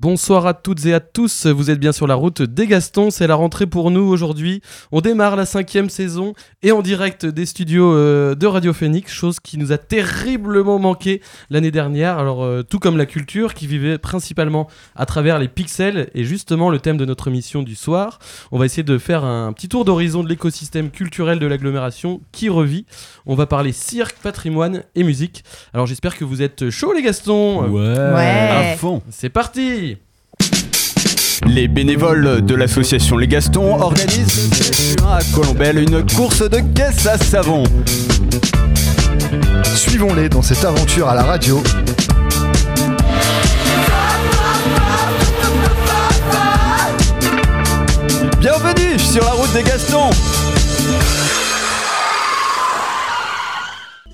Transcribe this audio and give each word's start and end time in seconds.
Bonsoir 0.00 0.44
à 0.48 0.54
toutes 0.54 0.84
et 0.86 0.92
à 0.92 0.98
tous, 0.98 1.46
vous 1.46 1.70
êtes 1.70 1.78
bien 1.78 1.92
sur 1.92 2.08
la 2.08 2.16
route 2.16 2.42
des 2.42 2.66
Gastons, 2.66 3.12
c'est 3.12 3.28
la 3.28 3.36
rentrée 3.36 3.64
pour 3.64 3.92
nous 3.92 4.02
aujourd'hui. 4.02 4.60
On 4.90 5.00
démarre 5.00 5.36
la 5.36 5.46
cinquième 5.46 5.88
saison 5.88 6.34
et 6.64 6.72
en 6.72 6.82
direct 6.82 7.24
des 7.24 7.46
studios 7.46 7.94
euh, 7.94 8.34
de 8.34 8.46
Radio 8.48 8.72
Phoenix, 8.72 9.12
chose 9.12 9.38
qui 9.38 9.56
nous 9.56 9.70
a 9.70 9.78
terriblement 9.78 10.80
manqué 10.80 11.22
l'année 11.48 11.70
dernière. 11.70 12.18
Alors 12.18 12.42
euh, 12.42 12.64
tout 12.64 12.80
comme 12.80 12.96
la 12.96 13.06
culture 13.06 13.54
qui 13.54 13.68
vivait 13.68 13.96
principalement 13.96 14.68
à 14.96 15.06
travers 15.06 15.38
les 15.38 15.46
pixels 15.46 16.10
et 16.12 16.24
justement 16.24 16.70
le 16.70 16.80
thème 16.80 16.96
de 16.96 17.04
notre 17.04 17.28
émission 17.28 17.62
du 17.62 17.76
soir, 17.76 18.18
on 18.50 18.58
va 18.58 18.66
essayer 18.66 18.82
de 18.82 18.98
faire 18.98 19.24
un 19.24 19.52
petit 19.52 19.68
tour 19.68 19.84
d'horizon 19.84 20.24
de 20.24 20.28
l'écosystème 20.28 20.90
culturel 20.90 21.38
de 21.38 21.46
l'agglomération 21.46 22.20
qui 22.32 22.48
revit. 22.48 22.84
On 23.26 23.36
va 23.36 23.46
parler 23.46 23.70
cirque, 23.70 24.16
patrimoine 24.16 24.82
et 24.96 25.04
musique. 25.04 25.44
Alors 25.72 25.86
j'espère 25.86 26.18
que 26.18 26.24
vous 26.24 26.42
êtes 26.42 26.68
chauds 26.70 26.92
les 26.92 27.02
Gastons. 27.02 27.68
Ouais. 27.70 27.96
À 27.96 28.76
fond. 28.76 29.00
C'est 29.08 29.30
parti. 29.30 29.83
Les 31.46 31.68
bénévoles 31.68 32.44
de 32.44 32.54
l'association 32.54 33.16
Les 33.16 33.28
Gastons 33.28 33.80
organisent 33.80 34.50
à 35.06 35.18
Colombelle 35.34 35.78
une 35.78 36.04
course 36.04 36.48
de 36.48 36.58
caisse 36.74 37.06
à 37.06 37.18
savon. 37.18 37.64
Suivons-les 39.76 40.28
dans 40.28 40.42
cette 40.42 40.64
aventure 40.64 41.08
à 41.08 41.14
la 41.14 41.22
radio. 41.22 41.62
Bienvenue 48.40 48.98
sur 48.98 49.24
la 49.24 49.32
route 49.32 49.52
des 49.52 49.62
Gastons. 49.62 50.10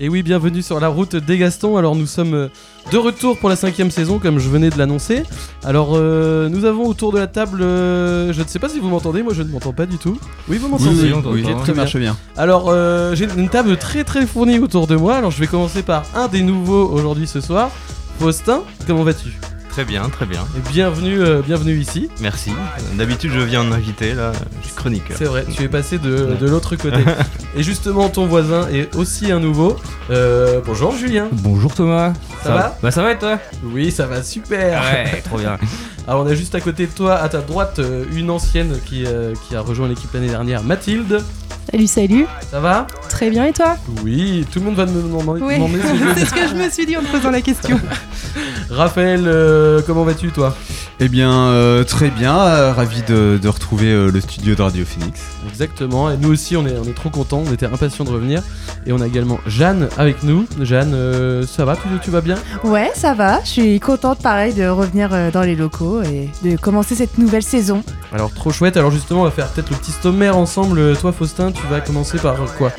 Et 0.03 0.09
oui, 0.09 0.23
bienvenue 0.23 0.63
sur 0.63 0.79
la 0.79 0.87
route 0.87 1.15
des 1.15 1.37
Gastons. 1.37 1.77
Alors 1.77 1.95
nous 1.95 2.07
sommes 2.07 2.33
euh, 2.33 2.47
de 2.91 2.97
retour 2.97 3.37
pour 3.37 3.49
la 3.49 3.55
cinquième 3.55 3.91
saison, 3.91 4.17
comme 4.17 4.39
je 4.39 4.49
venais 4.49 4.71
de 4.71 4.77
l'annoncer. 4.79 5.21
Alors 5.63 5.91
euh, 5.93 6.49
nous 6.49 6.65
avons 6.65 6.87
autour 6.87 7.11
de 7.11 7.19
la 7.19 7.27
table, 7.27 7.61
euh, 7.61 8.33
je 8.33 8.41
ne 8.41 8.47
sais 8.47 8.57
pas 8.57 8.67
si 8.67 8.79
vous 8.79 8.89
m'entendez, 8.89 9.21
moi 9.21 9.35
je 9.35 9.43
ne 9.43 9.49
m'entends 9.49 9.73
pas 9.73 9.85
du 9.85 9.99
tout. 9.99 10.17
Oui, 10.49 10.57
vous 10.57 10.69
m'entendez 10.69 11.13
oui, 11.13 11.43
Ok, 11.43 11.43
très 11.43 11.65
ça 11.67 11.73
bien. 11.73 11.73
marche 11.75 11.97
bien. 11.97 12.17
Alors 12.35 12.69
euh, 12.69 13.13
j'ai 13.13 13.27
une 13.37 13.49
table 13.49 13.77
très 13.77 14.03
très 14.03 14.25
fournie 14.25 14.57
autour 14.57 14.87
de 14.87 14.95
moi. 14.95 15.17
Alors 15.17 15.29
je 15.29 15.39
vais 15.39 15.45
commencer 15.45 15.83
par 15.83 16.01
un 16.15 16.27
des 16.27 16.41
nouveaux 16.41 16.89
aujourd'hui 16.89 17.27
ce 17.27 17.39
soir. 17.39 17.69
Faustin, 18.17 18.63
comment 18.87 19.03
vas-tu? 19.03 19.37
Très 19.71 19.85
bien, 19.85 20.09
très 20.09 20.25
bien. 20.25 20.45
Et 20.57 20.69
bienvenue, 20.69 21.21
euh, 21.21 21.41
bienvenue 21.41 21.77
ici. 21.77 22.09
Merci. 22.19 22.51
D'habitude, 22.95 23.31
je 23.33 23.39
viens 23.39 23.61
en 23.61 23.71
invité, 23.71 24.13
là, 24.13 24.33
je 24.61 24.67
suis 24.67 24.75
chroniqueur. 24.75 25.15
C'est 25.17 25.25
vrai, 25.25 25.45
tu 25.49 25.63
es 25.63 25.69
passé 25.69 25.97
de, 25.97 26.35
de 26.37 26.49
l'autre 26.49 26.75
côté. 26.75 26.97
Et 27.55 27.63
justement, 27.63 28.09
ton 28.09 28.25
voisin 28.25 28.67
est 28.67 28.93
aussi 28.97 29.31
un 29.31 29.39
nouveau. 29.39 29.77
Euh, 30.09 30.59
bonjour 30.65 30.93
Julien. 30.93 31.29
Bonjour 31.31 31.73
Thomas. 31.73 32.11
Ça 32.43 32.53
va 32.53 32.77
Bah 32.83 32.91
ça 32.91 33.01
va 33.01 33.13
et 33.13 33.17
toi? 33.17 33.39
Oui, 33.63 33.91
ça 33.91 34.07
va 34.07 34.23
super. 34.23 34.81
Ouais, 34.81 35.21
trop 35.21 35.37
bien. 35.37 35.57
Alors 36.07 36.25
on 36.25 36.27
a 36.27 36.33
juste 36.35 36.55
à 36.55 36.59
côté 36.59 36.85
de 36.87 36.91
toi, 36.91 37.15
à 37.15 37.29
ta 37.29 37.39
droite, 37.39 37.79
euh, 37.79 38.03
une 38.11 38.29
ancienne 38.29 38.77
qui, 38.85 39.05
euh, 39.05 39.33
qui 39.47 39.55
a 39.55 39.61
rejoint 39.61 39.87
l'équipe 39.87 40.11
l'année 40.13 40.29
dernière, 40.29 40.63
Mathilde. 40.63 41.23
Salut, 41.69 41.87
salut. 41.87 42.25
Ça 42.49 42.59
va 42.59 42.87
Très 43.09 43.29
bien, 43.29 43.45
et 43.45 43.53
toi 43.53 43.77
Oui, 44.03 44.45
tout 44.51 44.59
le 44.59 44.65
monde 44.65 44.75
va 44.75 44.85
me 44.85 45.01
demander, 45.01 45.41
Oui, 45.41 45.55
demander 45.55 45.79
si 45.81 45.97
je- 45.97 46.13
c'est 46.19 46.25
ce 46.25 46.33
que 46.33 46.47
je 46.47 46.55
me 46.55 46.69
suis 46.69 46.85
dit 46.85 46.97
en 46.97 47.01
te 47.01 47.07
posant 47.07 47.31
la 47.31 47.41
question. 47.41 47.79
Raphaël, 48.69 49.23
euh, 49.25 49.81
comment 49.85 50.03
vas-tu 50.03 50.31
toi? 50.31 50.55
Eh 51.03 51.09
bien, 51.09 51.31
euh, 51.31 51.83
très 51.83 52.09
bien. 52.09 52.37
euh, 52.39 52.73
ravi 52.73 53.01
de, 53.07 53.39
de 53.41 53.47
retrouver 53.47 53.87
euh, 53.87 54.09
le 54.11 54.21
studio 54.21 54.53
de 54.55 54.61
Radio 54.61 54.85
Phoenix. 54.85 55.19
Exactement, 55.49 56.09
et 56.11 56.17
nous 56.17 56.31
aussi 56.31 56.55
on 56.55 56.65
est, 56.67 56.77
on 56.77 56.83
est 56.87 56.93
trop 56.95 57.09
contents, 57.09 57.43
on 57.47 57.51
était 57.53 57.65
impatients 57.65 58.05
de 58.05 58.11
revenir. 58.11 58.41
Et 58.85 58.91
on 58.93 59.01
a 59.01 59.07
également 59.07 59.39
Jeanne 59.47 59.89
avec 59.97 60.23
nous. 60.23 60.45
Jeanne, 60.61 60.93
euh, 60.93 61.45
ça 61.45 61.65
va, 61.65 61.75
tu, 61.75 61.83
tu 62.03 62.11
vas 62.11 62.21
bien? 62.21 62.35
Ouais, 62.63 62.91
ça 62.95 63.13
va. 63.13 63.41
Je 63.43 63.49
suis 63.49 63.79
contente, 63.79 64.19
pareil, 64.21 64.53
de 64.53 64.67
revenir 64.67 65.09
euh, 65.11 65.31
dans 65.31 65.41
les 65.41 65.55
locaux 65.55 66.01
et 66.03 66.29
de 66.43 66.55
commencer 66.57 66.95
cette 66.95 67.17
nouvelle 67.17 67.43
saison. 67.43 67.83
Alors 68.13 68.31
trop 68.33 68.51
chouette, 68.51 68.77
alors 68.77 68.91
justement 68.91 69.21
on 69.21 69.25
va 69.25 69.31
faire 69.31 69.47
peut-être 69.49 69.69
le 69.69 69.75
petit 69.77 69.91
sommaire 69.91 70.37
ensemble. 70.37 70.95
Toi 70.97 71.11
Faustin, 71.11 71.50
tu 71.51 71.65
vas 71.67 71.81
commencer 71.81 72.17
par 72.17 72.37
quoi? 72.57 72.71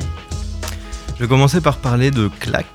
Je 1.15 1.23
vais 1.23 1.27
commencer 1.27 1.61
par 1.61 1.77
parler 1.77 2.11
de 2.11 2.29
CLAC. 2.39 2.65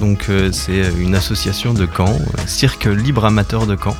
Donc, 0.00 0.26
euh, 0.28 0.52
c'est 0.52 0.92
une 0.98 1.14
association 1.14 1.74
de 1.74 1.86
Caen, 1.86 2.08
euh, 2.08 2.46
cirque 2.46 2.86
libre 2.86 3.24
amateur 3.24 3.66
de 3.66 3.76
Caen. 3.76 3.96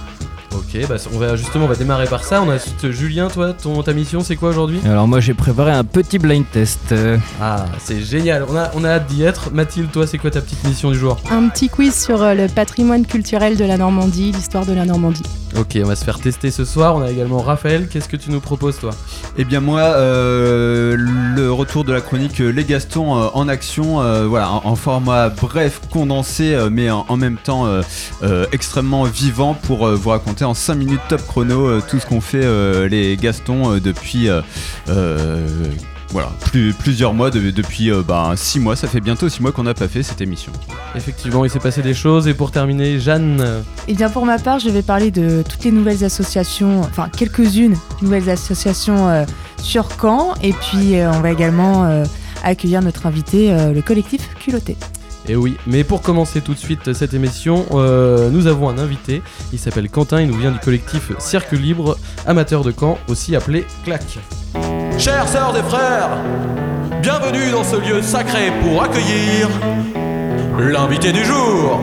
Ok, 0.55 0.87
bah 0.89 0.97
on 1.15 1.19
va 1.19 1.37
justement 1.37 1.67
on 1.67 1.69
va 1.69 1.75
démarrer 1.77 2.07
par 2.07 2.25
ça. 2.25 2.43
On 2.43 2.51
a 2.51 2.57
ensuite 2.57 2.91
Julien, 2.91 3.29
toi, 3.29 3.53
ton, 3.53 3.83
ta 3.83 3.93
mission 3.93 4.21
c'est 4.21 4.37
quoi 4.37 4.49
aujourd'hui? 4.51 4.81
Alors 4.85 5.07
moi 5.07 5.21
j'ai 5.21 5.35
préparé 5.35 5.73
un 5.73 5.85
petit 5.85 6.19
blind 6.19 6.45
test. 6.51 6.81
euh, 6.93 7.19
Ah, 7.41 7.67
c'est 7.79 8.01
génial, 8.01 8.45
on 8.49 8.57
a, 8.57 8.71
on 8.75 8.83
a 8.85 8.89
hâte 8.91 9.07
d'y 9.09 9.23
être. 9.25 9.51
Mathilde, 9.53 9.91
toi, 9.93 10.07
c'est 10.07 10.19
quoi 10.19 10.31
ta 10.31 10.41
petite 10.41 10.65
mission 10.65 10.91
du 10.91 10.99
jour? 10.99 11.19
Un 11.31 11.49
petit 11.49 11.69
quiz 11.69 11.95
sur 11.95 12.23
euh, 12.23 12.35
le 12.35 12.49
patrimoine 12.49 13.05
culturel 13.07 13.57
de 13.57 13.65
la 13.65 13.77
Normandie, 13.77 14.33
l'histoire 14.33 14.65
de 14.67 14.73
la 14.73 14.85
Normandie. 14.85 15.23
Ok, 15.59 15.79
on 15.83 15.87
va 15.87 15.97
se 15.97 16.05
faire 16.05 16.19
tester 16.19 16.51
ce 16.51 16.65
soir. 16.65 16.97
On 16.97 17.03
a 17.03 17.11
également 17.11 17.39
Raphaël. 17.41 17.89
Qu'est-ce 17.89 18.09
que 18.09 18.17
tu 18.17 18.31
nous 18.31 18.41
proposes, 18.41 18.79
toi? 18.79 18.91
Eh 19.39 19.45
bien 19.45 19.61
moi, 19.61 19.81
euh, 19.81 20.97
le 20.99 21.51
retour 21.53 21.85
de 21.85 21.93
la 21.93 22.01
chronique 22.01 22.41
euh, 22.41 22.51
Les 22.51 22.65
Gastons 22.65 23.17
euh, 23.17 23.29
en 23.35 23.49
action, 23.49 24.01
euh, 24.03 24.27
voilà, 24.27 24.51
en, 24.51 24.63
en 24.65 24.77
format 24.77 25.29
bref, 25.31 25.81
condensé, 25.91 26.55
euh, 26.55 26.69
mais 26.71 26.91
en, 26.91 27.07
en 27.09 27.17
même 27.17 27.37
temps 27.37 27.67
euh, 27.67 27.83
euh, 28.23 28.47
extrêmement 28.53 29.05
vivant 29.05 29.55
pour 29.55 29.87
euh, 29.87 29.95
vous 29.95 30.11
raconter 30.11 30.38
en 30.45 30.55
5 30.55 30.75
minutes 30.75 31.01
top 31.09 31.27
chrono 31.27 31.67
euh, 31.67 31.83
tout 31.89 31.99
ce 31.99 32.07
qu'ont 32.07 32.21
fait 32.21 32.45
euh, 32.45 32.89
les 32.89 33.17
Gastons 33.17 33.73
euh, 33.75 33.81
depuis 33.81 34.29
euh, 34.29 34.41
euh, 34.89 35.47
voilà, 36.11 36.31
plus, 36.47 36.73
plusieurs 36.73 37.13
mois, 37.13 37.31
de- 37.31 37.51
depuis 37.51 37.91
6 38.35 38.61
mois, 38.61 38.77
ça 38.77 38.89
fait 38.89 39.01
bientôt 39.01 39.29
6 39.29 39.43
mois 39.43 39.53
qu'on 39.53 39.65
n'a 39.65 39.75
pas 39.75 39.89
fait 39.89 40.03
cette 40.03 40.23
émission. 40.23 40.53
Effectivement, 40.95 41.45
il 41.45 41.51
s'est 41.51 41.59
passé 41.59 41.83
des 41.83 41.93
choses. 41.93 42.29
Et 42.29 42.33
pour 42.35 42.51
terminer, 42.51 42.99
Jeanne. 42.99 43.63
Et 43.89 43.95
bien 43.95 44.09
pour 44.09 44.25
ma 44.25 44.39
part, 44.39 44.59
je 44.59 44.71
vais 44.71 44.81
parler 44.81 45.11
de 45.11 45.43
toutes 45.47 45.65
les 45.65 45.71
nouvelles 45.71 46.05
associations, 46.05 46.81
enfin 46.81 47.11
quelques-unes 47.15 47.77
nouvelles 48.01 48.31
associations 48.31 49.07
euh, 49.11 49.25
sur 49.63 49.87
Caen. 50.01 50.33
Et 50.43 50.55
puis 50.55 50.99
euh, 50.99 51.11
on 51.13 51.21
va 51.21 51.31
également 51.31 51.85
euh, 51.85 52.05
accueillir 52.43 52.81
notre 52.81 53.05
invité, 53.05 53.53
euh, 53.53 53.75
le 53.75 53.83
collectif 53.83 54.31
Culotté. 54.41 54.79
Et 55.29 55.37
oui, 55.37 55.59
mais 55.67 55.85
pour 55.85 56.01
commencer 56.01 56.41
tout 56.41 56.55
de 56.55 56.59
suite 56.59 56.95
cette 56.95 57.13
émission, 57.13 57.67
euh, 57.73 58.31
nous 58.31 58.47
avons 58.47 58.71
un 58.71 58.79
invité. 58.79 59.23
Il 59.53 59.59
s'appelle 59.59 59.91
Quentin. 59.91 60.23
Il 60.23 60.29
nous 60.29 60.39
vient 60.39 60.51
du 60.51 60.59
collectif 60.59 61.13
Cirque 61.19 61.53
Libre, 61.53 61.99
amateur 62.27 62.65
de 62.65 62.73
Caen, 62.73 62.99
aussi 63.09 63.37
appelé 63.37 63.67
CLAC. 63.85 64.19
Chères 64.99 65.29
sœurs 65.29 65.55
et 65.57 65.63
frères, 65.63 66.19
bienvenue 67.03 67.51
dans 67.53 67.63
ce 67.63 67.77
lieu 67.77 68.01
sacré 68.01 68.51
pour 68.63 68.83
accueillir 68.83 69.49
l'invité 70.59 71.13
du 71.13 71.25
jour. 71.25 71.79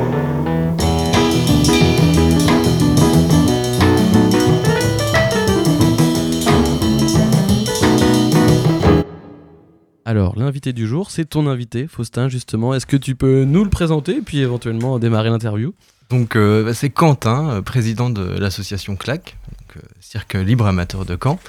Alors, 10.06 10.38
l'invité 10.38 10.72
du 10.72 10.88
jour, 10.88 11.10
c'est 11.10 11.26
ton 11.26 11.48
invité, 11.48 11.88
Faustin, 11.88 12.30
justement. 12.30 12.74
Est-ce 12.76 12.86
que 12.86 12.98
tu 12.98 13.16
peux 13.16 13.44
nous 13.44 13.64
le 13.64 13.70
présenter, 13.70 14.22
puis 14.22 14.40
éventuellement 14.40 15.00
démarrer 15.00 15.30
l'interview? 15.30 15.74
Donc, 16.12 16.36
euh, 16.36 16.64
bah, 16.64 16.76
c'est 16.76 16.92
Quentin, 16.92 17.50
euh, 17.50 17.62
président 17.64 18.12
de 18.12 18.22
l'association 18.22 18.96
CLAC, 18.96 19.36
donc, 19.60 19.78
euh, 19.78 19.88
cirque 20.00 20.36
libre 20.36 20.68
amateur 20.68 21.06
de 21.06 21.18
Caen, 21.22 21.40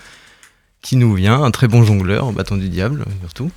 qui 0.81 0.97
nous 0.97 1.13
vient, 1.15 1.43
un 1.43 1.51
très 1.51 1.69
bon 1.69 1.83
jongleur, 1.83 2.29
au 2.29 2.33
bâton 2.33 2.57
du 2.57 2.71
diable, 2.71 3.05
surtout. 3.21 3.51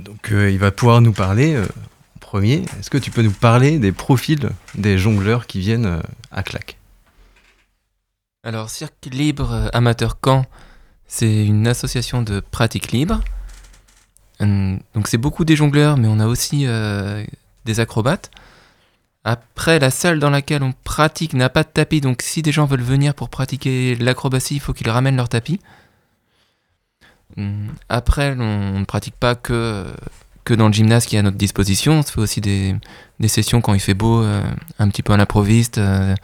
Donc, 0.00 0.32
euh, 0.32 0.50
il 0.50 0.58
va 0.58 0.70
pouvoir 0.70 1.00
nous 1.00 1.12
parler 1.12 1.54
euh, 1.54 1.64
en 1.64 2.18
premier. 2.20 2.64
Est-ce 2.78 2.90
que 2.90 2.98
tu 2.98 3.10
peux 3.10 3.22
nous 3.22 3.32
parler 3.32 3.78
des 3.78 3.92
profils 3.92 4.50
des 4.74 4.98
jongleurs 4.98 5.46
qui 5.46 5.60
viennent 5.60 5.86
euh, 5.86 6.00
à 6.30 6.42
CLAC 6.42 6.78
Alors, 8.44 8.70
Cirque 8.70 9.06
Libre 9.10 9.70
Amateur 9.72 10.16
Caen, 10.24 10.46
c'est 11.06 11.44
une 11.44 11.66
association 11.66 12.22
de 12.22 12.40
pratique 12.40 12.92
libre. 12.92 13.20
Hum, 14.40 14.80
Donc, 14.94 15.08
c'est 15.08 15.18
beaucoup 15.18 15.44
des 15.44 15.56
jongleurs, 15.56 15.96
mais 15.96 16.08
on 16.08 16.20
a 16.20 16.26
aussi 16.26 16.64
euh, 16.66 17.24
des 17.64 17.80
acrobates. 17.80 18.30
Après, 19.24 19.78
la 19.78 19.90
salle 19.90 20.20
dans 20.20 20.30
laquelle 20.30 20.62
on 20.62 20.72
pratique 20.84 21.34
n'a 21.34 21.48
pas 21.48 21.62
de 21.62 21.68
tapis, 21.68 22.00
donc 22.00 22.22
si 22.22 22.42
des 22.42 22.52
gens 22.52 22.66
veulent 22.66 22.80
venir 22.80 23.14
pour 23.14 23.28
pratiquer 23.28 23.96
l'acrobatie, 23.96 24.54
il 24.56 24.60
faut 24.60 24.72
qu'ils 24.72 24.90
ramènent 24.90 25.16
leur 25.16 25.28
tapis. 25.28 25.60
Hum, 27.36 27.68
Après, 27.88 28.34
on 28.38 28.78
ne 28.80 28.84
pratique 28.84 29.16
pas 29.16 29.34
que, 29.34 29.86
dans 30.48 30.68
le 30.68 30.72
gymnase 30.72 31.06
qui 31.06 31.16
est 31.16 31.18
à 31.18 31.22
notre 31.22 31.36
disposition. 31.36 31.94
On 31.94 32.02
se 32.02 32.12
fait 32.12 32.20
aussi 32.20 32.40
des, 32.40 32.74
sessions 33.26 33.60
quand 33.60 33.74
il 33.74 33.80
fait 33.80 33.94
beau, 33.94 34.22
euh, 34.22 34.42
un 34.78 34.88
petit 34.88 35.02
peu 35.02 35.12
à 35.12 35.16
l'improviste, 35.16 35.78
euh, 35.78 36.14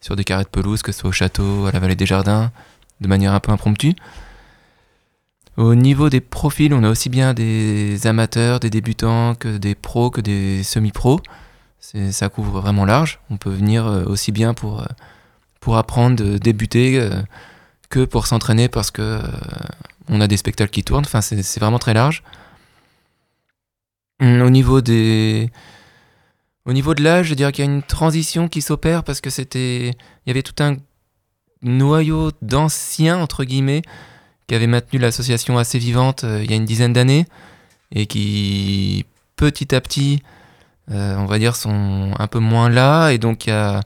sur 0.00 0.16
des 0.16 0.24
carrés 0.24 0.44
de 0.44 0.48
pelouse, 0.48 0.82
que 0.82 0.92
ce 0.92 1.00
soit 1.00 1.10
au 1.10 1.12
château, 1.12 1.66
à 1.66 1.72
la 1.72 1.80
vallée 1.80 1.96
des 1.96 2.06
jardins, 2.06 2.52
de 3.00 3.08
manière 3.08 3.32
un 3.32 3.40
peu 3.40 3.52
impromptue. 3.52 3.92
Au 5.56 5.74
niveau 5.74 6.08
des 6.08 6.20
profils, 6.20 6.72
on 6.72 6.82
a 6.82 6.90
aussi 6.90 7.10
bien 7.10 7.34
des 7.34 8.06
amateurs, 8.06 8.58
des 8.58 8.70
débutants, 8.70 9.34
que 9.34 9.58
des 9.58 9.74
pros, 9.74 10.10
que 10.10 10.20
des 10.20 10.62
semi-pros. 10.62 11.20
Ça 11.80 12.28
couvre 12.28 12.60
vraiment 12.60 12.84
large. 12.84 13.20
On 13.28 13.36
peut 13.36 13.50
venir 13.50 13.86
euh, 13.86 14.04
aussi 14.04 14.32
bien 14.32 14.54
pour, 14.54 14.80
euh, 14.80 14.86
pour 15.60 15.76
apprendre, 15.76 16.38
débuter, 16.38 16.98
euh, 16.98 17.10
que 17.90 18.04
pour 18.04 18.26
s'entraîner 18.26 18.68
parce 18.68 18.90
que 18.90 19.20
on 20.08 20.20
a 20.20 20.28
des 20.28 20.36
spectacles 20.36 20.70
qui 20.70 20.84
tournent. 20.84 21.04
Enfin, 21.04 21.20
c'est 21.20 21.42
c'est 21.42 21.60
vraiment 21.60 21.78
très 21.78 21.92
large. 21.92 22.22
Hum, 24.20 24.40
Au 24.42 24.50
niveau 24.50 24.80
des, 24.80 25.50
au 26.64 26.72
niveau 26.72 26.94
de 26.94 27.02
l'âge, 27.02 27.26
je 27.26 27.34
dirais 27.34 27.52
qu'il 27.52 27.64
y 27.64 27.68
a 27.68 27.70
une 27.70 27.82
transition 27.82 28.48
qui 28.48 28.62
s'opère 28.62 29.02
parce 29.04 29.20
que 29.20 29.30
c'était, 29.30 29.88
il 29.90 30.28
y 30.28 30.30
avait 30.30 30.42
tout 30.42 30.62
un 30.62 30.76
noyau 31.62 32.30
d'anciens, 32.40 33.18
entre 33.18 33.44
guillemets, 33.44 33.82
qui 34.52 34.56
avaient 34.56 34.66
maintenu 34.66 34.98
l'association 34.98 35.56
assez 35.56 35.78
vivante 35.78 36.24
euh, 36.24 36.42
il 36.44 36.50
y 36.50 36.52
a 36.52 36.56
une 36.58 36.66
dizaine 36.66 36.92
d'années 36.92 37.24
et 37.90 38.04
qui, 38.04 39.06
petit 39.34 39.74
à 39.74 39.80
petit, 39.80 40.22
euh, 40.90 41.16
on 41.16 41.24
va 41.24 41.38
dire, 41.38 41.56
sont 41.56 42.12
un 42.18 42.26
peu 42.26 42.38
moins 42.38 42.68
là. 42.68 43.12
Et 43.12 43.16
donc, 43.18 43.46
il 43.46 43.48
y 43.48 43.52
a 43.54 43.80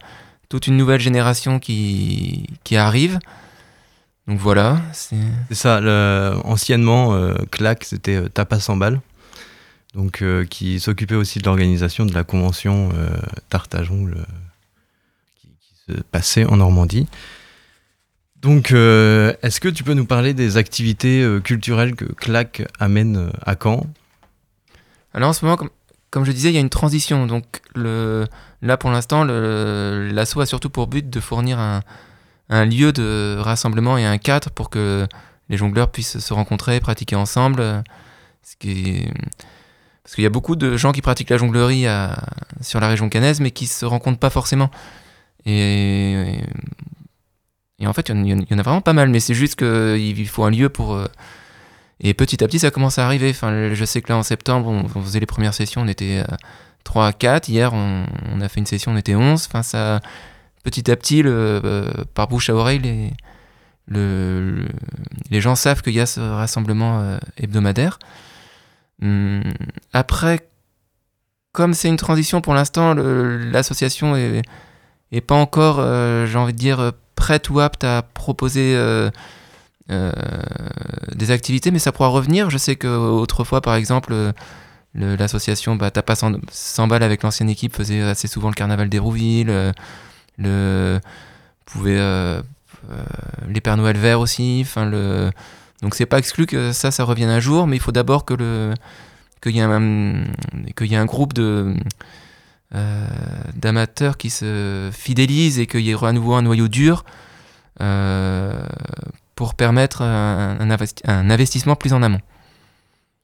toute 0.48 0.66
une 0.66 0.76
nouvelle 0.76 1.00
génération 1.00 1.60
qui, 1.60 2.48
qui 2.64 2.76
arrive. 2.76 3.20
Donc 4.26 4.40
voilà, 4.40 4.80
c'est 4.92 5.14
ça, 5.52 5.80
le- 5.80 6.34
anciennement, 6.42 7.14
euh, 7.14 7.34
CLAC, 7.52 7.84
c'était 7.84 8.28
Tapas 8.28 8.58
100 8.58 8.76
balles, 8.76 9.00
donc, 9.94 10.24
qui 10.50 10.80
s'occupait 10.80 11.14
aussi 11.14 11.38
de 11.38 11.44
l'organisation 11.44 12.06
de 12.06 12.12
la 12.12 12.24
convention 12.24 12.88
qui, 15.40 15.48
qui 15.60 15.92
se 15.94 16.00
passait 16.02 16.44
en 16.44 16.56
Normandie. 16.56 17.06
Donc, 18.46 18.70
euh, 18.70 19.34
est-ce 19.42 19.58
que 19.58 19.68
tu 19.68 19.82
peux 19.82 19.94
nous 19.94 20.06
parler 20.06 20.32
des 20.32 20.56
activités 20.56 21.20
euh, 21.20 21.40
culturelles 21.40 21.96
que 21.96 22.04
CLAC 22.04 22.62
amène 22.78 23.16
euh, 23.16 23.30
à 23.44 23.56
Caen? 23.60 23.88
Alors 25.12 25.30
en 25.30 25.32
ce 25.32 25.44
moment, 25.44 25.58
comme, 26.10 26.24
je 26.24 26.30
disais, 26.30 26.50
il 26.50 26.54
y 26.54 26.56
a 26.56 26.60
une 26.60 26.70
transition. 26.70 27.26
Donc 27.26 27.60
là, 27.74 28.76
pour 28.76 28.90
l'instant, 28.90 29.24
l'asso 29.24 30.38
a 30.38 30.46
surtout 30.46 30.70
pour 30.70 30.86
but 30.86 31.10
de 31.10 31.18
fournir 31.18 31.58
un, 31.58 32.64
lieu 32.64 32.92
de 32.92 33.36
rassemblement 33.40 33.98
et 33.98 34.04
un 34.04 34.16
cadre 34.16 34.50
pour 34.50 34.70
que 34.70 35.08
les 35.48 35.56
jongleurs 35.56 35.90
puissent 35.90 36.20
se 36.20 36.32
rencontrer, 36.32 36.78
pratiquer 36.78 37.16
ensemble. 37.16 37.82
Parce 38.42 38.54
qu'il 38.60 39.10
y 40.18 40.26
a 40.26 40.30
beaucoup 40.30 40.54
de 40.54 40.76
gens 40.76 40.92
qui 40.92 41.02
pratiquent 41.02 41.30
la 41.30 41.38
jonglerie 41.38 41.86
sur 42.60 42.78
la 42.78 42.86
région 42.86 43.08
canaise, 43.08 43.40
mais 43.40 43.50
qui 43.50 43.66
se 43.66 43.84
rencontrent 43.84 44.20
pas 44.20 44.30
forcément. 44.30 44.70
Et 45.46 46.38
en 47.84 47.92
fait, 47.92 48.08
il 48.08 48.26
y, 48.26 48.32
en- 48.54 48.58
a 48.58 48.62
vraiment 48.62 48.80
pas 48.80 48.92
mal, 48.94 49.08
mais 49.10 49.20
c'est 49.20 49.34
juste 49.34 49.56
qu'il 49.56 50.28
faut 50.28 50.44
un 50.44 50.50
lieu 50.50 50.68
pour... 50.68 50.94
euh, 50.94 51.06
et 52.00 52.14
petit 52.14 52.42
à 52.42 52.46
petit, 52.46 52.58
ça 52.58 52.70
commence 52.70 52.98
à 52.98 53.06
arriver. 53.06 53.30
Enfin, 53.30 53.72
je 53.74 53.84
sais 53.84 54.00
que 54.02 54.08
là, 54.10 54.16
en 54.18 54.22
septembre, 54.22 54.68
on, 54.68 55.02
faisait 55.02 55.20
les 55.20 55.26
premières 55.26 55.54
sessions, 55.54 55.82
on 55.82 55.88
était 55.88 56.22
euh, 56.28 56.36
3 56.84 57.06
à 57.08 57.12
4. 57.12 57.48
Hier, 57.48 57.72
on, 57.74 58.04
a 58.40 58.48
fait 58.48 58.60
une 58.60 58.66
session, 58.66 58.92
on 58.92 58.96
était 58.96 59.14
11. 59.14 59.46
Enfin, 59.48 59.62
ça, 59.62 60.00
petit 60.62 60.90
à 60.90 60.96
petit, 60.96 61.22
euh, 61.24 61.88
par 62.14 62.28
bouche 62.28 62.50
à 62.50 62.54
oreille, 62.54 62.78
les, 62.80 63.10
le, 63.88 64.50
le- 64.52 64.68
les 65.30 65.40
gens 65.40 65.54
savent 65.54 65.82
qu'il 65.82 65.94
y 65.94 66.00
a 66.00 66.06
ce 66.06 66.20
rassemblement 66.20 67.00
euh, 67.00 67.18
hebdomadaire. 67.38 67.98
Hum, 69.02 69.42
après, 69.92 70.48
comme 71.52 71.72
c'est 71.74 71.88
une 71.88 71.96
transition 71.96 72.40
pour 72.42 72.52
l'instant, 72.54 72.94
l'association 72.94 74.16
est, 74.16 74.42
est 75.12 75.20
pas 75.20 75.34
encore, 75.34 75.76
euh, 75.80 76.26
j'ai 76.26 76.38
envie 76.38 76.52
de 76.52 76.58
dire, 76.58 76.80
euh, 76.80 76.90
prête 77.14 77.48
ou 77.50 77.60
apte 77.60 77.84
à 77.84 78.02
proposer 78.02 78.74
euh, 78.76 79.10
des 81.14 81.30
activités, 81.30 81.70
mais 81.70 81.78
ça 81.78 81.92
pourra 81.92 82.08
revenir. 82.08 82.50
Je 82.50 82.58
sais 82.58 82.76
qu'autrefois, 82.76 83.60
par 83.60 83.74
exemple, 83.76 84.12
le- 84.94 85.16
l'association 85.16 85.76
bah, 85.76 85.90
Tapas 85.90 86.16
100, 86.16 86.32
100 86.50 86.88
balles 86.88 87.02
avec 87.02 87.22
l'ancienne 87.22 87.48
équipe 87.50 87.74
faisait 87.74 88.02
assez 88.02 88.28
souvent 88.28 88.48
le 88.48 88.54
carnaval 88.54 88.88
d'Hérouville, 88.88 89.72
le 90.38 91.00
euh, 91.86 92.40
les 93.48 93.60
Pères 93.60 93.76
Noël 93.76 93.96
verts 93.96 94.20
aussi. 94.20 94.60
Enfin 94.64 94.86
le 94.86 95.30
donc 95.82 95.94
c'est 95.94 96.06
pas 96.06 96.18
exclu 96.18 96.46
que 96.46 96.72
ça, 96.72 96.90
ça 96.90 97.04
revienne 97.04 97.28
un 97.30 97.40
jour, 97.40 97.66
mais 97.66 97.76
il 97.76 97.80
faut 97.80 97.92
d'abord 97.92 98.24
que 98.24 98.34
le 98.34 98.72
qu'il 99.42 99.54
y 99.56 99.58
ait 99.58 99.62
un 99.62 100.24
un 100.92 101.04
groupe 101.04 101.32
de 101.34 101.74
d'amateurs 102.72 104.16
qui 104.16 104.30
se 104.30 104.90
fidélisent 104.92 105.58
et 105.58 105.66
qu'il 105.66 105.80
y 105.80 105.90
ait 105.90 106.04
à 106.04 106.12
nouveau 106.12 106.34
un 106.34 106.42
noyau 106.42 106.68
dur 106.68 107.04
euh, 107.80 108.66
pour 109.34 109.54
permettre 109.54 110.02
un, 110.02 110.56
un 110.58 110.70
investi- 110.70 111.02
un 111.04 111.30
investissement 111.30 111.76
plus 111.76 111.92
en 111.92 112.02
amont. 112.02 112.20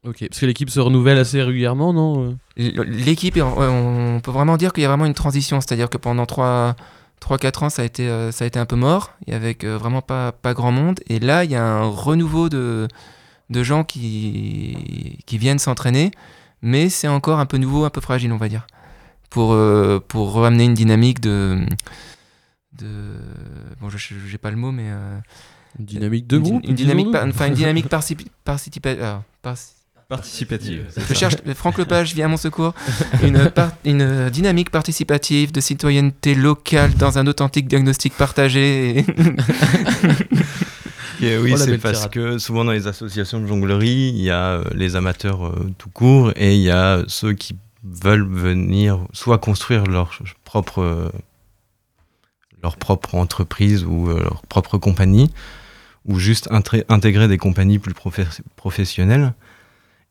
Ok, 0.04 0.26
parce 0.28 0.40
que 0.40 0.46
l'équipe 0.46 0.68
se 0.68 0.80
renouvelle 0.80 1.16
assez 1.16 1.40
régulièrement, 1.40 1.92
non 1.92 2.36
euh? 2.58 2.84
L'équipe, 2.86 3.38
on 3.40 4.20
peut 4.20 4.32
vraiment 4.32 4.56
dire 4.56 4.72
qu'il 4.72 4.82
y 4.82 4.84
a 4.84 4.88
vraiment 4.88 5.06
une 5.06 5.14
transition, 5.14 5.60
c'est-à-dire 5.60 5.88
que 5.88 5.96
pendant 5.96 6.24
3-4 6.24 6.74
ans, 7.64 7.70
ça 7.70 7.82
a, 7.82 7.84
été, 7.84 8.08
euh, 8.08 8.32
ça 8.32 8.42
a 8.44 8.48
été 8.48 8.58
un 8.58 8.66
peu 8.66 8.74
mort, 8.74 9.12
et 9.28 9.34
avec 9.34 9.62
euh, 9.62 9.78
vraiment 9.78 10.02
pas, 10.02 10.32
pas 10.32 10.54
grand 10.54 10.72
monde, 10.72 10.98
et 11.08 11.20
là, 11.20 11.44
il 11.44 11.52
y 11.52 11.54
a 11.54 11.64
un 11.64 11.84
renouveau 11.86 12.48
de, 12.48 12.88
de 13.48 13.62
gens 13.62 13.84
qui, 13.84 15.18
qui 15.24 15.38
viennent 15.38 15.60
s'entraîner, 15.60 16.10
mais 16.62 16.88
c'est 16.88 17.08
encore 17.08 17.38
un 17.38 17.46
peu 17.46 17.58
nouveau, 17.58 17.84
un 17.84 17.90
peu 17.90 18.00
fragile, 18.00 18.32
on 18.32 18.38
va 18.38 18.48
dire, 18.48 18.66
pour, 19.32 19.52
euh, 19.52 19.98
pour 20.06 20.34
ramener 20.34 20.64
une 20.64 20.74
dynamique 20.74 21.20
de... 21.20 21.58
de 22.78 22.88
bon, 23.80 23.88
je 23.88 24.14
n'ai 24.30 24.38
pas 24.38 24.50
le 24.50 24.56
mot, 24.56 24.72
mais... 24.72 24.86
euh, 24.90 25.18
Une 25.78 25.84
dynamique 25.86 26.26
de 26.26 26.38
groupe 26.38 26.62
une 26.66 26.74
dynamique, 26.74 27.10
par- 27.12 27.26
enfin, 27.26 27.46
une 27.48 27.54
dynamique 27.54 27.88
participi- 27.88 28.28
participa- 28.44 28.96
ah, 29.02 29.22
par- 29.40 29.56
Participative. 30.08 30.84
je 31.08 31.14
cherche, 31.14 31.36
Franck 31.54 31.78
Lepage 31.78 32.14
vient 32.14 32.26
à 32.26 32.28
mon 32.28 32.36
secours, 32.36 32.74
une, 33.22 33.48
par- 33.48 33.72
une 33.86 34.02
euh, 34.02 34.28
dynamique 34.30 34.68
participative 34.68 35.52
de 35.52 35.60
citoyenneté 35.62 36.34
locale 36.34 36.92
dans 36.94 37.16
un 37.18 37.26
authentique 37.26 37.66
diagnostic 37.66 38.12
partagé. 38.14 38.98
et- 38.98 39.06
Et 41.22 41.38
oui, 41.38 41.52
Oh, 41.54 41.56
c'est 41.56 41.78
parce 41.78 41.98
tirade. 41.98 42.10
que 42.12 42.38
souvent 42.38 42.64
dans 42.64 42.72
les 42.72 42.88
associations 42.88 43.40
de 43.40 43.46
jonglerie, 43.46 44.08
il 44.14 44.22
y 44.22 44.30
a 44.30 44.54
euh, 44.54 44.64
les 44.74 44.96
amateurs 44.96 45.46
euh, 45.46 45.70
tout 45.78 45.88
court 45.88 46.32
et 46.36 46.56
il 46.56 46.62
y 46.62 46.70
a 46.70 47.04
ceux 47.06 47.32
qui 47.32 47.54
veulent 47.84 48.28
venir 48.28 48.98
soit 49.12 49.38
construire 49.38 49.84
leur 49.84 50.18
propre, 50.44 51.12
leur 52.62 52.76
propre 52.76 53.14
entreprise 53.14 53.84
ou 53.84 54.08
euh, 54.08 54.20
leur 54.22 54.42
propre 54.42 54.78
compagnie, 54.78 55.30
ou 56.04 56.18
juste 56.18 56.48
intégrer 56.88 57.28
des 57.28 57.38
compagnies 57.38 57.78
plus 57.78 57.94
professionnelles, 58.56 59.34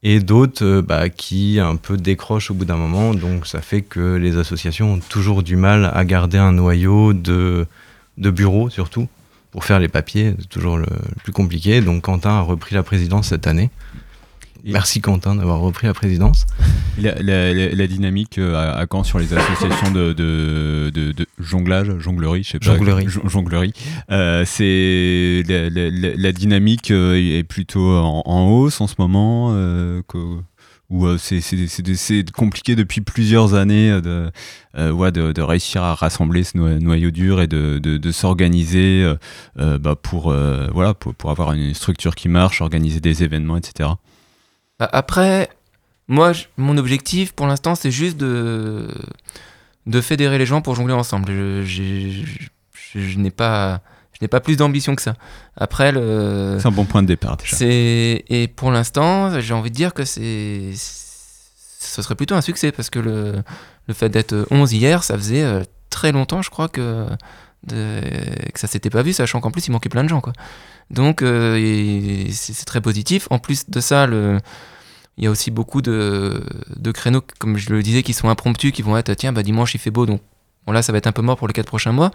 et 0.03 0.19
d'autres 0.19 0.65
euh, 0.65 0.81
bah, 0.81 1.09
qui 1.09 1.59
un 1.59 1.75
peu 1.75 1.97
décrochent 1.97 2.51
au 2.51 2.53
bout 2.53 2.65
d'un 2.65 2.77
moment. 2.77 3.13
Donc 3.13 3.47
ça 3.47 3.61
fait 3.61 3.81
que 3.81 4.15
les 4.15 4.37
associations 4.37 4.93
ont 4.93 4.99
toujours 4.99 5.43
du 5.43 5.55
mal 5.55 5.91
à 5.93 6.03
garder 6.05 6.37
un 6.37 6.53
noyau 6.53 7.13
de, 7.13 7.67
de 8.17 8.29
bureaux 8.29 8.69
surtout 8.69 9.07
pour 9.51 9.65
faire 9.65 9.79
les 9.79 9.89
papiers, 9.89 10.33
c'est 10.39 10.47
toujours 10.47 10.77
le 10.77 10.87
plus 11.23 11.33
compliqué. 11.33 11.81
Donc 11.81 12.03
Quentin 12.03 12.31
a 12.31 12.41
repris 12.41 12.73
la 12.73 12.83
présidence 12.83 13.27
cette 13.27 13.47
année. 13.47 13.69
Merci 14.63 15.01
Quentin 15.01 15.35
d'avoir 15.35 15.59
repris 15.59 15.87
la 15.87 15.93
présidence. 15.93 16.45
La, 17.01 17.15
la- 17.21 17.53
la- 17.53 17.69
la 17.69 17.87
dynamique 17.87 18.37
euh, 18.37 18.55
à, 18.55 18.77
à 18.77 18.85
Caen 18.91 19.03
sur 19.03 19.17
les 19.19 19.33
associations 19.33 19.91
de, 19.91 20.13
de, 20.13 20.91
de- 20.93 21.11
de 21.13 21.25
jonglage, 21.39 21.97
jonglerie, 21.99 22.43
je 22.43 22.51
sais 22.51 22.59
pas. 22.59 22.65
Jonglerie. 22.65 23.07
jon- 23.07 23.27
jonglerie. 23.27 23.73
Euh, 24.11 24.43
c'est 24.45 25.43
la, 25.47 26.31
dynamique 26.31 26.91
euh, 26.91 27.15
est 27.15 27.43
plutôt 27.43 27.89
en, 27.97 28.21
en 28.25 28.49
hausse 28.49 28.81
en 28.81 28.87
ce 28.87 28.95
moment. 28.99 29.49
euh, 29.53 30.01
euh, 30.15 31.17
c'est- 31.17 32.31
compliqué 32.31 32.75
depuis 32.75 33.01
plusieurs 33.01 33.53
années 33.53 34.01
de, 34.01 34.29
euh, 34.77 34.91
ouais, 34.91 35.11
de, 35.11 35.31
de 35.31 35.41
réussir 35.41 35.81
à 35.83 35.95
rassembler 35.95 36.43
ce 36.43 36.57
no- 36.57 36.77
noyau 36.79 37.09
dur 37.11 37.41
et 37.41 37.47
de, 37.47 37.79
s'organiser 38.11 39.09
euh, 39.57 39.77
bah, 39.79 39.95
pour, 39.95 40.33
voilà, 40.73 40.93
pour, 40.93 41.15
pour 41.15 41.31
avoir 41.31 41.53
une 41.53 41.73
structure 41.73 42.13
qui 42.15 42.27
marche, 42.29 42.61
organiser 42.61 42.99
des 42.99 43.23
événements, 43.23 43.57
etc. 43.57 43.89
Bah, 44.81 44.89
Après, 44.93 45.49
moi, 46.07 46.31
mon 46.57 46.75
objectif 46.77 47.33
pour 47.33 47.45
l'instant, 47.45 47.75
c'est 47.75 47.91
juste 47.91 48.17
de, 48.17 48.87
de 49.85 50.01
fédérer 50.01 50.39
les 50.39 50.47
gens 50.47 50.61
pour 50.61 50.73
jongler 50.73 50.95
ensemble. 50.95 51.27
Je, 51.31 51.61
j'ai- 51.63 52.11
je- 52.11 52.99
je 52.99 53.17
n'ai 53.19 53.29
pas, 53.29 53.81
je 54.13 54.17
n'ai 54.23 54.27
pas 54.27 54.39
plus 54.39 54.57
d'ambition 54.57 54.95
que 54.95 55.03
ça. 55.03 55.13
Après, 55.55 55.91
le, 55.91 56.57
C'est 56.59 56.67
un 56.67 56.71
bon 56.71 56.85
point 56.85 57.03
de 57.03 57.07
départ 57.07 57.37
déjà. 57.37 57.55
Et 58.27 58.47
pour 58.47 58.71
l'instant, 58.71 59.39
j'ai 59.39 59.53
envie 59.53 59.69
de 59.69 59.75
dire 59.75 59.93
que 59.93 60.03
c'est 60.03 60.71
ce 60.73 62.01
serait 62.01 62.15
plutôt 62.15 62.33
un 62.35 62.41
succès 62.41 62.71
parce 62.71 62.89
que 62.89 62.97
le, 62.99 63.35
le 63.87 63.93
fait 63.93 64.09
d'être 64.09 64.47
11 64.49 64.73
hier, 64.73 65.03
ça 65.03 65.15
faisait 65.15 65.43
euh, 65.43 65.61
très 65.91 66.11
longtemps, 66.11 66.41
je 66.41 66.49
crois 66.49 66.69
que 66.69 67.05
que 67.67 68.59
ça 68.59 68.67
s'était 68.67 68.89
pas 68.89 69.03
vu, 69.03 69.13
sachant 69.13 69.39
qu'en 69.39 69.51
plus 69.51 69.67
il 69.67 69.71
manquait 69.71 69.89
plein 69.89 70.03
de 70.03 70.09
gens 70.09 70.21
quoi. 70.21 70.33
Donc 70.89 71.21
euh, 71.21 72.27
c'est 72.31 72.65
très 72.65 72.81
positif. 72.81 73.27
En 73.29 73.39
plus 73.39 73.69
de 73.69 73.79
ça, 73.79 74.07
le 74.07 74.39
il 75.17 75.25
y 75.25 75.27
a 75.27 75.29
aussi 75.29 75.51
beaucoup 75.51 75.81
de, 75.81 76.43
de 76.75 76.91
créneaux, 76.91 77.21
comme 77.37 77.57
je 77.57 77.71
le 77.71 77.83
disais, 77.83 78.01
qui 78.01 78.13
sont 78.13 78.29
impromptus, 78.29 78.71
qui 78.71 78.81
vont 78.81 78.97
être 78.97 79.13
tiens, 79.13 79.33
bah, 79.33 79.43
dimanche 79.43 79.75
il 79.75 79.77
fait 79.77 79.91
beau, 79.91 80.05
donc 80.05 80.21
bon, 80.65 80.71
là 80.71 80.81
ça 80.81 80.91
va 80.91 80.97
être 80.97 81.07
un 81.07 81.11
peu 81.11 81.21
mort 81.21 81.37
pour 81.37 81.47
les 81.47 81.53
4 81.53 81.65
prochains 81.67 81.91
mois. 81.91 82.11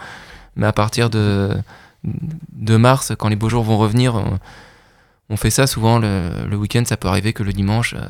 Mais 0.56 0.66
à 0.66 0.72
partir 0.72 1.10
de, 1.10 1.56
de 2.04 2.76
mars, 2.76 3.12
quand 3.18 3.28
les 3.28 3.36
beaux 3.36 3.48
jours 3.48 3.62
vont 3.62 3.76
revenir, 3.76 4.20
on, 5.28 5.36
fait 5.36 5.50
ça 5.50 5.66
souvent 5.66 5.98
le, 5.98 6.30
le 6.48 6.56
week-end. 6.56 6.82
Ça 6.86 6.96
peut 6.96 7.08
arriver 7.08 7.32
que 7.32 7.42
le 7.42 7.52
dimanche, 7.52 7.94
euh, 7.94 8.06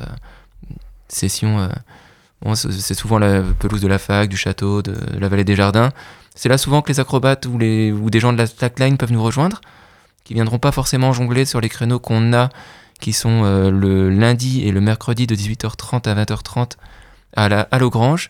session, 1.08 1.58
euh, 1.58 1.68
bon, 2.42 2.54
c'est 2.54 2.94
souvent 2.94 3.18
la 3.18 3.42
pelouse 3.42 3.80
de 3.80 3.88
la 3.88 3.98
fac, 3.98 4.28
du 4.28 4.36
château, 4.36 4.82
de, 4.82 4.94
la 5.18 5.28
vallée 5.28 5.44
des 5.44 5.56
jardins. 5.56 5.90
C'est 6.36 6.50
là 6.50 6.58
souvent 6.58 6.82
que 6.82 6.88
les 6.88 7.00
acrobates 7.00 7.46
ou, 7.46 7.58
des 7.58 8.20
gens 8.20 8.32
de 8.32 8.38
la 8.38 8.46
slackline 8.46 8.98
peuvent 8.98 9.12
nous 9.12 9.22
rejoindre, 9.22 9.60
qui 10.22 10.34
viendront 10.34 10.58
pas 10.58 10.70
forcément 10.70 11.12
jongler 11.12 11.46
sur 11.46 11.60
les 11.60 11.70
créneaux 11.70 11.98
qu'on 11.98 12.34
a, 12.34 12.50
qui 13.00 13.12
sont 13.12 13.44
euh, 13.44 13.70
le 13.70 14.10
lundi 14.10 14.66
et 14.66 14.70
le 14.70 14.80
mercredi 14.80 15.26
de 15.26 15.34
18h30 15.34 16.08
à 16.08 16.14
20h30 16.14 16.72
à 17.34 17.48
la 17.48 17.60
à 17.70 17.78
l'Augrange. 17.78 18.28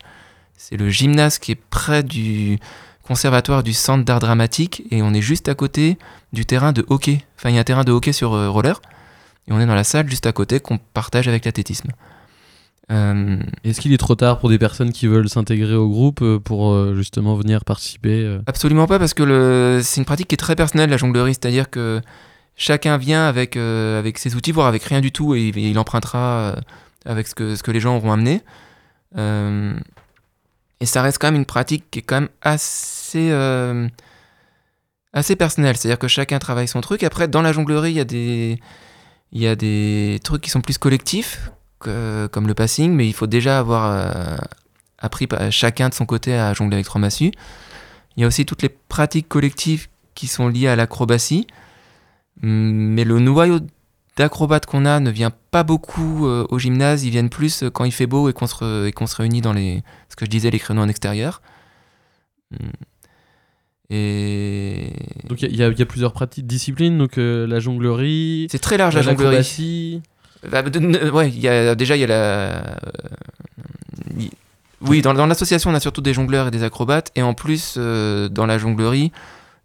C'est 0.57 0.77
le 0.77 0.89
gymnase 0.89 1.37
qui 1.37 1.51
est 1.51 1.61
près 1.69 2.01
du 2.01 2.59
conservatoire 3.03 3.61
du 3.61 3.73
centre 3.73 4.03
d'art 4.03 4.19
dramatique 4.19 4.83
et 4.89 5.01
on 5.01 5.13
est 5.13 5.21
juste 5.21 5.49
à 5.49 5.55
côté 5.55 5.97
du 6.33 6.45
terrain 6.45 6.71
de 6.71 6.85
hockey. 6.89 7.21
Enfin, 7.37 7.49
il 7.49 7.55
y 7.55 7.57
a 7.57 7.61
un 7.61 7.65
terrain 7.65 7.83
de 7.83 7.91
hockey 7.91 8.11
sur 8.13 8.33
euh, 8.33 8.49
roller 8.49 8.81
et 9.47 9.53
on 9.53 9.59
est 9.59 9.65
dans 9.65 9.75
la 9.75 9.83
salle 9.83 10.09
juste 10.09 10.25
à 10.25 10.31
côté 10.31 10.59
qu'on 10.59 10.77
partage 10.77 11.27
avec 11.27 11.45
l'athlétisme. 11.45 11.91
Euh, 12.89 13.37
Est-ce 13.65 13.81
qu'il 13.81 13.91
est 13.91 13.97
trop 13.97 14.15
tard 14.15 14.39
pour 14.39 14.49
des 14.49 14.57
personnes 14.57 14.91
qui 14.93 15.07
veulent 15.07 15.27
s'intégrer 15.27 15.75
au 15.75 15.89
groupe 15.89 16.21
euh, 16.21 16.39
pour 16.39 16.71
euh, 16.71 16.95
justement 16.95 17.35
venir 17.35 17.65
participer 17.65 18.39
Absolument 18.47 18.87
pas, 18.87 18.97
parce 18.97 19.13
que 19.13 19.23
le... 19.23 19.81
c'est 19.83 19.99
une 19.99 20.05
pratique 20.05 20.29
qui 20.29 20.35
est 20.35 20.37
très 20.37 20.55
personnelle, 20.55 20.89
la 20.89 20.97
jonglerie, 20.97 21.33
c'est-à-dire 21.33 21.69
que 21.69 22.01
chacun 22.55 22.97
vient 22.97 23.27
avec, 23.27 23.57
euh, 23.57 23.99
avec 23.99 24.17
ses 24.17 24.35
outils, 24.35 24.53
voire 24.53 24.67
avec 24.67 24.83
rien 24.83 25.01
du 25.01 25.11
tout, 25.11 25.35
et 25.35 25.49
il, 25.49 25.57
il 25.57 25.77
empruntera 25.77 26.55
avec 27.05 27.27
ce 27.27 27.35
que, 27.35 27.55
ce 27.55 27.63
que 27.63 27.71
les 27.71 27.79
gens 27.81 27.97
auront 27.97 28.13
amené. 28.13 28.41
Euh, 29.17 29.73
et 30.79 30.85
ça 30.85 31.01
reste 31.01 31.17
quand 31.19 31.27
même 31.27 31.35
une 31.35 31.45
pratique 31.45 31.85
qui 31.91 31.99
est 31.99 32.03
quand 32.03 32.21
même 32.21 32.29
assez, 32.41 33.31
assez 35.11 35.35
personnelle, 35.35 35.75
c'est-à-dire 35.75 35.99
que 35.99 36.07
chacun 36.07 36.39
travaille 36.39 36.67
son 36.69 36.79
truc. 36.79 37.03
Après, 37.03 37.27
dans 37.27 37.41
la 37.41 37.51
jonglerie, 37.51 37.91
il 37.91 37.97
y 37.97 37.99
a 37.99 38.05
des, 38.05 38.59
il 39.33 39.41
y 39.41 39.47
a 39.47 39.55
des 39.55 40.19
trucs 40.23 40.41
qui 40.41 40.49
sont 40.49 40.61
plus 40.61 40.77
collectifs, 40.77 41.51
que- 41.79 42.27
comme 42.27 42.47
le 42.47 42.53
passing, 42.53 42.91
mais 42.93 43.07
il 43.07 43.13
faut 43.13 43.27
déjà 43.27 43.59
avoir 43.59 43.91
euh, 43.91 44.37
appris 44.99 45.27
chacun 45.51 45.89
de 45.89 45.93
son 45.93 46.05
côté 46.05 46.33
à 46.35 46.53
jongler 46.53 46.75
avec 46.75 46.85
trois 46.85 47.01
massues. 47.01 47.31
Il 48.15 48.21
y 48.21 48.23
a 48.23 48.27
aussi 48.27 48.45
toutes 48.45 48.61
les 48.63 48.69
pratiques 48.69 49.27
collectives 49.27 49.87
qui 50.15 50.27
sont 50.27 50.47
liées 50.47 50.67
à 50.67 50.75
l'acrobatie. 50.75 51.45
Mais 52.41 53.03
le 53.03 53.19
noyau 53.19 53.59
d'acrobates 54.15 54.65
qu'on 54.65 54.85
a 54.85 54.99
ne 54.99 55.11
vient 55.11 55.31
pas 55.51 55.63
beaucoup 55.63 56.25
euh, 56.27 56.45
au 56.49 56.57
gymnase. 56.59 57.03
Ils 57.03 57.11
viennent 57.11 57.29
plus 57.29 57.63
euh, 57.63 57.69
quand 57.69 57.83
il 57.83 57.91
fait 57.91 58.07
beau 58.07 58.29
et 58.29 58.33
qu'on 58.33 58.47
se, 58.47 59.15
réunit 59.15 59.41
dans 59.41 59.53
les, 59.53 59.83
ce 60.09 60.15
que 60.15 60.25
je 60.25 60.29
disais, 60.31 60.49
les 60.49 60.59
créneaux 60.59 60.81
en 60.81 60.87
extérieur. 60.89 61.41
Hum. 62.59 62.71
Et 63.89 64.91
Donc 65.29 65.41
il 65.41 65.55
y, 65.55 65.63
a- 65.63 65.69
il 65.69 65.79
y 65.79 65.81
a 65.81 65.85
plusieurs 65.85 66.11
pratiques, 66.11 66.45
disciplines, 66.45 66.97
donc 66.97 67.17
euh, 67.17 67.47
la 67.47 67.59
jonglerie, 67.61 68.47
c'est 68.51 68.59
très 68.59 68.77
large 68.77 68.95
la 68.95 69.01
jonglerie. 69.01 70.01
Bah, 70.49 70.61
de- 70.61 71.09
ouais, 71.09 71.75
déjà, 71.75 71.95
il 71.95 71.99
y 71.99 72.03
a 72.03 72.07
la. 72.07 72.15
euh, 72.15 72.75
Oui, 74.81 75.01
dans, 75.01 75.13
l'association, 75.13 75.71
on 75.71 75.73
a 75.73 75.79
surtout 75.79 76.01
des 76.01 76.13
jongleurs 76.13 76.47
et 76.47 76.51
des 76.51 76.63
acrobates. 76.63 77.11
Et 77.15 77.21
en 77.21 77.33
plus, 77.33 77.75
euh, 77.77 78.29
dans 78.29 78.45
la 78.45 78.57
jonglerie, 78.57 79.11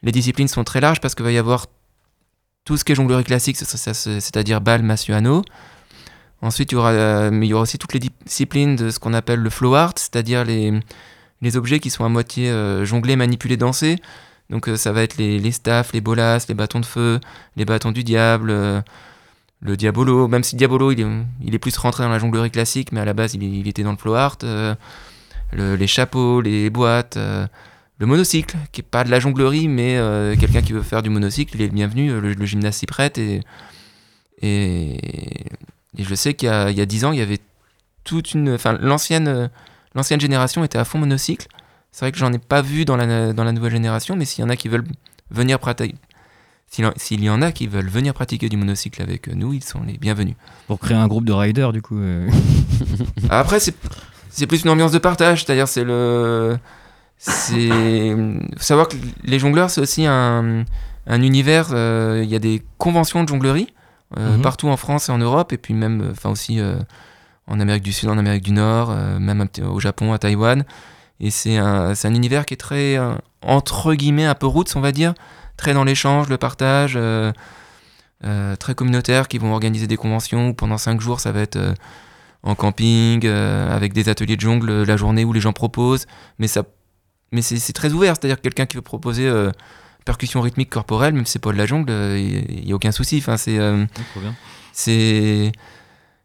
les 0.02 0.12
disciplines 0.12 0.48
sont 0.48 0.64
très 0.64 0.80
larges 0.80 1.00
parce 1.00 1.14
qu'il 1.14 1.24
va 1.24 1.32
y 1.32 1.38
avoir 1.38 1.66
tout 2.64 2.76
ce 2.76 2.84
qui 2.84 2.92
est 2.92 2.94
jonglerie 2.94 3.24
classique, 3.24 3.56
c'est-à-dire 3.56 4.60
balle, 4.60 4.82
massue, 4.82 5.12
anneau. 5.12 5.42
Ensuite, 6.40 6.72
il 6.72 6.74
y, 6.74 6.78
aura, 6.78 6.90
euh, 6.90 7.30
il 7.32 7.44
y 7.44 7.54
aura 7.54 7.62
aussi 7.62 7.78
toutes 7.78 7.92
les 7.92 8.00
disciplines 8.00 8.74
de 8.74 8.90
ce 8.90 8.98
qu'on 8.98 9.14
appelle 9.14 9.40
le 9.40 9.50
flow 9.50 9.74
art, 9.74 9.92
c'est-à-dire 9.96 10.44
les, 10.44 10.80
objets 11.56 11.78
qui 11.78 11.90
sont 11.90 12.04
à 12.04 12.08
moitié 12.08 12.50
euh, 12.50 12.84
jonglés, 12.84 13.14
manipulés, 13.16 13.56
dansés. 13.56 13.96
Donc 14.50 14.68
ça 14.76 14.92
va 14.92 15.02
être 15.02 15.16
les, 15.16 15.38
les 15.38 15.52
staffs, 15.52 15.92
les 15.92 16.00
bolas, 16.00 16.44
les 16.48 16.54
bâtons 16.54 16.80
de 16.80 16.86
feu, 16.86 17.20
les 17.56 17.64
bâtons 17.64 17.92
du 17.92 18.02
diable, 18.04 18.52
le 19.62 19.76
diabolo. 19.76 20.28
Même 20.28 20.42
si 20.42 20.56
diabolo, 20.56 20.92
il 20.92 21.00
est, 21.00 21.06
il 21.42 21.54
est 21.54 21.58
plus 21.58 21.76
rentré 21.78 22.02
dans 22.04 22.10
la 22.10 22.18
jonglerie 22.18 22.50
classique, 22.50 22.92
mais 22.92 23.00
à 23.00 23.04
la 23.04 23.14
base, 23.14 23.34
il, 23.34 23.66
était 23.68 23.82
dans 23.82 23.92
le 23.92 23.96
flow 23.96 24.14
art. 24.14 24.36
euh, 24.44 24.74
le- 25.52 25.76
les 25.76 25.86
chapeaux, 25.86 26.40
les 26.40 26.70
boîtes, 26.70 27.16
euh, 27.16 27.46
le 27.98 28.06
monocycle, 28.06 28.56
qui 28.72 28.80
est 28.80 28.84
pas 28.84 29.04
de 29.04 29.10
la 29.10 29.20
jonglerie, 29.20 29.68
mais 29.68 29.96
euh, 29.98 30.34
quelqu'un 30.36 30.62
qui 30.62 30.72
veut 30.72 30.82
faire 30.82 31.02
du 31.02 31.10
monocycle, 31.10 31.54
il 31.56 31.62
est 31.62 31.66
le 31.66 31.72
bienvenu. 31.72 32.20
Le, 32.20 32.46
gymnase 32.46 32.76
s'y 32.76 32.86
prête. 32.86 33.18
Et, 33.18 33.40
et, 34.42 34.98
je 35.98 36.14
sais 36.14 36.34
qu'il 36.34 36.48
y 36.48 36.50
a, 36.50 36.70
il 36.70 36.76
y 36.76 36.80
a 36.80 36.86
10 36.86 37.04
ans, 37.04 37.12
il 37.12 37.18
y 37.18 37.22
avait 37.22 37.38
toute 38.04 38.32
une. 38.34 38.50
Enfin, 38.54 38.78
l'ancienne, 38.80 39.50
l'ancienne 39.94 40.20
génération 40.20 40.64
était 40.64 40.78
à 40.78 40.84
fond 40.84 40.98
monocycle. 40.98 41.46
C'est 41.92 42.06
vrai 42.06 42.12
que 42.12 42.18
j'en 42.18 42.32
ai 42.32 42.38
pas 42.38 42.62
vu 42.62 42.84
dans 42.86 42.96
la, 42.96 43.32
dans 43.34 43.44
la 43.44 43.52
nouvelle 43.52 43.72
génération, 43.72 44.16
mais 44.16 44.24
s'il 44.24 44.42
y 44.42 44.46
en 44.46 44.50
a 44.50 44.56
qui 44.56 44.68
veulent 44.68 44.86
venir 45.30 45.58
pratiquer. 45.58 45.94
S'il 46.96 47.22
y 47.22 47.28
en 47.28 47.42
a 47.42 47.52
qui 47.52 47.66
veulent 47.66 47.88
venir 47.90 48.14
pratiquer 48.14 48.48
du 48.48 48.56
monocycle 48.56 49.02
avec 49.02 49.26
nous, 49.28 49.52
ils 49.52 49.62
sont 49.62 49.82
les 49.86 49.98
bienvenus. 49.98 50.36
Pour 50.68 50.78
créer 50.80 50.96
un 50.96 51.06
groupe 51.06 51.26
de 51.26 51.32
riders, 51.32 51.70
du 51.72 51.82
coup. 51.82 51.98
euh. 51.98 52.26
Après, 53.30 53.58
c'est 53.60 54.46
plus 54.46 54.62
une 54.64 54.70
ambiance 54.70 54.92
de 54.92 54.98
partage, 54.98 55.44
c'est-à-dire 55.44 55.68
c'est 55.68 55.84
le. 55.84 56.56
C'est. 57.18 57.68
faut 58.56 58.62
savoir 58.62 58.88
que 58.88 58.96
les 59.24 59.38
jongleurs, 59.38 59.70
c'est 59.70 59.80
aussi 59.82 60.06
un, 60.06 60.64
un 61.06 61.22
univers. 61.22 61.68
euh, 61.72 62.22
Il 62.24 62.30
y 62.30 62.34
a 62.34 62.38
des 62.38 62.62
conventions 62.78 63.22
de 63.22 63.28
jonglerie 63.28 63.68
euh, 64.18 64.36
Mhm. 64.36 64.42
partout 64.42 64.68
en 64.68 64.76
France 64.76 65.08
et 65.08 65.12
en 65.12 65.18
Europe, 65.18 65.52
et 65.52 65.58
puis 65.58 65.74
même, 65.74 66.00
euh, 66.00 66.10
enfin 66.12 66.30
aussi 66.30 66.58
euh, 66.60 66.76
en 67.46 67.60
Amérique 67.60 67.82
du 67.82 67.92
Sud, 67.92 68.08
en 68.08 68.18
Amérique 68.18 68.44
du 68.44 68.52
Nord, 68.52 68.90
euh, 68.90 69.18
même 69.18 69.46
au 69.70 69.78
Japon, 69.80 70.12
à 70.12 70.18
Taïwan. 70.18 70.64
Et 71.20 71.30
c'est 71.30 71.56
un, 71.58 71.92
un 72.02 72.14
univers 72.14 72.44
qui 72.46 72.54
est 72.54 72.58
très, 72.58 72.96
euh, 72.98 73.14
entre 73.42 73.94
guillemets, 73.94 74.24
un 74.26 74.34
peu 74.34 74.46
roots, 74.46 74.74
on 74.74 74.80
va 74.80 74.90
dire, 74.92 75.14
très 75.62 75.74
dans 75.74 75.84
l'échange, 75.84 76.28
le 76.28 76.38
partage, 76.38 76.94
euh, 76.96 77.30
euh, 78.24 78.56
très 78.56 78.74
communautaire, 78.74 79.28
qui 79.28 79.38
vont 79.38 79.52
organiser 79.52 79.86
des 79.86 79.96
conventions 79.96 80.48
où 80.48 80.54
pendant 80.54 80.76
cinq 80.76 81.00
jours, 81.00 81.20
ça 81.20 81.30
va 81.30 81.40
être 81.40 81.54
euh, 81.54 81.72
en 82.42 82.56
camping, 82.56 83.24
avec 83.24 83.92
des 83.92 84.08
ateliers 84.08 84.34
de 84.34 84.40
jongle 84.40 84.82
la 84.82 84.96
journée 84.96 85.24
où 85.24 85.32
les 85.32 85.40
gens 85.40 85.52
proposent. 85.52 86.06
Mais, 86.40 86.48
ça, 86.48 86.64
mais 87.30 87.42
c'est 87.42 87.72
très 87.72 87.92
ouvert, 87.92 88.16
c'est-à-dire 88.16 88.38
que 88.38 88.42
quelqu'un 88.42 88.66
qui 88.66 88.76
veut 88.76 88.82
proposer 88.82 89.30
percussion 90.04 90.40
rythmique 90.40 90.68
corporelle, 90.68 91.14
même 91.14 91.24
si 91.24 91.34
c'est 91.34 91.38
pas 91.38 91.52
de 91.52 91.58
la 91.58 91.66
jongle, 91.66 91.92
il 91.92 92.64
n'y 92.64 92.72
a 92.72 92.74
aucun 92.74 92.90
souci. 92.90 93.18
Enfin, 93.18 93.36
c'est. 93.36 93.60
c'est 94.72 95.52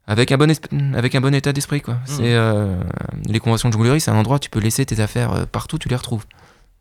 avec 0.07 0.31
un 0.31 0.37
bon 0.37 0.49
avec 0.95 1.15
un 1.15 1.21
bon 1.21 1.35
état 1.35 1.51
d'esprit 1.51 1.81
quoi. 1.81 1.97
C'est 2.05 2.33
euh, 2.33 2.81
les 3.25 3.39
conventions 3.39 3.69
de 3.69 3.73
jonglerie, 3.73 3.99
c'est 3.99 4.09
un 4.09 4.15
endroit 4.15 4.37
où 4.37 4.39
tu 4.39 4.49
peux 4.49 4.61
laisser 4.61 4.85
tes 4.85 5.01
affaires 5.01 5.33
euh, 5.33 5.45
partout, 5.45 5.77
tu 5.77 5.89
les 5.89 5.97
retrouves. 5.97 6.25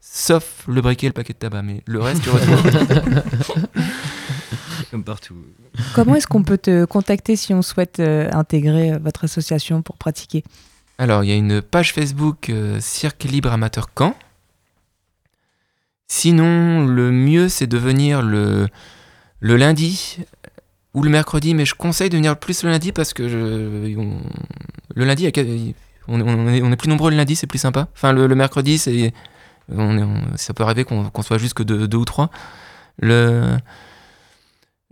Sauf 0.01 0.65
le 0.69 0.81
briquet 0.81 1.07
et 1.07 1.11
le 1.11 1.15
paquet 1.15 1.33
de 1.33 1.39
tabac, 1.39 1.63
mais 1.63 1.83
le 1.87 2.01
reste 2.01 2.23
tu 2.23 2.31
retrouves. 2.31 2.63
Comme 4.91 5.05
partout. 5.05 5.35
Comment 5.95 6.15
est-ce 6.15 6.27
qu'on 6.27 6.43
peut 6.45 6.59
te 6.59 6.85
contacter 6.85 7.37
si 7.37 7.53
on 7.53 7.63
souhaite 7.63 8.01
euh, 8.01 8.31
intégrer 8.33 8.93
euh, 8.93 8.99
votre 8.99 9.25
association 9.25 9.83
pour 9.83 9.97
pratiquer? 9.97 10.45
Alors, 10.99 11.25
il 11.25 11.31
y 11.31 11.33
a 11.33 11.37
une 11.37 11.61
page 11.61 11.93
Facebook 11.93 12.49
euh, 12.51 12.79
Cirque 12.81 13.25
Libre 13.25 13.53
Amateur 13.53 13.89
Caen. 13.99 14.15
Sinon, 16.09 16.87
le 16.87 17.11
mieux 17.11 17.49
c'est 17.49 17.67
de 17.67 17.79
venir 17.79 18.23
le 18.23 18.69
le 19.41 19.57
lundi 19.57 20.19
ou 20.95 21.03
le 21.03 21.11
mercredi, 21.11 21.53
mais 21.55 21.67
je 21.67 21.75
conseille 21.75 22.09
de 22.09 22.17
venir 22.17 22.39
plus 22.39 22.63
le 22.63 22.71
lundi 22.71 22.93
parce 22.93 23.13
que 23.13 23.29
je- 23.29 23.97
on- 23.99 24.21
le 24.95 25.05
lundi, 25.05 25.31
on, 26.09 26.21
on 26.21 26.49
est, 26.49 26.63
on 26.63 26.73
est 26.73 26.77
plus 26.77 26.89
nombreux 26.89 27.11
le 27.11 27.17
lundi, 27.17 27.37
c'est 27.37 27.47
plus 27.47 27.59
sympa. 27.59 27.89
Enfin, 27.95 28.13
le, 28.13 28.27
le 28.29 28.35
mercredi, 28.35 28.79
c'est, 28.79 29.13
ça 30.37 30.55
peut 30.55 30.63
arriver 30.65 30.85
qu'on 30.85 31.23
soit 31.23 31.39
juste 31.39 31.55
que 31.55 31.63
deux, 31.63 31.97
ou 31.97 32.05
trois. 32.05 32.31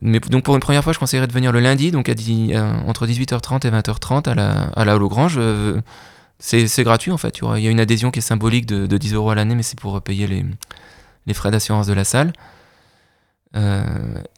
Mais 0.03 0.19
donc 0.21 0.43
pour 0.45 0.55
une 0.55 0.61
première 0.61 0.83
fois, 0.85 0.93
je 0.93 0.99
conseillerais 0.99 1.27
de 1.27 1.33
venir 1.33 1.53
le 1.53 1.61
lundi, 1.61 1.91
donc 1.91 2.09
à 2.09 2.15
dix- 2.15 2.53
euh, 2.55 2.73
entre 2.87 3.07
18h30 3.07 3.67
et 3.67 3.71
20h30 3.71 4.29
à 4.29 4.35
la, 4.35 4.51
à 4.77 4.85
la 4.85 4.97
Hologrange. 4.97 5.37
Euh, 5.39 5.81
c'est 6.39 6.83
gratuit 6.83 7.11
en 7.13 7.17
fait. 7.17 7.39
Il 7.57 7.63
y, 7.63 7.69
a 7.69 7.71
une 7.71 7.81
adhésion 7.81 8.11
qui 8.11 8.19
est 8.19 8.23
symbolique 8.23 8.67
de, 8.67 8.87
de 8.87 8.99
10 8.99 9.15
euros 9.15 9.31
à 9.31 9.35
l'année, 9.35 9.55
mais 9.55 9.63
c'est 9.63 9.79
pour 9.79 10.03
payer 10.03 10.27
les, 10.27 10.45
les 11.27 11.35
frais 11.35 11.51
d'assurance 11.51 11.87
de 11.87 11.95
la 11.95 12.05
salle. 12.05 12.33
Euh, 13.57 13.85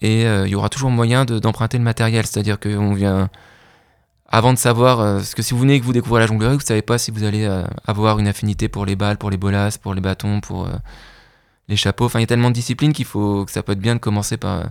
et 0.03 0.23
il 0.23 0.49
y 0.49 0.55
aura 0.55 0.69
toujours 0.69 0.91
moyen 0.91 1.25
de- 1.25 1.39
d'emprunter 1.39 1.79
le 1.79 1.85
matériel, 1.85 2.27
c'est-à-dire 2.27 2.61
qu'on 2.61 2.93
vient 2.93 3.29
avant 4.29 4.53
de 4.53 4.59
savoir, 4.59 5.01
euh, 5.01 5.17
parce 5.17 5.35
que 5.35 5.43
si 5.43 5.55
vous 5.55 5.61
venez 5.61 5.75
et 5.75 5.81
que 5.81 5.85
vous 5.85 5.93
découvrez 5.93 6.21
la 6.21 6.27
jonglerie, 6.27 6.55
vous 6.55 6.61
savez 6.61 6.83
pas 6.83 6.99
si 6.99 7.11
vous 7.11 7.25
allez 7.25 7.45
euh, 7.45 7.65
avoir 7.87 8.19
une 8.19 8.27
affinité 8.27 8.69
pour 8.69 8.85
les 8.85 8.97
balles, 8.97 9.19
pour 9.19 9.31
les 9.31 9.37
bolas, 9.37 9.79
pour 9.81 9.95
les 9.95 10.01
bâtons, 10.01 10.41
pour 10.41 10.67
euh, 10.67 10.73
les 11.69 11.77
chapeaux. 11.77 12.07
Enfin, 12.07 12.19
il 12.19 12.23
y 12.23 12.25
a 12.25 12.27
tellement 12.27 12.51
de 12.51 12.55
disciplines 12.55 12.93
qu'il 12.93 13.05
faut 13.05 13.45
que 13.45 13.53
ça 13.53 13.63
peut 13.63 13.73
être 13.73 13.81
bien 13.81 13.95
de 13.95 14.01
commencer 14.01 14.37
par, 14.37 14.71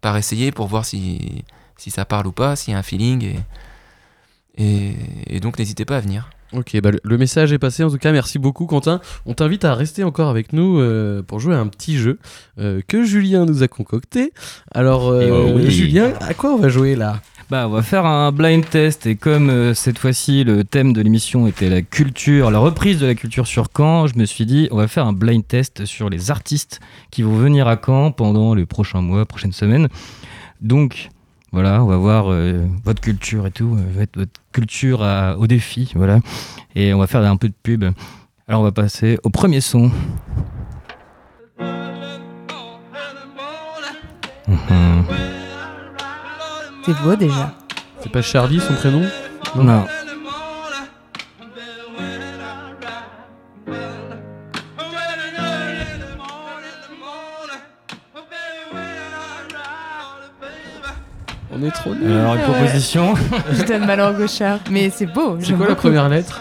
par 0.00 0.16
essayer 0.16 0.50
pour 0.50 0.66
voir 0.66 0.84
si, 0.84 1.44
si 1.76 1.90
ça 1.90 2.04
parle 2.04 2.26
ou 2.26 2.32
pas, 2.32 2.56
s'il 2.56 2.72
y 2.72 2.74
a 2.74 2.78
un 2.78 2.82
feeling. 2.82 3.36
Et, 4.56 4.96
et 5.26 5.40
donc 5.40 5.58
n'hésitez 5.58 5.84
pas 5.84 5.98
à 5.98 6.00
venir. 6.00 6.30
Ok, 6.56 6.80
bah, 6.80 6.90
le- 7.02 7.18
message 7.18 7.52
est 7.52 7.58
passé. 7.58 7.84
En 7.84 7.90
tout 7.90 7.98
cas, 7.98 8.12
merci 8.12 8.38
beaucoup, 8.38 8.66
Quentin. 8.66 9.00
On 9.26 9.34
t'invite 9.34 9.64
à 9.64 9.74
rester 9.74 10.04
encore 10.04 10.28
avec 10.28 10.52
nous 10.52 10.78
euh, 10.78 11.22
pour 11.22 11.38
jouer 11.38 11.54
à 11.54 11.58
un 11.58 11.66
petit 11.66 11.98
jeu 11.98 12.18
euh, 12.58 12.80
que 12.86 13.04
Julien 13.04 13.44
nous 13.44 13.62
a 13.62 13.68
concocté. 13.68 14.32
Alors, 14.72 15.08
euh, 15.08 15.52
oui. 15.54 15.70
Julien, 15.70 16.12
à 16.20 16.34
quoi 16.34 16.54
on 16.54 16.58
va 16.58 16.68
jouer 16.68 16.96
là? 16.96 17.20
Bah, 17.50 17.66
on 17.68 17.70
va 17.70 17.82
faire 17.82 18.06
un 18.06 18.32
blind 18.32 18.68
test 18.68 19.06
et 19.06 19.14
comme 19.14 19.50
euh, 19.50 19.72
cette 19.72 19.98
fois-ci 19.98 20.42
le 20.42 20.64
thème 20.64 20.92
de 20.92 21.00
l'émission 21.00 21.46
était 21.46 21.68
la 21.68 21.80
culture, 21.80 22.50
la 22.50 22.58
reprise 22.58 22.98
de 22.98 23.06
la 23.06 23.14
culture 23.14 23.46
sur 23.46 23.68
Caen, 23.76 24.08
je 24.08 24.18
me 24.18 24.24
suis 24.24 24.46
dit 24.46 24.66
on 24.72 24.76
va 24.76 24.88
faire 24.88 25.06
un 25.06 25.12
blind 25.12 25.46
test 25.46 25.84
sur 25.84 26.10
les 26.10 26.32
artistes 26.32 26.80
qui 27.12 27.22
vont 27.22 27.36
venir 27.36 27.68
à 27.68 27.76
Caen 27.84 28.10
pendant 28.10 28.54
les 28.54 28.66
prochains 28.66 29.00
mois, 29.00 29.26
prochaines 29.26 29.52
semaines. 29.52 29.86
Donc 30.60 31.10
voilà, 31.52 31.82
on 31.82 31.86
va 31.86 31.96
voir 31.96 32.30
euh, 32.30 32.66
votre 32.84 33.00
culture 33.00 33.46
et 33.46 33.50
tout, 33.50 33.76
euh, 33.78 33.98
votre 33.98 34.18
votre 34.18 34.40
culture 34.52 35.02
à- 35.02 35.36
au 35.38 35.46
défi, 35.46 35.92
voilà. 35.94 36.20
Et 36.74 36.92
on 36.92 36.98
va 36.98 37.06
faire 37.06 37.22
un 37.22 37.36
peu 37.36 37.48
de 37.48 37.54
pub. 37.62 37.84
Alors 38.48 38.60
on 38.60 38.64
va 38.64 38.72
passer 38.72 39.18
au 39.24 39.30
premier 39.30 39.60
son. 39.60 39.90
C'est 46.84 47.02
beau 47.02 47.16
déjà. 47.16 47.52
C'est 48.00 48.10
pas 48.12 48.22
Charlie 48.22 48.60
son 48.60 48.74
prénom? 48.74 49.02
Non. 49.56 49.84
On 49.84 49.95
est 61.66 61.70
trop. 61.72 61.92
Alors, 61.92 62.34
une 62.34 62.40
Ouais. 62.40 62.44
proposition. 62.44 63.14
Je 63.52 63.62
donne 63.64 63.86
ma 63.86 63.96
langue 63.96 64.20
au 64.20 64.26
chat. 64.28 64.58
Mais 64.70 64.90
c'est 64.90 65.06
beau. 65.06 65.36
C'est 65.40 65.52
quoi 65.54 65.68
la 65.68 65.74
première 65.74 66.08
lettre 66.08 66.40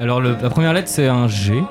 Alors, 0.00 0.20
le- 0.20 0.36
la 0.42 0.50
première 0.50 0.72
lettre, 0.72 0.88
c'est 0.88 1.06
un 1.08 1.28
G. 1.28 1.62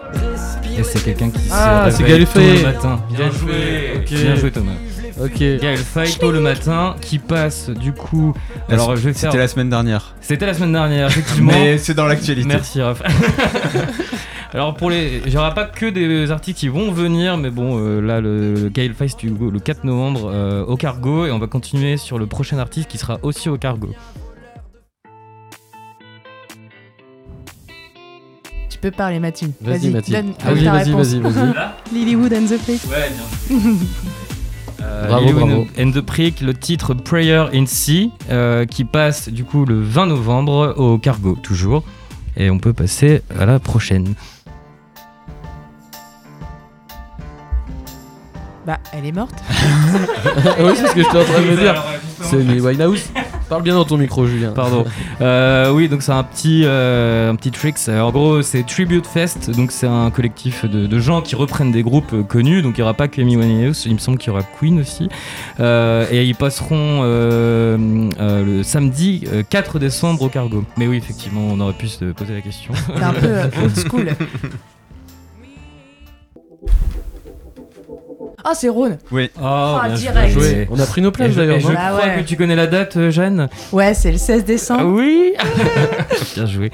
Et 0.77 0.83
c'est 0.83 1.03
quelqu'un 1.03 1.29
qui 1.29 1.39
Ah, 1.51 1.85
se 1.91 1.97
c'est 1.97 2.03
réveille 2.03 2.25
tôt 2.25 2.39
Gaël 2.39 2.51
le 2.53 2.55
Fay. 2.57 2.63
matin. 2.65 2.99
Bien 3.11 3.29
joué. 3.31 3.93
Ok. 3.97 4.09
Bien 4.09 4.35
joué, 4.35 4.51
Thomas. 4.51 4.71
Ok. 5.21 5.39
Gaël 5.39 5.77
Fay, 5.77 6.11
tôt 6.19 6.31
le 6.31 6.39
matin, 6.39 6.95
qui 7.01 7.19
passe 7.19 7.69
du 7.69 7.93
coup. 7.93 8.33
Alors, 8.69 8.95
je 8.95 9.09
vais 9.09 9.13
faire. 9.13 9.31
C'était 9.31 9.41
la 9.41 9.47
semaine 9.47 9.69
dernière. 9.69 10.15
C'était 10.21 10.45
la 10.45 10.53
semaine 10.53 10.73
dernière, 10.73 11.07
effectivement. 11.07 11.51
Mais 11.51 11.77
c'est 11.77 11.93
dans 11.93 12.05
l'actualité. 12.05 12.47
Merci 12.47 12.81
Raph. 12.81 13.01
Alors 14.53 14.75
pour 14.75 14.91
les, 14.91 15.21
il 15.25 15.31
n'y 15.31 15.37
aura 15.37 15.55
pas 15.55 15.65
que 15.65 15.87
des 15.87 16.29
articles 16.29 16.59
qui 16.59 16.67
vont 16.67 16.91
venir, 16.91 17.37
mais 17.37 17.49
bon 17.49 17.79
euh, 17.79 17.99
là 18.01 18.21
le, 18.21 18.71
Face 18.95 19.17
du 19.17 19.29
le 19.29 19.59
4 19.59 19.83
novembre 19.83 20.29
euh, 20.31 20.63
au 20.63 20.77
Cargo 20.77 21.25
et 21.25 21.31
on 21.31 21.39
va 21.39 21.47
continuer 21.47 21.97
sur 21.97 22.19
le 22.19 22.27
prochain 22.27 22.59
artiste 22.59 22.87
qui 22.87 22.99
sera 22.99 23.17
aussi 23.23 23.49
au 23.49 23.57
Cargo. 23.57 23.89
Tu 28.69 28.77
peux 28.77 28.91
parler, 28.91 29.19
Mathilde. 29.19 29.53
Vas-y, 29.59 29.89
Mathilde. 29.89 30.17
donne 30.17 30.33
Ah 30.45 30.53
vas-y, 30.53 30.91
vas-y, 30.91 31.19
vas-y. 31.19 31.53
Lilywood 31.91 32.33
and 32.33 32.45
the 32.45 32.57
Fate. 32.59 32.85
Ouais, 32.91 33.09
bien. 33.49 33.73
Euh, 34.83 35.07
Bravo, 35.07 35.31
bravo. 35.31 35.67
And 35.79 35.91
the 35.91 36.01
Prick, 36.01 36.41
le 36.41 36.53
titre 36.53 36.93
Prayer 36.93 37.45
in 37.53 37.65
Sea, 37.65 38.11
euh, 38.29 38.65
qui 38.65 38.83
passe 38.83 39.29
du 39.29 39.43
coup 39.45 39.65
le 39.65 39.81
20 39.81 40.07
novembre 40.07 40.73
au 40.77 40.97
Cargo, 40.97 41.37
toujours. 41.41 41.83
Et 42.35 42.49
on 42.49 42.59
peut 42.59 42.73
passer 42.73 43.21
à 43.39 43.45
la 43.45 43.59
prochaine. 43.59 44.15
Bah, 48.65 48.79
elle 48.93 49.05
est 49.05 49.11
morte. 49.11 49.35
oui, 50.59 50.71
c'est 50.75 50.87
ce 50.87 50.95
que 50.95 51.03
j'étais 51.03 51.17
en 51.17 51.23
train 51.25 51.41
de 51.41 51.47
me 51.47 51.57
dire. 51.57 51.83
C'est 52.21 52.37
Amy 52.37 52.59
Winehouse. 52.61 53.09
Parle 53.53 53.61
bien 53.61 53.75
dans 53.75 53.85
ton 53.85 53.97
micro, 53.97 54.25
Julien. 54.25 54.49
Pardon. 54.49 54.83
Euh, 55.21 55.69
oui, 55.69 55.87
donc 55.87 56.01
c'est 56.01 56.11
un 56.11 56.23
petit, 56.23 56.63
euh, 56.65 57.29
un 57.29 57.35
petit 57.35 57.51
tricks. 57.51 57.87
En 57.87 58.09
gros, 58.09 58.41
c'est 58.41 58.65
Tribute 58.65 59.05
Fest. 59.05 59.51
Donc 59.51 59.71
c'est 59.71 59.85
un 59.85 60.09
collectif 60.09 60.65
de, 60.65 60.87
de 60.87 60.99
gens 60.99 61.21
qui 61.21 61.35
reprennent 61.35 61.71
des 61.71 61.83
groupes 61.83 62.13
euh, 62.13 62.23
connus. 62.23 62.63
Donc 62.63 62.79
il 62.79 62.79
n'y 62.79 62.81
aura 62.81 62.95
pas 62.95 63.07
que 63.07 63.21
Amy 63.21 63.37
Winehouse. 63.37 63.83
Il 63.85 63.93
me 63.93 63.99
semble 63.99 64.17
qu'il 64.17 64.29
y 64.29 64.31
aura 64.31 64.41
Queen 64.41 64.79
aussi. 64.79 65.07
Euh, 65.59 66.07
et 66.09 66.25
ils 66.25 66.33
passeront 66.33 67.01
euh, 67.03 68.09
euh, 68.19 68.43
le 68.43 68.63
samedi 68.63 69.25
euh, 69.31 69.43
4 69.47 69.77
décembre 69.77 70.23
au 70.23 70.29
Cargo. 70.29 70.63
Mais 70.75 70.87
oui, 70.87 70.97
effectivement, 70.97 71.41
on 71.51 71.59
aurait 71.59 71.73
pu 71.73 71.89
se 71.89 72.05
poser 72.05 72.33
la 72.33 72.41
question. 72.41 72.73
C'est 72.87 73.03
un 73.03 73.13
peu 73.13 73.33
old 73.61 73.87
school. 73.87 74.07
Ah, 78.45 78.51
c'est 78.55 78.67
Rhône. 78.69 78.97
Oh, 79.11 79.17
Ah, 79.41 79.83
bien 79.87 79.95
direct. 79.95 80.33
joué. 80.33 80.67
On 80.69 80.79
a 80.79 80.85
pris 80.85 81.01
nos 81.01 81.11
je, 81.17 81.27
d'ailleurs, 81.29 81.59
je 81.59 81.67
non 81.67 81.73
Bah 81.73 81.79
crois 81.93 82.05
ouais. 82.09 82.21
que 82.21 82.27
tu 82.27 82.35
connais 82.35 82.55
la 82.55 82.67
date, 82.67 82.97
euh, 82.97 83.09
Jeanne 83.09 83.47
Ouais, 83.71 83.93
c'est 83.93 84.11
le 84.11 84.17
16 84.17 84.41
Ah 84.43 84.47
décembre. 84.47 84.85
oui 84.87 85.33
Bien 86.35 86.45
joué. 86.45 86.71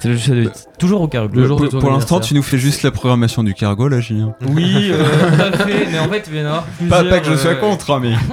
C'est 0.00 0.08
le- 0.08 0.18
c'est 0.18 0.34
le- 0.34 0.50
toujours 0.78 1.00
au 1.02 1.08
Cargo. 1.08 1.34
Le 1.34 1.46
jour 1.46 1.60
de 1.60 1.68
Pour, 1.68 1.90
l'instant, 1.90 2.18
tu 2.20 2.34
nous 2.34 2.42
fais 2.42 2.58
juste 2.58 2.82
la 2.82 2.90
programmation 2.90 3.42
du 3.44 3.54
cargo 3.54 3.86
là, 3.88 4.00
Julien. 4.00 4.34
Oui, 4.48 4.90
euh, 4.92 5.04
tout 5.36 5.42
à 5.42 5.64
fait. 5.66 5.86
Mais 5.92 5.98
en 6.00 6.08
fait, 6.08 6.24
il 6.26 6.32
va 6.34 6.38
y 6.40 6.42
en 6.42 6.46
avoir 6.46 6.62
Pas, 6.64 6.68
plusieurs, 6.78 7.08
pas 7.08 7.18
que 7.20 7.26
je 7.26 7.36
sois 7.36 7.50
euh, 7.52 7.54
contre, 7.56 7.90
hein, 7.92 8.00
mais. 8.02 8.14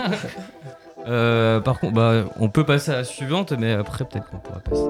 Euh, 1.08 1.60
par 1.60 1.80
contre, 1.80 1.94
bah, 1.94 2.26
on 2.40 2.50
peut 2.50 2.66
passer 2.66 2.92
à 2.92 2.98
la 2.98 3.04
suivante, 3.04 3.54
mais 3.58 3.72
après, 3.74 4.04
peut-être 4.06 4.30
qu'on 4.30 4.38
pourra 4.38 4.60
passer. 4.60 4.84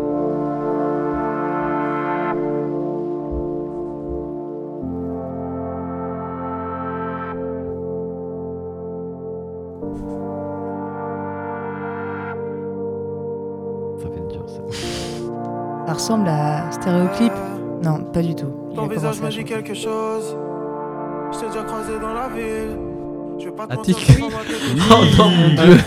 Ça 15.90 15.94
ressemble 15.96 16.28
à 16.30 16.72
Stéréoclip. 16.72 17.34
Non, 17.84 17.98
pas 18.14 18.22
du 18.22 18.36
tout. 18.36 18.46
Il 18.70 18.76
Ton 18.76 18.86
visage 18.86 19.18
commencé 19.18 19.24
à 19.24 19.26
me 19.26 19.30
dit 19.32 19.38
chanter. 19.40 19.44
quelque 19.64 19.74
chose. 19.74 20.38
Je 21.34 21.40
t'ai 21.40 21.48
déjà 21.48 21.64
croisé 21.64 21.94
dans 22.00 22.14
la 22.14 22.28
ville. 22.30 22.78
Je 23.40 23.46
vais 23.46 23.52
pas 23.52 23.66
te 23.66 23.74
Attic. 23.74 23.98
mentir, 23.98 24.30
moi 24.30 24.40
Oh 24.92 25.24
mon 25.24 25.50
dieu. 25.50 25.78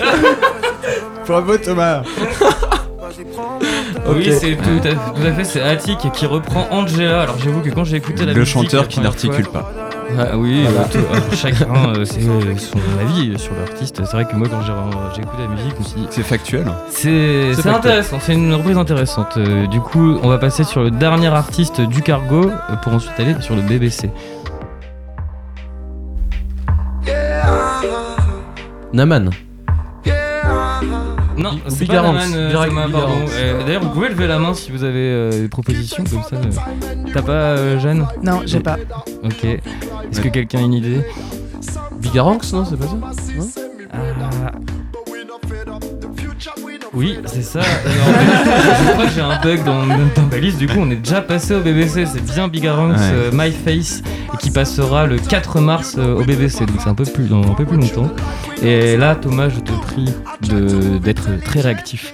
Bravo 1.29 1.57
Thomas 1.59 2.03
Vas-y, 2.03 3.25
prends 3.33 3.59
mon 3.61 4.01
temps. 4.01 4.11
Oui, 4.17 4.33
c'est 4.33 4.57
tout 4.57 4.88
à, 4.88 5.11
tout 5.12 5.23
à 5.25 5.33
fait, 5.35 5.45
c'est 5.45 5.62
Attic 5.62 6.11
qui 6.12 6.27
reprend 6.27 6.67
Angela. 6.73 7.23
Alors 7.23 7.38
j'avoue 7.38 7.61
que 7.61 7.71
quand 7.71 7.85
j'ai 7.85 7.99
écouté 7.99 8.27
la 8.27 8.33
Le 8.33 8.41
musique 8.41 8.55
chanteur 8.55 8.83
la 8.83 8.88
qui 8.88 8.95
première 8.97 9.11
n'articule 9.12 9.45
fois- 9.45 9.53
pas. 9.53 9.73
Ah 10.19 10.37
oui, 10.37 10.67
euh, 10.67 10.71
tout- 10.91 10.99
alors, 11.12 11.33
chacun 11.35 11.88
euh, 11.97 12.05
c'est 12.05 12.21
euh, 12.27 12.57
son 12.57 12.79
avis 13.01 13.38
sur 13.38 13.53
l'artiste. 13.55 13.97
C'est 14.05 14.12
vrai 14.12 14.25
que 14.27 14.37
moi 14.37 14.47
quand 14.49 14.61
j'ai 15.15 15.23
écouté 15.23 15.43
la 15.43 15.49
musique, 15.49 15.73
je 15.75 15.79
me 15.79 15.85
suis 15.85 16.01
dit 16.01 16.07
C'est 16.11 16.23
factuel. 16.23 16.65
c'est 16.88 17.67
intéressant, 17.67 18.19
c'est 18.21 18.35
une 18.35 18.53
reprise 18.55 18.77
intéressante. 18.77 19.37
Euh, 19.38 19.67
du 19.67 19.81
coup, 19.81 20.19
on 20.23 20.29
va 20.29 20.38
passer 20.38 20.65
sur 20.65 20.83
le 20.83 20.91
dernier 20.91 21.29
artiste 21.29 21.81
du 21.81 22.03
Cargo 22.03 22.51
euh, 22.51 22.77
pour 22.83 22.93
ensuite 22.93 23.19
aller 23.19 23.35
sur 23.41 23.55
le 23.57 23.62
BBC. 23.62 24.11
Naman. 28.93 29.31
Non, 31.37 31.59
c'est 31.68 31.87
pas 31.87 31.95
euh, 31.95 32.53
Thomas, 32.53 32.88
pardon. 32.88 33.14
Euh, 33.33 33.64
D'ailleurs, 33.64 33.83
vous 33.83 33.90
pouvez 33.90 34.09
lever 34.11 34.27
la 34.27 34.38
main 34.38 34.55
si 34.55 34.71
vous 34.71 34.85
avez 34.85 34.99
euh, 34.99 35.31
des 35.31 35.49
propositions 35.49 36.05
comme 36.05 36.23
ça. 36.23 36.37
euh. 36.37 37.11
T'as 37.12 37.23
pas, 37.23 37.33
euh, 37.33 37.79
Jeanne 37.79 38.07
Non, 38.23 38.40
j'ai 38.45 38.61
pas. 38.61 38.77
Ok. 39.25 39.45
Est-ce 39.45 40.21
que 40.21 40.29
quelqu'un 40.29 40.59
a 40.59 40.62
une 40.62 40.75
idée? 40.75 41.01
Bigaranx, 42.01 42.53
non, 42.53 42.64
c'est 42.64 42.77
pas 42.77 42.87
ça? 42.87 42.95
Non? 42.95 43.49
Ah. 43.92 44.53
Oui, 46.94 47.18
c'est 47.24 47.42
ça. 47.42 47.61
Alors, 47.61 48.85
je 48.87 48.92
crois 48.92 49.05
que 49.07 49.11
j'ai 49.12 49.20
un 49.22 49.40
bug 49.40 49.64
dans, 49.64 49.87
dans 49.87 50.26
ma 50.31 50.37
liste. 50.37 50.59
Du 50.59 50.66
coup, 50.66 50.78
on 50.78 50.90
est 50.90 50.96
déjà 50.96 51.22
passé 51.22 51.55
au 51.55 51.61
BBC. 51.61 52.05
C'est 52.05 52.22
bien 52.22 52.48
Bigarance, 52.48 52.98
Ouais. 53.00 53.11
euh, 53.12 53.31
My 53.33 53.50
Face, 53.50 54.02
et 54.35 54.37
qui 54.37 54.50
passera 54.50 55.07
le 55.07 55.16
4 55.18 55.61
mars 55.61 55.96
euh, 55.98 56.14
au 56.16 56.22
BBC. 56.24 56.66
Donc 56.66 56.76
c'est 56.83 56.90
un 56.90 56.94
peu 56.94 57.05
plus 57.05 57.28
dans 57.28 57.42
un 57.50 57.55
peu 57.55 57.64
plus 57.64 57.78
longtemps. 57.78 58.11
Et 58.62 58.96
là, 58.98 59.14
Thomas, 59.16 59.48
je 59.48 59.61
te 59.61 59.72
prie 59.72 60.12
de 60.42 60.98
d'être 60.98 61.28
très 61.44 61.61
réactif. 61.62 62.12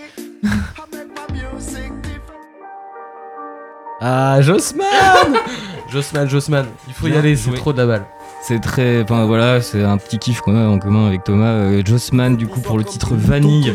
Ah, 4.00 4.40
Jossman 4.40 4.86
Jossman, 5.92 6.28
Jossman. 6.28 6.66
Il 6.86 6.94
faut 6.94 7.08
y 7.08 7.16
aller, 7.16 7.34
c'est 7.34 7.50
trop 7.54 7.72
de 7.72 7.78
la 7.78 7.86
balle. 7.86 8.04
C'est 8.40 8.60
très, 8.60 9.02
enfin 9.02 9.26
voilà, 9.26 9.60
c'est 9.60 9.82
un 9.82 9.98
petit 9.98 10.18
kiff 10.18 10.40
qu'on 10.40 10.56
a 10.56 10.66
en 10.66 10.78
commun 10.78 11.06
avec 11.06 11.24
Thomas. 11.24 11.52
Euh, 11.52 11.82
Jossman, 11.84 12.36
du 12.36 12.46
coup, 12.46 12.60
pour 12.60 12.78
le 12.78 12.84
titre 12.84 13.14
Vanille, 13.14 13.74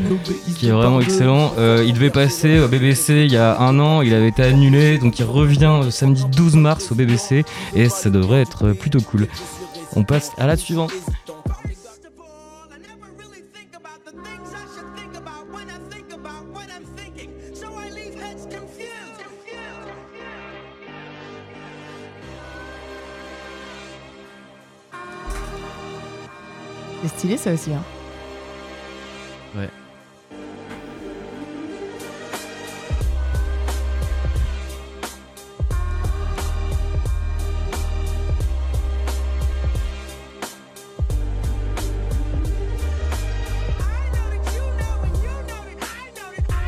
qui 0.57 0.67
est 0.67 0.71
vraiment 0.71 0.99
excellent. 0.99 1.53
Euh, 1.59 1.83
il 1.85 1.93
devait 1.93 2.09
passer 2.09 2.59
au 2.59 2.67
BBC 2.67 3.25
il 3.25 3.31
y 3.31 3.37
a 3.37 3.59
un 3.59 3.79
an, 3.79 4.01
il 4.01 4.13
avait 4.13 4.29
été 4.29 4.41
annulé, 4.41 4.97
donc 4.97 5.19
il 5.19 5.25
revient 5.25 5.81
le 5.83 5.91
samedi 5.91 6.23
12 6.35 6.55
mars 6.55 6.91
au 6.91 6.95
BBC 6.95 7.45
et 7.75 7.89
ça 7.89 8.09
devrait 8.09 8.41
être 8.41 8.71
plutôt 8.71 9.01
cool. 9.01 9.27
On 9.95 10.03
passe 10.03 10.31
à 10.39 10.47
la 10.47 10.57
suivante. 10.57 10.91
C'est 27.03 27.09
stylé 27.09 27.37
ça 27.37 27.53
aussi. 27.53 27.71
Hein. 27.73 27.83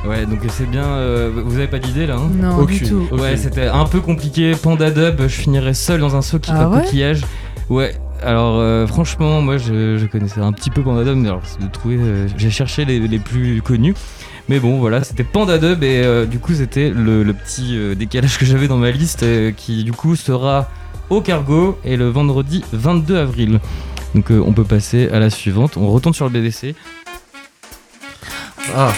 Ouais, 0.08 0.26
donc 0.28 0.40
c'est 0.50 0.70
bien. 0.70 0.84
euh, 0.86 1.32
vous 1.44 1.58
avez 1.58 1.68
pas 1.68 1.80
d'idée 1.80 2.06
là 2.06 2.16
hein 2.18 2.30
Non, 2.32 2.60
Aucune. 2.60 2.78
du 2.78 2.90
tout. 2.90 3.08
Ok. 3.12 3.20
Ouais, 3.22 3.38
c'était 3.38 3.68
un 3.68 3.86
peu 3.86 4.02
compliqué. 4.02 4.54
Panda 4.56 4.92
Dub, 4.92 5.22
je 5.22 5.28
finirais 5.28 5.74
seul 5.74 6.00
dans 6.00 6.16
un 6.16 6.22
seau 6.22 6.38
qui 6.38 6.52
Ah 6.54 6.70
ouais? 6.70 6.82
coquillage. 6.84 7.22
Ouais. 7.70 7.96
Alors 8.26 8.56
euh, 8.60 8.88
franchement, 8.88 9.42
moi 9.42 9.58
je, 9.58 9.98
je 9.98 10.06
connaissais 10.08 10.40
un 10.42 10.52
petit 10.52 10.70
peu 10.72 10.82
Panda 10.82 11.04
Dub, 11.04 11.16
mais 11.18 11.28
alors 11.30 11.42
c'est 11.46 11.62
de 11.62 11.72
trouver, 11.72 11.98
euh, 12.00 12.28
j'ai 12.38 12.50
cherché 12.50 12.84
les, 12.86 13.00
les 13.00 13.20
plus 13.20 13.62
connus. 13.62 13.94
Mais 14.50 14.60
bon, 14.60 14.78
voilà, 14.80 15.04
c'était 15.04 15.24
Panda 15.24 15.58
Dub 15.58 15.84
et 15.84 16.02
euh, 16.04 16.26
du 16.26 16.40
coup 16.40 16.54
c'était 16.54 16.90
le, 16.90 17.24
le 17.24 17.34
petit 17.34 17.78
euh, 17.78 17.94
décalage 17.96 18.38
que 18.38 18.46
j'avais 18.46 18.68
dans 18.68 18.78
ma 18.78 18.92
liste 18.92 19.24
euh, 19.24 19.52
qui 19.52 19.84
du 19.84 19.92
coup 19.92 20.16
sera 20.16 20.70
au 21.10 21.22
Cargo 21.22 21.78
et 21.84 21.98
le 21.98 22.10
vendredi 22.10 22.64
22 22.72 23.18
avril. 23.18 23.60
Donc 24.16 24.32
euh, 24.32 24.42
on 24.46 24.54
peut 24.54 24.64
passer 24.64 25.08
à 25.10 25.20
la 25.20 25.30
suivante. 25.30 25.78
On 25.78 25.88
retourne 25.92 26.14
sur 26.16 26.26
le 26.26 26.32
BBC. 26.32 26.76
Ah, 28.76 28.92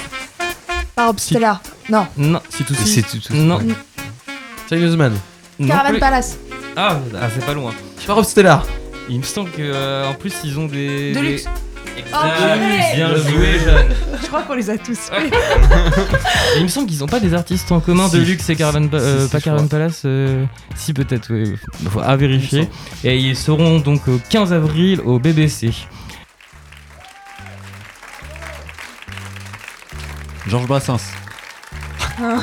Par 0.96 1.14
Stellar. 1.18 1.62
Non. 1.90 2.08
Non, 2.18 2.40
si 2.50 2.64
tout 2.64 2.74
C'est 2.76 3.02
tout. 3.02 3.20
non. 3.34 3.60
Sérieusement. 4.70 5.10
non 5.60 5.68
Caravan. 5.68 6.00
Palace. 6.00 6.38
Ah, 6.78 7.00
ah, 7.20 7.28
c'est 7.34 7.46
pas 7.46 7.54
loin. 7.54 7.72
Par 8.06 8.24
Stellar. 8.24 8.66
Il 9.10 9.20
me 9.20 9.24
semble 9.24 9.50
que 9.52 9.62
euh, 9.62 10.10
en 10.10 10.14
plus 10.14 10.34
ils 10.44 10.60
ont 10.60 10.66
des 10.68 11.14
De 11.14 11.20
des- 11.22 11.30
luxe. 11.32 11.46
Exact. 11.98 12.14
Oh, 12.14 12.28
purée 12.28 12.96
bien 12.96 13.16
joué, 13.16 13.60
Jeanne. 13.60 13.88
Je 14.22 14.28
crois 14.28 14.44
qu'on 14.44 14.54
les 14.54 14.70
a 14.70 14.78
tous 14.78 15.00
fait. 15.10 15.32
Il 16.58 16.64
me 16.64 16.68
semble 16.68 16.88
qu'ils 16.88 17.00
n'ont 17.00 17.08
pas 17.08 17.20
des 17.20 17.34
artistes 17.34 17.72
en 17.72 17.80
commun 17.80 18.06
de 18.08 18.20
Si. 18.24 18.26
luxe 18.26 18.48
et 18.50 18.56
Caravan, 18.56 18.88
Pa- 18.88 18.98
euh, 18.98 19.26
Si, 19.26 19.32
pas 19.32 19.42
Caravan. 19.42 19.68
Palace. 19.68 20.04
euh, 20.06 20.46
si 20.76 20.94
peut-être, 20.94 21.34
oui. 21.34 21.56
Faut 21.90 22.02
à 22.02 22.16
vérifier. 22.16 22.70
Et 23.04 23.18
ils 23.18 23.36
seront 23.36 23.80
donc 23.80 24.08
au 24.08 24.20
15 24.30 24.54
avril 24.54 25.02
au 25.06 25.18
BBC. 25.18 25.72
Georges 30.48 30.68
Brassens. 30.68 30.98
Fin 32.18 32.28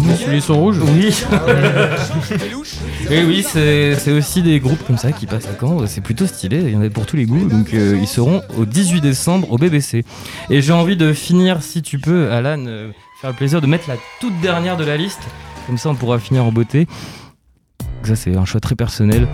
Les 0.07 0.15
souliers 0.15 0.41
sont 0.41 0.59
rouges 0.59 0.79
Oui. 0.79 1.13
Et 3.09 3.23
oui, 3.23 3.45
c'est 3.47 3.95
c'est 3.95 4.11
aussi 4.11 4.41
des 4.41 4.59
groupes 4.59 4.83
comme 4.85 4.97
ça 4.97 5.11
qui 5.11 5.25
passent 5.25 5.47
à 5.47 5.59
Caen. 5.59 5.85
C'est 5.87 6.01
plutôt 6.01 6.25
stylé. 6.27 6.61
Il 6.61 6.71
y 6.71 6.75
en 6.75 6.81
a 6.81 6.89
pour 6.89 7.05
tous 7.05 7.17
les 7.17 7.25
goûts. 7.25 7.47
Donc 7.47 7.73
euh, 7.73 7.97
ils 7.99 8.07
seront 8.07 8.41
au 8.57 8.65
18 8.65 9.01
décembre 9.01 9.51
au 9.51 9.57
BBC. 9.57 10.03
Et 10.49 10.61
j'ai 10.61 10.73
envie 10.73 10.97
de 10.97 11.13
finir, 11.13 11.61
si 11.61 11.81
tu 11.81 11.99
peux, 11.99 12.31
Alan, 12.31 12.65
euh, 12.67 12.91
faire 13.21 13.29
le 13.29 13.35
plaisir 13.35 13.61
de 13.61 13.67
mettre 13.67 13.87
la 13.87 13.95
toute 14.19 14.39
dernière 14.41 14.77
de 14.77 14.83
la 14.85 14.97
liste. 14.97 15.21
Comme 15.67 15.77
ça, 15.77 15.89
on 15.89 15.95
pourra 15.95 16.19
finir 16.19 16.43
en 16.43 16.51
beauté. 16.51 16.87
Ça, 18.03 18.15
c'est 18.15 18.35
un 18.35 18.45
choix 18.45 18.59
très 18.59 18.75
personnel. 18.75 19.27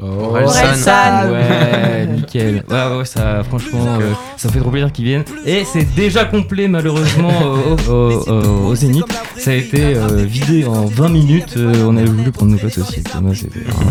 Orelsan. 0.00 1.30
Ouais, 1.30 2.06
nickel. 2.10 2.64
Ouais, 2.68 2.96
ouais, 2.96 3.04
ça, 3.04 3.42
franchement, 3.44 3.84
euh, 4.00 4.12
ça 4.36 4.48
fait 4.48 4.58
trop 4.58 4.70
plaisir 4.70 4.90
qu'ils 4.90 5.04
viennent. 5.04 5.24
Et 5.44 5.64
c'est 5.64 5.84
déjà 5.94 6.24
complet, 6.24 6.68
malheureusement, 6.68 7.28
au, 7.42 7.90
au- 7.92 8.30
au- 8.30 8.66
au 8.68 8.74
Zénith. 8.74 9.04
Ça 9.36 9.50
a 9.50 9.54
été 9.54 9.94
euh, 9.96 10.24
vidé 10.24 10.64
en 10.64 10.86
20 10.86 11.08
minutes. 11.10 11.54
Euh, 11.58 11.84
on 11.86 11.96
avait 11.96 12.06
voulu 12.08 12.32
prendre 12.32 12.52
nos 12.52 12.58
places 12.58 12.78
aussi. 12.78 12.94
c'était 12.94 13.10
un, 13.16 13.20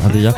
un 0.07 0.09
délire. 0.09 0.33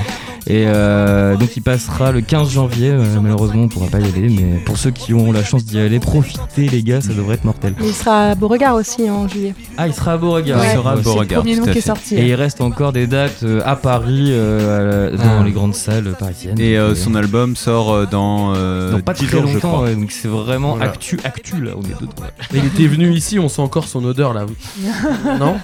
Et 0.47 0.65
euh, 0.67 1.36
donc, 1.38 1.56
il 1.56 1.62
passera 1.62 2.12
le 2.12 2.21
15 2.21 2.49
janvier. 2.51 2.89
Euh, 2.89 3.19
malheureusement, 3.21 3.63
on 3.63 3.67
pourra 3.67 3.88
pas 3.88 3.99
y 3.99 4.06
aller. 4.06 4.27
Mais 4.30 4.60
pour 4.65 4.77
ceux 4.77 4.89
qui 4.91 5.13
ont 5.13 5.32
la 5.32 5.43
chance 5.43 5.63
d'y 5.65 5.80
aller, 5.80 5.99
profitez, 5.99 6.67
les 6.67 6.82
gars, 6.84 6.99
ça 7.01 7.13
devrait 7.13 7.36
être 7.36 7.45
mortel. 7.45 7.73
Il 7.82 7.93
sera 7.93 8.30
à 8.32 8.36
Beauregard 8.36 8.75
aussi 8.75 9.10
en 9.10 9.27
juillet. 9.27 9.54
Ah, 9.77 9.88
il 9.88 9.93
sera 9.93 10.13
à 10.13 10.17
Beauregard. 10.17 10.60
Ouais, 10.60 10.67
il 10.71 10.75
sera 10.75 10.93
à 10.93 10.95
c'est 10.97 11.04
Beauregard. 11.04 11.43
le 11.43 11.49
premier 11.51 11.56
nom 11.58 11.71
qui 11.71 11.77
est 11.77 11.82
sorti. 11.82 12.15
Et 12.15 12.27
il 12.30 12.34
reste 12.36 12.60
encore 12.62 12.91
des 12.91 13.08
dates 13.08 13.43
euh, 13.43 13.62
à 13.65 13.75
Paris, 13.75 14.27
euh, 14.30 15.15
dans 15.15 15.41
Ah. 15.41 15.43
les 15.45 15.51
grandes 15.51 15.75
salles 15.75 16.15
parisiennes. 16.19 16.60
Et 16.60 16.77
euh, 16.77 16.95
son 16.95 17.13
album 17.15 17.56
sort 17.56 18.08
dans, 18.08 18.54
euh, 18.56 18.91
dans 18.93 18.99
pas 19.01 19.13
10 19.13 19.27
très 19.27 19.38
jours, 19.38 19.47
je 19.47 19.54
longtemps, 19.54 19.67
crois. 19.73 19.82
ouais, 19.84 19.95
donc 19.95 20.12
c'est 20.12 20.27
vraiment 20.27 20.75
Voilà. 20.75 20.91
actu, 20.91 21.19
actu 21.23 21.62
là, 21.62 21.71
on 21.77 21.82
est 21.84 21.99
dedans. 22.01 22.12
Il 22.54 22.65
était 22.65 22.88
venu 22.88 23.13
ici, 23.13 23.38
on 23.39 23.47
sent 23.47 23.62
encore 23.62 23.88
son 23.88 24.04
odeur 24.06 24.34
là. 24.34 24.45
non 25.39 25.58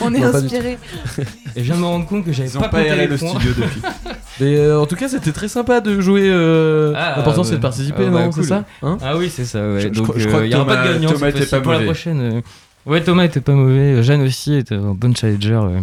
On 0.00 0.14
est 0.14 0.22
inspiré. 0.22 0.78
Et 1.56 1.60
je 1.60 1.62
viens 1.62 1.74
de 1.74 1.80
me 1.80 1.86
rendre 1.86 2.06
compte 2.06 2.24
que 2.24 2.32
j'avais 2.32 2.50
pas, 2.50 2.68
pas 2.68 2.78
aéré 2.78 3.06
le 3.08 3.16
points. 3.16 3.30
studio 3.30 3.50
depuis. 3.56 3.79
Mais 4.40 4.56
euh, 4.56 4.80
en 4.80 4.86
tout 4.86 4.96
cas, 4.96 5.08
c'était 5.08 5.32
très 5.32 5.48
sympa 5.48 5.80
de 5.80 6.00
jouer. 6.00 6.28
euh, 6.30 6.92
Ah, 6.96 7.14
L'important 7.18 7.44
c'est 7.44 7.56
de 7.56 7.60
participer, 7.60 8.04
Ah, 8.06 8.10
bah, 8.10 8.22
non 8.24 8.30
cool. 8.30 8.42
C'est 8.42 8.48
ça 8.48 8.64
Hein 8.82 8.98
Ah 9.02 9.16
oui, 9.16 9.30
c'est 9.34 9.44
ça, 9.44 9.60
ouais. 9.60 9.80
Je- 9.80 9.88
je 9.88 9.92
donc 9.92 10.04
crois- 10.04 10.18
je 10.18 10.24
euh, 10.24 10.28
crois 10.28 10.40
que 10.40 10.46
il 10.46 10.52
y 10.52 10.54
aura 10.54 10.66
pas 10.66 10.86
de 10.86 10.92
gagnant 10.94 11.08
Thomas 11.08 11.18
cette 11.26 11.28
était 11.30 11.38
fois-ci. 11.38 11.50
pas 11.50 11.60
pour 11.60 11.72
la 11.72 11.78
mauvais. 11.78 11.86
prochaine. 11.90 12.20
euh, 12.20 12.40
Ouais, 12.86 13.02
Thomas 13.02 13.24
était 13.24 13.40
pas 13.40 13.52
mauvais, 13.52 14.02
Jeanne 14.02 14.22
aussi 14.22 14.54
était 14.54 14.74
un 14.74 14.94
bon 14.94 15.14
challenger. 15.14 15.52
euh. 15.62 15.80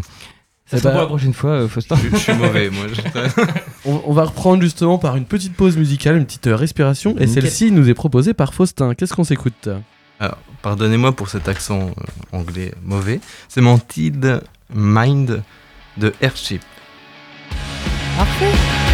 Ça 0.69 0.75
Eh 0.77 0.79
sera 0.81 0.89
bah- 0.89 0.91
pour 0.95 1.01
la 1.01 1.07
prochaine 1.07 1.33
fois, 1.33 1.51
euh, 1.51 1.67
Faustin. 1.67 1.95
Je, 2.03 2.09
je 2.09 2.15
suis 2.17 2.33
mauvais, 2.33 2.69
moi. 2.69 2.85
je- 2.91 3.41
on, 3.85 4.01
on 4.05 4.13
va 4.13 4.25
reprendre 4.25 4.61
justement 4.61 4.97
par 4.97 5.15
une 5.15 5.25
petite 5.25 5.53
pause 5.55 5.77
musicale, 5.77 6.17
une 6.17 6.25
petite 6.25 6.47
euh, 6.47 6.55
respiration. 6.55 7.11
Et 7.19 7.25
Nickel. 7.25 7.43
celle-ci 7.43 7.71
nous 7.71 7.87
est 7.89 7.93
proposée 7.93 8.33
par 8.33 8.53
Faustin. 8.53 8.93
Qu'est-ce 8.95 9.13
qu'on 9.13 9.23
s'écoute? 9.23 9.69
Alors, 10.19 10.37
pardonnez-moi 10.63 11.11
pour 11.13 11.29
cet 11.29 11.47
accent 11.47 11.91
euh, 11.91 12.37
anglais 12.37 12.73
mauvais. 12.83 13.21
C'est 13.47 13.61
Mentid 13.61 14.41
Mind 14.73 15.41
de 15.97 16.11
Airship. 16.19 16.61
Okay. 18.19 18.86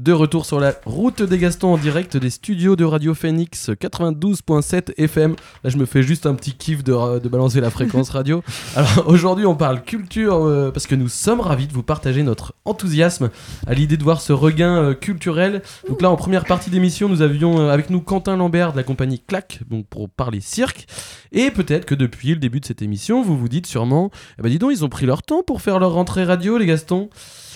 De 0.00 0.12
retour 0.12 0.46
sur 0.46 0.60
la 0.60 0.72
route 0.86 1.22
des 1.22 1.36
Gastons 1.36 1.74
en 1.74 1.76
direct 1.76 2.16
des 2.16 2.30
studios 2.30 2.74
de 2.74 2.86
Radio 2.86 3.12
Phoenix 3.12 3.68
92.7 3.68 4.94
FM. 4.96 5.36
Là, 5.62 5.68
je 5.68 5.76
me 5.76 5.84
fais 5.84 6.02
juste 6.02 6.24
un 6.24 6.32
petit 6.32 6.54
kiff 6.54 6.82
de, 6.82 7.18
de 7.18 7.28
balancer 7.28 7.60
la 7.60 7.68
fréquence 7.68 8.08
radio. 8.08 8.42
Alors 8.76 9.08
aujourd'hui, 9.08 9.44
on 9.44 9.54
parle 9.54 9.82
culture 9.82 10.36
euh, 10.36 10.70
parce 10.70 10.86
que 10.86 10.94
nous 10.94 11.10
sommes 11.10 11.40
ravis 11.40 11.66
de 11.66 11.74
vous 11.74 11.82
partager 11.82 12.22
notre 12.22 12.54
enthousiasme 12.64 13.28
à 13.66 13.74
l'idée 13.74 13.98
de 13.98 14.02
voir 14.02 14.22
ce 14.22 14.32
regain 14.32 14.74
euh, 14.74 14.94
culturel. 14.94 15.60
Donc 15.86 16.00
là, 16.00 16.08
en 16.10 16.16
première 16.16 16.46
partie 16.46 16.70
d'émission, 16.70 17.10
nous 17.10 17.20
avions 17.20 17.60
euh, 17.60 17.70
avec 17.70 17.90
nous 17.90 18.00
Quentin 18.00 18.38
Lambert 18.38 18.72
de 18.72 18.78
la 18.78 18.84
compagnie 18.84 19.20
Clac, 19.20 19.60
donc 19.68 19.84
pour 19.86 20.08
parler 20.08 20.40
cirque. 20.40 20.86
Et 21.32 21.50
peut-être 21.50 21.84
que 21.84 21.94
depuis 21.94 22.30
le 22.30 22.36
début 22.36 22.60
de 22.60 22.64
cette 22.64 22.80
émission, 22.80 23.22
vous 23.22 23.36
vous 23.36 23.50
dites 23.50 23.66
sûrement, 23.66 24.10
eh 24.38 24.42
ben 24.42 24.48
dis 24.48 24.58
donc, 24.58 24.72
ils 24.72 24.82
ont 24.82 24.88
pris 24.88 25.04
leur 25.04 25.22
temps 25.22 25.42
pour 25.42 25.60
faire 25.60 25.78
leur 25.78 25.92
rentrée 25.92 26.24
radio, 26.24 26.56
les 26.56 26.64
Gastons. 26.64 27.10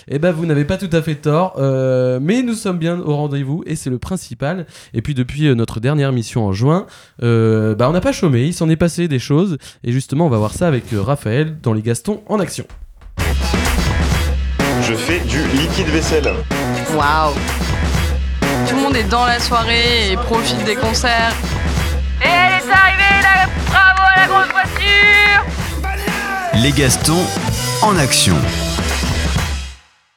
Eh 0.07 0.19
ben, 0.19 0.31
vous 0.31 0.45
n'avez 0.45 0.65
pas 0.65 0.77
tout 0.77 0.89
à 0.91 1.01
fait 1.01 1.15
tort, 1.15 1.55
euh, 1.57 2.19
mais 2.21 2.43
nous 2.43 2.53
sommes 2.53 2.77
bien 2.77 2.99
au 2.99 3.15
rendez-vous 3.15 3.63
et 3.65 3.75
c'est 3.75 3.89
le 3.89 3.97
principal. 3.97 4.67
Et 4.93 5.01
puis 5.01 5.15
depuis 5.15 5.47
euh, 5.47 5.55
notre 5.55 5.79
dernière 5.79 6.11
mission 6.11 6.45
en 6.45 6.53
juin, 6.53 6.85
euh, 7.23 7.73
bah, 7.73 7.89
on 7.89 7.93
n'a 7.93 8.01
pas 8.01 8.11
chômé, 8.11 8.43
il 8.43 8.53
s'en 8.53 8.69
est 8.69 8.75
passé 8.75 9.07
des 9.07 9.17
choses. 9.19 9.57
Et 9.83 9.91
justement, 9.91 10.27
on 10.27 10.29
va 10.29 10.37
voir 10.37 10.53
ça 10.53 10.67
avec 10.67 10.93
euh, 10.93 11.01
Raphaël 11.01 11.57
dans 11.61 11.73
les 11.73 11.81
Gastons 11.81 12.21
en 12.27 12.39
action. 12.39 12.65
Je 14.83 14.93
fais 14.93 15.19
du 15.21 15.41
liquide 15.57 15.87
vaisselle. 15.87 16.31
Waouh 16.95 17.33
Tout 18.69 18.75
le 18.75 18.81
monde 18.83 18.95
est 18.95 19.09
dans 19.09 19.25
la 19.25 19.39
soirée 19.39 20.11
et 20.11 20.15
profite 20.17 20.63
des 20.65 20.75
concerts. 20.75 21.33
Et 22.21 22.27
elle 22.27 22.53
est 22.53 22.71
arrivée, 22.71 23.21
là 23.23 23.49
Bravo 23.67 24.01
à 24.15 24.19
la 24.19 24.27
grande 24.27 24.51
voiture 24.51 25.43
Les 26.63 26.71
Gastons 26.71 27.25
en 27.81 27.97
action. 27.97 28.35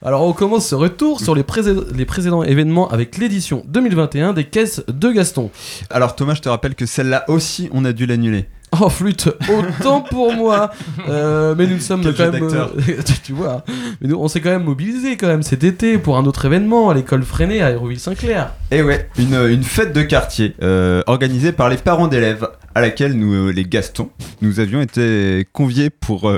Alors 0.04 0.22
on 0.22 0.32
commence 0.32 0.68
ce 0.68 0.76
retour 0.76 1.20
sur 1.20 1.34
les, 1.34 1.44
les 1.92 2.04
précédents 2.04 2.44
événements 2.44 2.88
avec 2.88 3.18
l'édition 3.18 3.64
2021 3.66 4.32
des 4.32 4.44
caisses 4.44 4.84
de 4.86 5.10
Gaston. 5.10 5.50
Alors 5.90 6.14
Thomas, 6.14 6.34
je 6.34 6.40
te 6.40 6.48
rappelle 6.48 6.76
que 6.76 6.86
celle-là 6.86 7.24
aussi, 7.26 7.68
on 7.72 7.84
a 7.84 7.92
dû 7.92 8.06
l'annuler. 8.06 8.46
Oh 8.80 8.90
flûte, 8.90 9.28
autant 9.48 10.02
pour 10.02 10.32
moi. 10.34 10.70
Euh, 11.08 11.56
mais 11.58 11.66
nous 11.66 11.80
sommes 11.80 12.02
Quel 12.02 12.14
quand 12.14 12.30
même, 12.30 12.44
euh, 12.44 12.66
tu 13.24 13.32
vois, 13.32 13.64
hein. 13.66 13.72
mais 14.00 14.06
nous, 14.06 14.16
on 14.20 14.28
s'est 14.28 14.40
quand 14.40 14.50
même 14.50 14.62
mobilisé 14.62 15.16
quand 15.16 15.26
même 15.26 15.42
cet 15.42 15.64
été 15.64 15.98
pour 15.98 16.16
un 16.16 16.26
autre 16.26 16.44
événement 16.44 16.90
à 16.90 16.94
l'école 16.94 17.24
Freinet 17.24 17.60
à 17.60 17.72
Hérouville-Saint-Clair. 17.72 18.52
Et 18.70 18.82
ouais, 18.82 19.08
une, 19.18 19.34
une 19.34 19.64
fête 19.64 19.92
de 19.92 20.02
quartier 20.02 20.54
euh, 20.62 21.02
organisée 21.08 21.50
par 21.50 21.70
les 21.70 21.76
parents 21.76 22.06
d'élèves, 22.06 22.46
à 22.76 22.82
laquelle 22.82 23.14
nous, 23.14 23.32
euh, 23.32 23.50
les 23.50 23.64
Gastons, 23.64 24.10
nous 24.42 24.60
avions 24.60 24.80
été 24.80 25.44
conviés 25.52 25.90
pour 25.90 26.30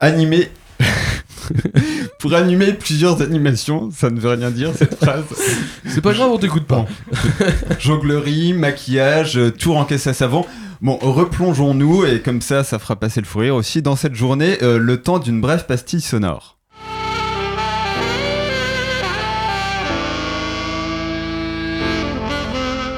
animer. 0.00 0.48
pour 2.18 2.34
animer 2.34 2.72
plusieurs 2.72 3.20
animations, 3.22 3.90
ça 3.90 4.10
ne 4.10 4.20
veut 4.20 4.30
rien 4.30 4.50
dire 4.50 4.70
cette 4.76 4.94
phrase. 4.96 5.24
C'est 5.86 6.00
pas 6.00 6.12
grave, 6.12 6.30
on 6.32 6.38
t'écoute 6.38 6.66
pas. 6.66 6.86
Jonglerie, 7.78 8.52
maquillage, 8.52 9.36
euh, 9.38 9.50
tour 9.50 9.76
en 9.76 9.84
caisse 9.84 10.06
à 10.06 10.14
savon. 10.14 10.44
Bon, 10.80 10.98
replongeons-nous 11.00 12.04
et 12.06 12.20
comme 12.20 12.40
ça, 12.40 12.64
ça 12.64 12.78
fera 12.78 12.96
passer 12.96 13.20
le 13.20 13.26
fou 13.26 13.38
rire 13.40 13.54
aussi 13.54 13.82
dans 13.82 13.94
cette 13.96 14.14
journée, 14.14 14.58
euh, 14.62 14.78
le 14.78 15.00
temps 15.00 15.18
d'une 15.18 15.40
brève 15.40 15.66
pastille 15.66 16.00
sonore. 16.00 16.58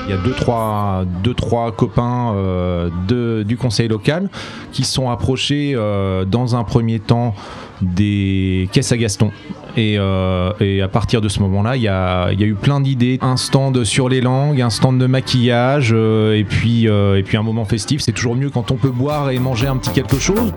Il 0.07 0.11
y 0.11 0.13
a 0.13 0.19
deux 0.19 0.33
trois, 0.33 1.05
deux, 1.23 1.33
trois 1.33 1.73
copains 1.73 2.35
euh, 2.35 2.91
de- 3.09 3.43
du 3.43 3.57
conseil 3.57 3.89
local 3.89 4.29
qui 4.71 4.85
se 4.85 4.93
sont 4.93 5.09
approchés 5.11 5.73
euh, 5.75 6.27
dans 6.27 6.57
un 6.57 6.63
premier 6.65 7.01
temps 7.01 7.35
des 7.83 8.69
caisses 8.73 8.93
à 8.93 8.97
Gaston. 8.97 9.31
Et, 9.77 9.97
euh, 9.99 10.53
et 10.61 10.83
à 10.83 10.89
partir 10.89 11.21
de 11.21 11.29
ce 11.29 11.41
moment-là, 11.41 11.77
il 11.77 11.83
y 11.83 11.85
y 11.85 11.89
a 11.89 12.33
eu 12.33 12.55
plein 12.55 12.81
d'idées. 12.81 13.19
Un 13.21 13.37
stand 13.37 13.85
sur 13.85 14.09
les 14.09 14.21
langues, 14.21 14.61
un 14.61 14.71
stand 14.71 14.99
de 14.99 15.07
maquillage, 15.07 15.91
euh, 15.93 16.37
et, 16.37 16.45
puis, 16.45 16.89
euh, 16.89 17.19
et 17.19 17.23
puis 17.23 17.37
un 17.37 17.43
moment 17.43 17.65
festif. 17.65 18.01
C'est 18.01 18.13
toujours 18.13 18.37
mieux 18.37 18.51
quand 18.51 18.71
on 18.71 18.77
peut 18.77 18.91
boire 18.91 19.31
et 19.31 19.39
manger 19.39 19.67
un 19.67 19.77
petit 19.77 19.91
quelque 19.91 20.19
chose. 20.19 20.53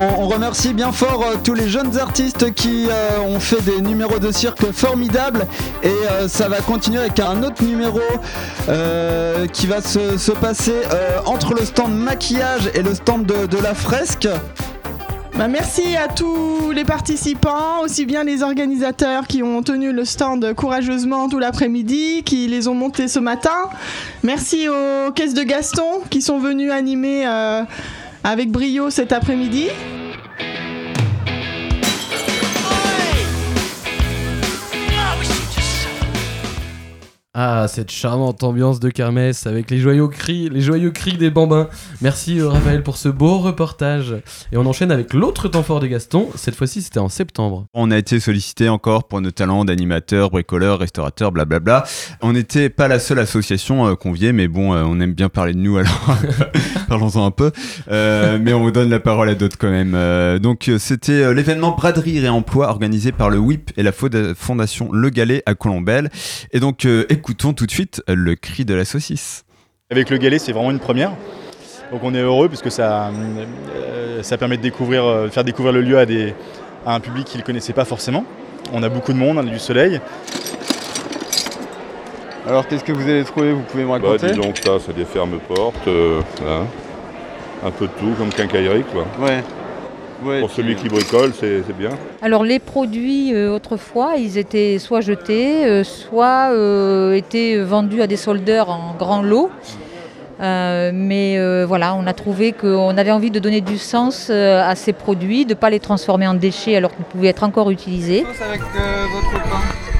On, 0.00 0.26
remercie 0.26 0.74
bien 0.74 0.90
fort 0.90 1.24
tous 1.44 1.54
les 1.54 1.68
jeunes 1.68 1.96
artistes 1.96 2.52
qui 2.54 2.88
ont 3.24 3.38
fait 3.38 3.62
des 3.62 3.80
numéros 3.80 4.18
de 4.18 4.32
cirque 4.32 4.72
formidables 4.72 5.46
et 5.84 5.94
ça 6.26 6.48
va 6.48 6.56
continuer 6.58 6.98
avec 6.98 7.20
un 7.20 7.40
autre 7.44 7.62
numéro 7.62 8.00
qui 9.52 9.66
va 9.68 9.80
se, 9.80 10.18
se 10.18 10.32
passer 10.32 10.74
entre 11.24 11.54
le 11.54 11.64
stand 11.64 11.94
maquillage 11.94 12.68
et 12.74 12.82
le 12.82 12.94
stand 12.94 13.26
de 13.26 13.62
la 13.62 13.74
fresque. 13.74 14.26
Bah, 15.36 15.48
merci 15.48 15.96
à 15.96 16.08
tous 16.08 16.72
les 16.72 16.84
participants, 16.84 17.80
aussi 17.82 18.04
bien 18.04 18.22
les 18.22 18.42
organisateurs 18.42 19.26
qui 19.26 19.42
ont 19.42 19.62
tenu 19.62 19.92
le 19.92 20.04
stand 20.04 20.52
courageusement 20.54 21.28
tout 21.28 21.38
l'après-midi, 21.38 22.22
qui 22.22 22.48
les 22.48 22.68
ont 22.68 22.74
montés 22.74 23.08
ce 23.08 23.18
matin. 23.18 23.70
Merci 24.22 24.68
aux 24.68 25.10
caisses 25.12 25.34
de 25.34 25.42
Gaston 25.42 26.02
qui 26.10 26.20
sont 26.20 26.38
venus 26.38 26.70
animer 26.70 27.26
euh, 27.26 27.62
avec 28.22 28.50
brio 28.50 28.90
cet 28.90 29.12
après-midi. 29.12 29.68
Ah, 37.34 37.66
cette 37.66 37.90
charmante 37.90 38.42
ambiance 38.42 38.78
de 38.78 38.90
kermesse 38.90 39.46
avec 39.46 39.70
les 39.70 39.78
joyeux 39.78 40.06
cris, 40.08 40.50
les 40.50 40.60
joyeux 40.60 40.90
cris 40.90 41.16
des 41.16 41.30
bambins. 41.30 41.68
Merci 42.02 42.38
euh, 42.38 42.48
Raphaël 42.50 42.82
pour 42.82 42.98
ce 42.98 43.08
beau 43.08 43.38
reportage. 43.38 44.14
Et 44.52 44.58
on 44.58 44.66
enchaîne 44.66 44.92
avec 44.92 45.14
l'autre 45.14 45.48
temps 45.48 45.62
fort 45.62 45.80
des 45.80 45.88
Gastons. 45.88 46.28
Cette 46.34 46.54
fois-ci, 46.54 46.82
c'était 46.82 46.98
en 46.98 47.08
septembre. 47.08 47.64
On 47.72 47.90
a 47.90 47.96
été 47.96 48.20
sollicité 48.20 48.68
encore 48.68 49.08
pour 49.08 49.22
nos 49.22 49.30
talents 49.30 49.64
d'animateurs, 49.64 50.28
bricoleurs, 50.28 50.78
restaurateurs, 50.80 51.32
blablabla. 51.32 51.84
On 52.20 52.34
n'était 52.34 52.68
pas 52.68 52.86
la 52.86 52.98
seule 52.98 53.18
association 53.18 53.86
euh, 53.88 53.94
conviée, 53.94 54.34
mais 54.34 54.46
bon, 54.46 54.74
euh, 54.74 54.82
on 54.84 55.00
aime 55.00 55.14
bien 55.14 55.30
parler 55.30 55.54
de 55.54 55.58
nous, 55.58 55.78
alors 55.78 56.18
parlons-en 56.86 57.24
un 57.24 57.30
peu. 57.30 57.50
Mais 57.88 58.52
on 58.52 58.60
vous 58.60 58.72
donne 58.72 58.90
la 58.90 59.00
parole 59.00 59.30
à 59.30 59.34
d'autres 59.34 59.56
quand 59.56 59.70
même. 59.70 60.38
Donc 60.38 60.70
c'était 60.78 61.32
l'événement 61.32 61.70
Braderie 61.70 62.20
Réemploi 62.20 62.68
organisé 62.68 63.10
par 63.10 63.30
le 63.30 63.38
WIP 63.38 63.70
et 63.78 63.82
la 63.82 63.92
Fondation 63.92 64.92
Le 64.92 65.08
Galet 65.08 65.42
à 65.46 65.54
Colombelle. 65.54 66.10
Et 66.52 66.60
donc 66.60 66.86
écoutons 67.22 67.52
tout 67.52 67.66
de 67.66 67.70
suite 67.70 68.02
le 68.08 68.34
cri 68.34 68.64
de 68.64 68.74
la 68.74 68.84
saucisse. 68.84 69.44
Avec 69.92 70.10
le 70.10 70.16
galet, 70.16 70.40
c'est 70.40 70.50
vraiment 70.50 70.72
une 70.72 70.80
première. 70.80 71.12
Donc 71.92 72.00
on 72.02 72.12
est 72.16 72.20
heureux 72.20 72.48
parce 72.48 72.62
que 72.62 72.68
ça, 72.70 73.10
euh, 73.76 74.22
ça 74.24 74.36
permet 74.38 74.56
de 74.56 74.62
découvrir, 74.62 75.04
euh, 75.04 75.28
faire 75.28 75.44
découvrir 75.44 75.72
le 75.72 75.82
lieu 75.82 75.98
à, 75.98 76.04
des, 76.04 76.34
à 76.84 76.96
un 76.96 76.98
public 76.98 77.24
qui 77.24 77.36
ne 77.36 77.42
le 77.42 77.46
connaissait 77.46 77.72
pas 77.74 77.84
forcément. 77.84 78.24
On 78.72 78.82
a 78.82 78.88
beaucoup 78.88 79.12
de 79.12 79.18
monde, 79.18 79.38
on 79.38 79.46
a 79.46 79.50
du 79.50 79.60
soleil. 79.60 80.00
Alors 82.48 82.66
qu'est-ce 82.66 82.82
que 82.82 82.90
vous 82.90 83.02
avez 83.08 83.22
trouvé 83.22 83.52
Vous 83.52 83.62
pouvez 83.62 83.84
me 83.84 83.88
Bah, 84.00 84.08
raconter? 84.10 84.32
dis 84.32 84.40
donc, 84.40 84.58
ça, 84.58 84.72
c'est 84.84 84.96
des 84.96 85.04
fermes-portes, 85.04 85.86
euh, 85.86 86.20
hein. 86.44 86.64
un 87.64 87.70
peu 87.70 87.86
de 87.86 87.92
tout, 88.00 88.14
comme 88.18 88.30
quincaillerie, 88.30 88.82
quoi. 88.92 89.06
Ouais. 89.24 89.44
Ouais, 90.24 90.40
Pour 90.40 90.50
celui 90.50 90.76
qui 90.76 90.88
bricole, 90.88 91.32
c'est 91.38 91.62
c'est 91.66 91.76
bien. 91.76 91.90
Alors 92.22 92.44
les 92.44 92.58
produits 92.58 93.34
euh, 93.34 93.54
autrefois, 93.54 94.12
ils 94.18 94.38
étaient 94.38 94.78
soit 94.78 95.00
jetés, 95.00 95.64
euh, 95.64 95.82
soit 95.84 96.50
euh, 96.52 97.12
étaient 97.14 97.58
vendus 97.58 98.02
à 98.02 98.06
des 98.06 98.16
soldeurs 98.16 98.68
en 98.70 98.94
grand 98.98 99.22
lot. 99.22 99.50
Euh, 100.40 100.90
mais 100.92 101.38
euh, 101.38 101.64
voilà, 101.66 101.94
on 101.94 102.06
a 102.06 102.12
trouvé 102.14 102.52
qu'on 102.52 102.96
avait 102.96 103.12
envie 103.12 103.30
de 103.30 103.38
donner 103.38 103.60
du 103.60 103.78
sens 103.78 104.28
euh, 104.30 104.60
à 104.62 104.74
ces 104.74 104.92
produits, 104.92 105.44
de 105.44 105.50
ne 105.50 105.54
pas 105.54 105.70
les 105.70 105.78
transformer 105.78 106.26
en 106.26 106.34
déchets 106.34 106.74
alors 106.76 106.94
qu'ils 106.94 107.04
pouvaient 107.04 107.28
être 107.28 107.44
encore 107.44 107.70
utilisés. 107.70 108.24
avec 108.40 108.60
euh, 108.60 109.04
votre 109.12 109.42
pain? 109.44 109.91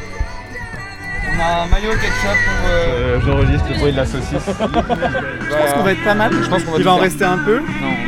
On 1.43 1.45
a 1.45 1.63
un 1.65 1.67
maillot 1.67 1.91
ketchup 1.93 2.39
pour. 2.47 2.71
Euh, 2.71 3.19
J'enregistre 3.27 3.65
le 3.71 3.79
bruit 3.79 3.93
de 3.93 3.97
la 3.97 4.07
saucisse. 4.07 4.31
Je 4.47 5.57
pense 5.57 5.73
qu'on 5.75 5.83
va 5.83 5.93
être 5.93 6.05
pas 6.05 6.15
mal. 6.15 6.33
Je 6.33 6.49
pense 6.49 6.63
qu'on 6.63 6.71
va 6.73 6.79
Il 6.79 6.85
va 6.85 6.93
en 6.93 6.95
faire. 6.95 7.03
rester 7.05 7.25
un 7.25 7.39
peu. 7.39 7.61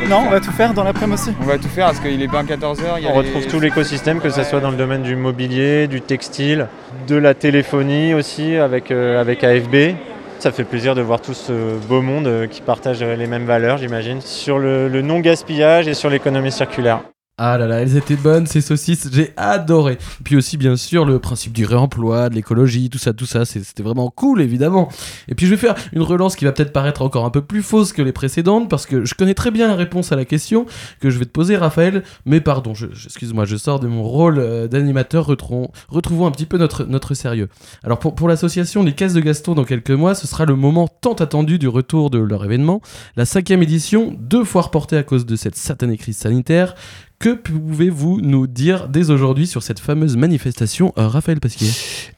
Non, 0.07 0.23
on 0.27 0.29
va 0.29 0.39
tout 0.39 0.51
faire 0.51 0.73
dans 0.73 0.83
l'après-midi 0.83 1.21
aussi. 1.21 1.33
On 1.41 1.45
va 1.45 1.57
tout 1.57 1.67
faire 1.67 1.87
parce 1.87 1.99
qu'il 1.99 2.21
est 2.21 2.27
pas 2.27 2.43
14h. 2.43 2.77
On 3.09 3.13
retrouve 3.13 3.45
tout 3.47 3.59
l'écosystème, 3.59 4.21
que 4.21 4.29
ce 4.29 4.43
soit 4.43 4.61
dans 4.61 4.71
le 4.71 4.77
domaine 4.77 5.01
du 5.03 5.15
mobilier, 5.15 5.87
du 5.87 5.99
textile, 6.01 6.67
de 7.07 7.15
la 7.17 7.33
téléphonie 7.33 8.13
aussi 8.13 8.55
avec, 8.55 8.91
euh, 8.91 9.19
avec 9.19 9.43
AFB. 9.43 9.95
Ça 10.39 10.51
fait 10.51 10.63
plaisir 10.63 10.95
de 10.95 11.01
voir 11.01 11.21
tout 11.21 11.33
ce 11.33 11.51
beau 11.87 12.01
monde 12.01 12.27
euh, 12.27 12.45
qui 12.47 12.61
partage 12.61 13.01
euh, 13.01 13.15
les 13.15 13.25
mêmes 13.25 13.45
valeurs, 13.45 13.77
j'imagine, 13.77 14.21
sur 14.21 14.59
le, 14.59 14.87
le 14.89 15.01
non-gaspillage 15.01 15.87
et 15.87 15.93
sur 15.93 16.09
l'économie 16.09 16.51
circulaire. 16.51 16.99
Ah 17.37 17.57
là 17.57 17.67
là, 17.67 17.81
elles 17.81 17.97
étaient 17.97 18.15
bonnes 18.15 18.47
ces 18.47 18.61
saucisses, 18.61 19.09
j'ai 19.11 19.33
adoré. 19.35 19.97
Puis 20.23 20.37
aussi 20.37 20.55
bien 20.55 20.77
sûr 20.77 21.03
le 21.03 21.19
principe 21.19 21.51
du 21.51 21.65
réemploi, 21.65 22.29
de 22.29 22.35
l'écologie, 22.35 22.89
tout 22.89 22.97
ça, 22.97 23.11
tout 23.11 23.25
ça, 23.25 23.43
c'était 23.43 23.83
vraiment 23.83 24.09
cool 24.09 24.41
évidemment. 24.41 24.87
Et 25.27 25.35
puis 25.35 25.45
je 25.45 25.51
vais 25.51 25.57
faire 25.57 25.75
une 25.91 26.01
relance 26.01 26.37
qui 26.37 26.45
va 26.45 26.53
peut-être 26.53 26.71
paraître 26.71 27.01
encore 27.01 27.25
un 27.25 27.31
peu 27.31 27.41
plus 27.41 27.61
fausse 27.61 27.91
que 27.91 28.01
les 28.01 28.13
précédentes 28.13 28.69
parce 28.69 28.85
que 28.85 29.03
je 29.03 29.15
connais 29.15 29.33
très 29.33 29.51
bien 29.51 29.67
la 29.67 29.75
réponse 29.75 30.13
à 30.13 30.15
la 30.15 30.23
question 30.23 30.65
que 31.01 31.09
je 31.09 31.19
vais 31.19 31.25
te 31.25 31.29
poser 31.29 31.57
Raphaël, 31.57 32.03
mais 32.25 32.39
pardon, 32.39 32.71
excuse-moi, 32.71 33.43
je 33.43 33.57
sors 33.57 33.81
de 33.81 33.87
mon 33.87 34.03
rôle 34.03 34.39
euh, 34.39 34.69
d'animateur, 34.69 35.25
retrouvons, 35.25 36.27
un 36.27 36.31
petit 36.31 36.45
peu 36.45 36.57
notre, 36.57 36.85
notre 36.85 37.15
sérieux. 37.15 37.49
Alors 37.83 37.99
pour, 37.99 38.15
pour 38.15 38.29
l'association 38.29 38.81
Les 38.81 38.93
Caisses 38.93 39.13
de 39.13 39.19
Gaston 39.19 39.55
dans 39.55 39.65
quelques 39.65 39.91
mois, 39.91 40.15
ce 40.15 40.25
sera 40.25 40.45
le 40.45 40.55
moment 40.55 40.87
tant 40.87 41.15
attendu 41.15 41.59
du 41.59 41.67
retour 41.67 42.09
de 42.09 42.17
leur 42.17 42.45
événement, 42.45 42.79
la 43.17 43.25
cinquième 43.25 43.61
édition, 43.61 44.15
deux 44.17 44.45
fois 44.45 44.61
reportée 44.61 44.95
à 44.95 45.03
cause 45.03 45.25
de 45.25 45.35
cette 45.35 45.57
satanée 45.57 45.97
crise 45.97 46.15
sanitaire. 46.15 46.75
Que 47.19 47.33
pouvez-vous 47.33 48.19
nous 48.21 48.45
dire 48.45 48.89
dès 48.89 49.09
aujourd'hui 49.09 49.47
sur 49.47 49.63
cette 49.63 49.79
fameuse 49.79 50.17
manifestation, 50.17 50.93
euh, 50.97 51.07
Raphaël 51.07 51.39
Pasquier? 51.39 51.71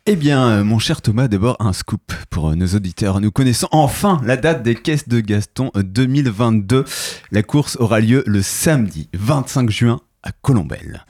Eh 0.10 0.16
bien, 0.16 0.48
euh, 0.48 0.64
mon 0.64 0.80
cher 0.80 1.02
Thomas, 1.02 1.28
d'abord 1.28 1.58
un 1.60 1.72
scoop 1.72 2.14
pour 2.30 2.50
euh, 2.50 2.56
nos 2.56 2.68
auditeurs. 2.68 3.22
Nous 3.22 3.30
connaissons 3.30 3.68
enfin 3.72 4.20
la 4.26 4.38
date 4.38 4.64
des 4.64 4.74
caisses 4.74 5.08
de 5.08 5.20
Gaston 5.20 5.70
euh, 5.76 5.84
2022. 5.84 6.84
La 7.32 7.44
course 7.44 7.78
aura 7.80 8.00
lieu 8.00 8.24
le 8.26 8.42
samedi 8.42 9.08
25 9.14 9.70
juin 9.70 10.00
à 10.24 10.32
Colombelle. 10.32 11.06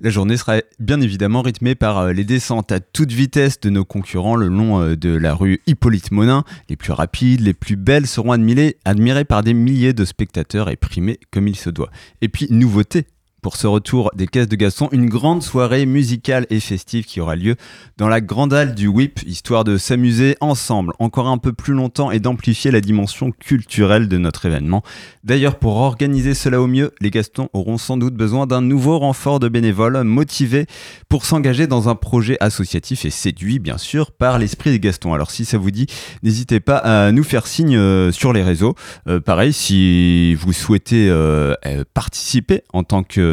La 0.00 0.10
journée 0.10 0.36
sera 0.36 0.62
bien 0.78 1.00
évidemment 1.00 1.42
rythmée 1.42 1.74
par 1.74 2.12
les 2.12 2.24
descentes 2.24 2.72
à 2.72 2.80
toute 2.80 3.10
vitesse 3.10 3.58
de 3.60 3.70
nos 3.70 3.84
concurrents 3.84 4.36
le 4.36 4.48
long 4.48 4.94
de 4.94 5.10
la 5.10 5.34
rue 5.34 5.60
Hippolyte 5.66 6.10
Monin. 6.10 6.44
Les 6.68 6.76
plus 6.76 6.92
rapides, 6.92 7.40
les 7.40 7.54
plus 7.54 7.76
belles 7.76 8.06
seront 8.06 8.32
admirées, 8.32 8.76
admirées 8.84 9.24
par 9.24 9.42
des 9.42 9.54
milliers 9.54 9.92
de 9.92 10.04
spectateurs 10.04 10.68
et 10.68 10.76
primées 10.76 11.18
comme 11.32 11.48
il 11.48 11.56
se 11.56 11.70
doit. 11.70 11.90
Et 12.20 12.28
puis, 12.28 12.46
nouveauté 12.50 13.06
pour 13.42 13.56
ce 13.56 13.66
retour 13.66 14.10
des 14.14 14.26
caisses 14.26 14.48
de 14.48 14.56
Gaston, 14.56 14.88
une 14.92 15.08
grande 15.08 15.42
soirée 15.42 15.86
musicale 15.86 16.46
et 16.50 16.60
festive 16.60 17.04
qui 17.04 17.20
aura 17.20 17.36
lieu 17.36 17.56
dans 17.96 18.08
la 18.08 18.20
grande 18.20 18.52
halle 18.52 18.74
du 18.74 18.86
WIP, 18.86 19.20
histoire 19.26 19.64
de 19.64 19.78
s'amuser 19.78 20.36
ensemble 20.40 20.92
encore 20.98 21.28
un 21.28 21.38
peu 21.38 21.52
plus 21.52 21.74
longtemps 21.74 22.10
et 22.10 22.20
d'amplifier 22.20 22.70
la 22.70 22.80
dimension 22.80 23.30
culturelle 23.32 24.08
de 24.08 24.18
notre 24.18 24.46
événement. 24.46 24.82
D'ailleurs, 25.24 25.58
pour 25.58 25.76
organiser 25.76 26.34
cela 26.34 26.60
au 26.60 26.66
mieux, 26.66 26.92
les 27.00 27.10
Gastons 27.10 27.48
auront 27.52 27.78
sans 27.78 27.96
doute 27.96 28.14
besoin 28.14 28.46
d'un 28.46 28.62
nouveau 28.62 28.98
renfort 28.98 29.40
de 29.40 29.48
bénévoles 29.48 30.02
motivés 30.04 30.66
pour 31.08 31.24
s'engager 31.24 31.66
dans 31.66 31.88
un 31.88 31.94
projet 31.94 32.36
associatif 32.40 33.04
et 33.04 33.10
séduits, 33.10 33.58
bien 33.58 33.78
sûr, 33.78 34.12
par 34.12 34.38
l'esprit 34.38 34.70
des 34.70 34.80
Gastons. 34.80 35.14
Alors, 35.14 35.30
si 35.30 35.44
ça 35.44 35.58
vous 35.58 35.70
dit, 35.70 35.86
n'hésitez 36.22 36.60
pas 36.60 36.76
à 36.76 37.12
nous 37.12 37.24
faire 37.24 37.46
signe 37.46 37.76
euh, 37.76 38.12
sur 38.12 38.32
les 38.32 38.42
réseaux. 38.42 38.74
Euh, 39.08 39.20
pareil, 39.20 39.52
si 39.52 40.34
vous 40.34 40.52
souhaitez 40.52 41.08
euh, 41.08 41.54
participer 41.94 42.62
en 42.72 42.82
tant 42.84 43.02
que 43.02 43.29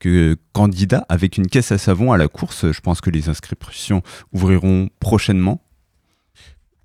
que 0.00 0.36
candidat 0.52 1.04
avec 1.08 1.36
une 1.36 1.46
caisse 1.46 1.72
à 1.72 1.78
savon 1.78 2.12
à 2.12 2.16
la 2.16 2.28
course. 2.28 2.70
Je 2.72 2.80
pense 2.80 3.00
que 3.00 3.10
les 3.10 3.28
inscriptions 3.28 4.02
ouvriront 4.32 4.88
prochainement. 5.00 5.65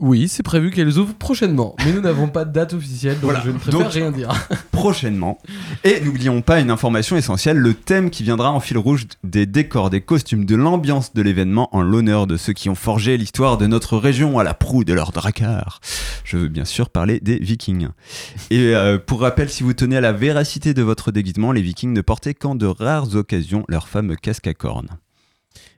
Oui, 0.01 0.27
c'est 0.27 0.41
prévu 0.41 0.71
qu'elles 0.71 0.97
ouvrent 0.97 1.13
prochainement, 1.13 1.75
mais 1.85 1.93
nous 1.93 2.01
n'avons 2.01 2.27
pas 2.27 2.43
de 2.43 2.51
date 2.51 2.73
officielle, 2.73 3.13
donc 3.15 3.25
Voilà. 3.25 3.41
je 3.45 3.51
ne 3.51 3.57
préfère 3.59 3.79
Donc- 3.79 3.91
rien 3.91 4.11
dire. 4.11 4.29
prochainement. 4.71 5.37
Et 5.83 6.01
n'oublions 6.01 6.41
pas 6.41 6.59
une 6.59 6.71
information 6.71 7.15
essentielle, 7.17 7.57
le 7.57 7.75
thème 7.75 8.09
qui 8.09 8.23
viendra 8.23 8.51
en 8.51 8.59
fil 8.59 8.79
rouge 8.79 9.05
des 9.23 9.45
décors, 9.45 9.91
des 9.91 10.01
costumes, 10.01 10.45
de 10.45 10.55
l'ambiance 10.55 11.13
de 11.13 11.21
l'événement 11.21 11.69
en 11.75 11.81
l'honneur 11.83 12.25
de 12.25 12.35
ceux 12.35 12.53
qui 12.53 12.67
ont 12.69 12.75
forgé 12.75 13.15
l'histoire 13.15 13.59
de 13.59 13.67
notre 13.67 13.95
région 13.97 14.39
à 14.39 14.43
la 14.43 14.55
proue 14.55 14.83
de 14.83 14.93
leurs 14.93 15.11
dracars. 15.11 15.79
Je 16.23 16.37
veux 16.37 16.47
bien 16.47 16.65
sûr 16.65 16.89
parler 16.89 17.19
des 17.19 17.37
vikings. 17.37 17.89
Et 18.49 18.73
euh, 18.75 18.97
pour 18.97 19.21
rappel, 19.21 19.49
si 19.49 19.61
vous 19.61 19.73
tenez 19.73 19.97
à 19.97 20.01
la 20.01 20.13
véracité 20.13 20.73
de 20.73 20.81
votre 20.81 21.11
déguisement, 21.11 21.51
les 21.51 21.61
vikings 21.61 21.93
ne 21.93 22.01
portaient 22.01 22.33
qu'en 22.33 22.55
de 22.55 22.65
rares 22.65 23.15
occasions 23.15 23.65
leur 23.67 23.87
fameux 23.87 24.15
casque 24.15 24.47
à 24.47 24.55
cornes. 24.55 24.89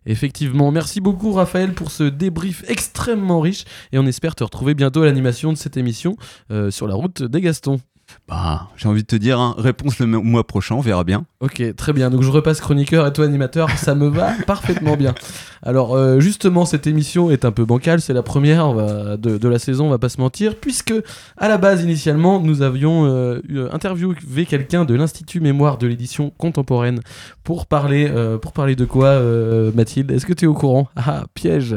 Effectivement, 0.05 0.71
merci 0.71 1.01
beaucoup 1.01 1.31
Raphaël 1.31 1.73
pour 1.73 1.91
ce 1.91 2.03
débrief 2.03 2.63
extrêmement 2.67 3.39
riche 3.39 3.65
et 3.91 3.99
on 3.99 4.05
espère 4.05 4.35
te 4.35 4.43
retrouver 4.43 4.73
bientôt 4.73 5.01
à 5.01 5.05
l'animation 5.05 5.53
de 5.53 5.57
cette 5.57 5.77
émission 5.77 6.17
euh, 6.51 6.71
sur 6.71 6.87
la 6.87 6.95
route 6.95 7.23
des 7.23 7.41
Gastons. 7.41 7.79
Bah, 8.27 8.69
j'ai 8.77 8.87
envie 8.87 9.01
de 9.01 9.07
te 9.07 9.15
dire, 9.15 9.39
hein, 9.39 9.55
réponse 9.57 9.99
le 9.99 10.05
mois 10.05 10.45
prochain, 10.47 10.75
on 10.75 10.79
verra 10.81 11.03
bien. 11.03 11.25
Ok, 11.41 11.61
très 11.75 11.93
bien. 11.93 12.09
Donc 12.09 12.21
je 12.23 12.29
repasse 12.29 12.61
chroniqueur 12.61 13.05
et 13.05 13.13
toi 13.13 13.25
animateur, 13.25 13.69
ça 13.71 13.95
me 13.95 14.07
va 14.07 14.31
parfaitement 14.47 14.95
bien. 14.95 15.13
Alors 15.61 15.95
euh, 15.95 16.19
justement, 16.19 16.65
cette 16.65 16.87
émission 16.87 17.31
est 17.31 17.45
un 17.45 17.51
peu 17.51 17.65
bancale, 17.65 18.01
c'est 18.01 18.13
la 18.13 18.23
première 18.23 18.67
on 18.69 18.73
va- 18.73 19.17
de, 19.17 19.37
de 19.37 19.47
la 19.49 19.59
saison, 19.59 19.87
on 19.87 19.89
va 19.89 19.97
pas 19.99 20.09
se 20.09 20.19
mentir, 20.21 20.55
puisque 20.55 20.93
à 21.37 21.47
la 21.47 21.57
base 21.57 21.83
initialement 21.83 22.39
nous 22.39 22.61
avions 22.61 23.05
euh, 23.05 23.41
eu- 23.47 23.61
interviewé 23.71 24.45
quelqu'un 24.45 24.85
de 24.85 24.93
l'Institut 24.93 25.39
Mémoire 25.41 25.77
de 25.77 25.87
l'édition 25.87 26.31
contemporaine 26.37 26.99
pour 27.43 27.65
parler, 27.65 28.09
euh, 28.09 28.37
pour 28.37 28.53
parler 28.53 28.75
de 28.75 28.85
quoi, 28.85 29.07
euh, 29.07 29.71
Mathilde? 29.75 30.11
Est-ce 30.11 30.25
que 30.25 30.33
tu 30.33 30.45
es 30.45 30.47
au 30.47 30.53
courant? 30.53 30.87
Ah, 30.95 31.25
piège 31.33 31.75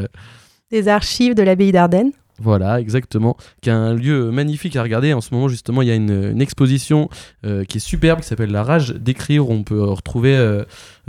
Des 0.70 0.88
archives 0.88 1.34
de 1.34 1.42
l'abbaye 1.42 1.72
d'Ardennes. 1.72 2.12
Voilà, 2.38 2.80
exactement. 2.80 3.36
Qui 3.62 3.70
est 3.70 3.72
un 3.72 3.94
lieu 3.94 4.30
magnifique 4.30 4.76
à 4.76 4.82
regarder. 4.82 5.12
En 5.12 5.20
ce 5.20 5.32
moment, 5.32 5.48
justement, 5.48 5.82
il 5.82 5.88
y 5.88 5.90
a 5.90 5.94
une, 5.94 6.40
exposition 6.40 7.08
euh, 7.44 7.64
qui 7.64 7.78
est 7.78 7.80
superbe, 7.80 8.20
qui 8.20 8.26
s'appelle 8.26 8.50
La 8.50 8.62
Rage 8.62 8.90
d'écrire, 8.90 9.48
on 9.48 9.62
peut 9.62 9.82
retrouver 9.82 10.36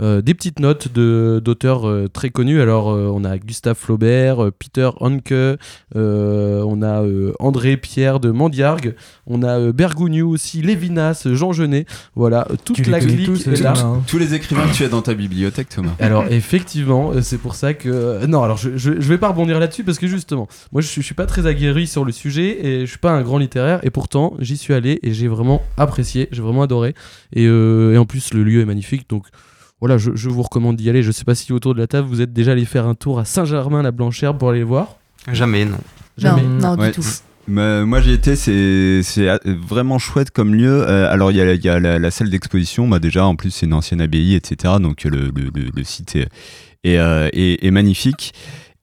euh, 0.00 0.22
des 0.22 0.34
petites 0.34 0.60
notes 0.60 0.92
de- 0.92 1.40
d'auteurs 1.44 1.88
euh, 1.88 2.08
très 2.08 2.30
connus. 2.30 2.60
Alors, 2.60 2.90
euh, 2.90 3.10
on 3.12 3.24
a 3.24 3.38
Gustave 3.38 3.76
Flaubert, 3.76 4.44
euh, 4.44 4.50
Peter 4.50 4.90
Hanke, 5.00 5.32
euh, 5.32 5.58
on 5.96 6.82
a 6.82 7.02
euh, 7.02 7.32
André 7.40 7.76
Pierre 7.76 8.20
de 8.20 8.30
Mandiargue, 8.30 8.94
on 9.26 9.42
a 9.42 9.58
euh, 9.58 9.72
Bergogneau 9.72 10.28
aussi, 10.28 10.62
Lévinas, 10.62 11.26
Jean 11.32 11.52
Genet. 11.52 11.86
Voilà, 12.14 12.46
toute 12.64 12.76
Tu 12.76 12.84
la 12.90 13.00
clique 13.00 13.24
tous, 13.26 13.40
est 13.48 13.56
ces 13.56 13.62
là. 13.62 13.74
gens-là, 13.74 13.88
hein. 13.88 14.02
Tous 14.06 14.18
les 14.18 14.34
écrivains 14.34 14.66
que 14.68 14.74
tu 14.74 14.84
as 14.84 14.88
dans 14.88 15.02
ta 15.02 15.14
bibliothèque, 15.14 15.68
Thomas. 15.68 15.94
Alors 16.00 16.24
effectivement, 16.30 17.12
c'est 17.22 17.38
pour 17.38 17.54
ça 17.54 17.74
que 17.74 18.24
non, 18.26 18.42
alors 18.42 18.56
je, 18.56 18.70
je, 18.76 18.92
je 19.00 19.08
vais 19.08 19.18
pas 19.18 19.28
rebondir 19.28 19.58
là-dessus 19.58 19.84
parce 19.84 19.98
que 19.98 20.06
justement, 20.06 20.48
moi 20.72 20.82
je, 20.82 20.86
suis- 20.86 21.00
je 21.02 21.06
suis 21.06 21.14
pas 21.14 21.26
très 21.26 21.46
aguerri 21.46 21.86
sur 21.86 22.04
le 22.04 22.12
sujet 22.12 22.66
et 22.66 22.80
je 22.80 22.86
suis 22.86 22.98
pas 22.98 23.10
un 23.12 23.22
grand 23.22 23.38
littéraire 23.38 23.80
et 23.82 23.90
pourtant 23.90 24.34
j'y 24.38 24.56
suis 24.56 24.74
allé 24.74 24.98
et 25.02 25.12
j'ai 25.12 25.28
vraiment 25.28 25.62
apprécié, 25.76 26.28
j'ai 26.32 26.42
vraiment 26.42 26.62
adoré 26.62 26.94
et, 27.32 27.46
euh, 27.46 27.94
et 27.94 27.98
en 27.98 28.04
plus 28.06 28.34
le 28.34 28.42
lieu 28.44 28.60
est 28.60 28.64
magnifique 28.64 29.08
donc 29.08 29.24
voilà, 29.80 29.98
je, 29.98 30.10
je 30.14 30.28
vous 30.28 30.42
recommande 30.42 30.76
d'y 30.76 30.88
aller. 30.90 31.02
Je 31.02 31.10
sais 31.12 31.24
pas 31.24 31.34
si 31.34 31.52
autour 31.52 31.74
de 31.74 31.80
la 31.80 31.86
table 31.86 32.08
vous 32.08 32.20
êtes 32.20 32.32
déjà 32.32 32.52
allé 32.52 32.64
faire 32.64 32.86
un 32.86 32.94
tour 32.94 33.18
à 33.18 33.24
Saint-Germain-la-Blanchère 33.24 34.36
pour 34.36 34.50
aller 34.50 34.60
le 34.60 34.64
voir. 34.66 34.96
Jamais, 35.32 35.64
non. 35.64 35.78
Jamais. 36.16 36.42
Ouais. 36.76 36.92
Mais 37.46 37.84
moi 37.86 38.00
j'y 38.02 38.10
étais, 38.12 38.36
c'est 38.36 38.50
euh, 39.28 39.38
vraiment 39.46 39.98
chouette 39.98 40.30
comme 40.30 40.54
lieu. 40.54 40.84
Euh, 40.86 41.10
alors 41.10 41.30
il 41.30 41.38
y 41.38 41.40
a, 41.40 41.54
il 41.54 41.64
y 41.64 41.68
a 41.68 41.80
la, 41.80 41.98
la 41.98 42.10
salle 42.10 42.28
d'exposition, 42.28 42.86
bah 42.86 42.98
déjà 42.98 43.24
en 43.24 43.36
plus 43.36 43.50
c'est 43.50 43.64
une 43.66 43.72
ancienne 43.72 44.00
abbaye, 44.02 44.34
etc. 44.34 44.74
Donc 44.80 45.04
le, 45.04 45.30
le, 45.34 45.50
le- 45.54 45.70
le 45.74 45.84
site 45.84 46.16
est, 46.16 46.28
est, 46.84 46.98
euh, 46.98 47.28
est- 47.32 47.64
est 47.64 47.70
magnifique. 47.70 48.34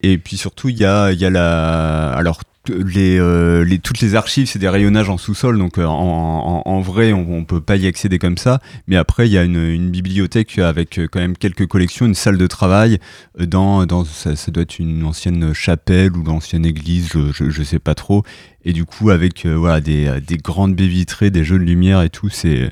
Et 0.01 0.17
puis 0.17 0.36
surtout 0.38 0.69
il 0.69 0.77
y 0.77 0.86
a, 0.86 1.12
y 1.12 1.25
a 1.25 1.29
la, 1.29 2.10
alors 2.13 2.41
euh, 2.69 3.78
toutes 3.84 4.01
les 4.01 4.15
archives, 4.15 4.47
c'est 4.47 4.60
des 4.60 4.69
rayonnages 4.69 5.10
en 5.10 5.17
sous-sol, 5.17 5.58
donc 5.58 5.78
euh, 5.78 5.86
en, 5.86 6.82
vrai 6.82 7.13
on, 7.13 7.28
on 7.30 7.43
peut 7.43 7.61
pas 7.61 7.76
y 7.76 7.88
accéder 7.88 8.20
comme 8.20 8.38
ça. 8.38 8.61
Mais 8.88 8.95
après 8.95 9.28
il 9.28 9.32
y 9.32 9.38
a 9.38 9.43
une, 9.43 9.89
bibliothèque 9.89 10.57
avec 10.59 10.99
euh, 10.99 11.07
quand 11.11 11.20
même 11.20 11.38
quelques 11.38 11.68
collections, 11.68 12.05
une 12.05 12.16
salle 12.16 12.38
de 12.38 12.47
travail 12.47 12.99
dans, 13.38 13.86
dans 13.86 14.05
ça, 14.05 14.36
ça 14.36 14.51
doit 14.51 14.63
être 14.63 14.80
une 14.80 15.03
ancienne 15.03 15.53
chapelle 15.53 16.16
ou 16.16 16.24
l'ancienne 16.24 16.66
église, 16.66 17.09
je, 17.13 17.49
je 17.49 17.63
sais 17.63 17.80
pas 17.80 17.95
trop. 17.95 18.24
Et 18.63 18.74
du 18.74 18.86
coup 18.86 19.09
avec 19.09 19.45
voilà 19.45 19.82
des, 19.82 20.20
des 20.26 20.38
grandes 20.38 20.76
baies 20.76 20.88
vitrées, 20.88 21.32
des 21.32 21.43
jeux 21.43 21.59
de 21.59 21.63
lumière 21.63 22.01
et 22.01 22.09
tout, 22.09 22.30
c'est 22.30 22.72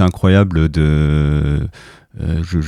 incroyable 0.00 0.68
de 0.68 1.68
je 2.18 2.58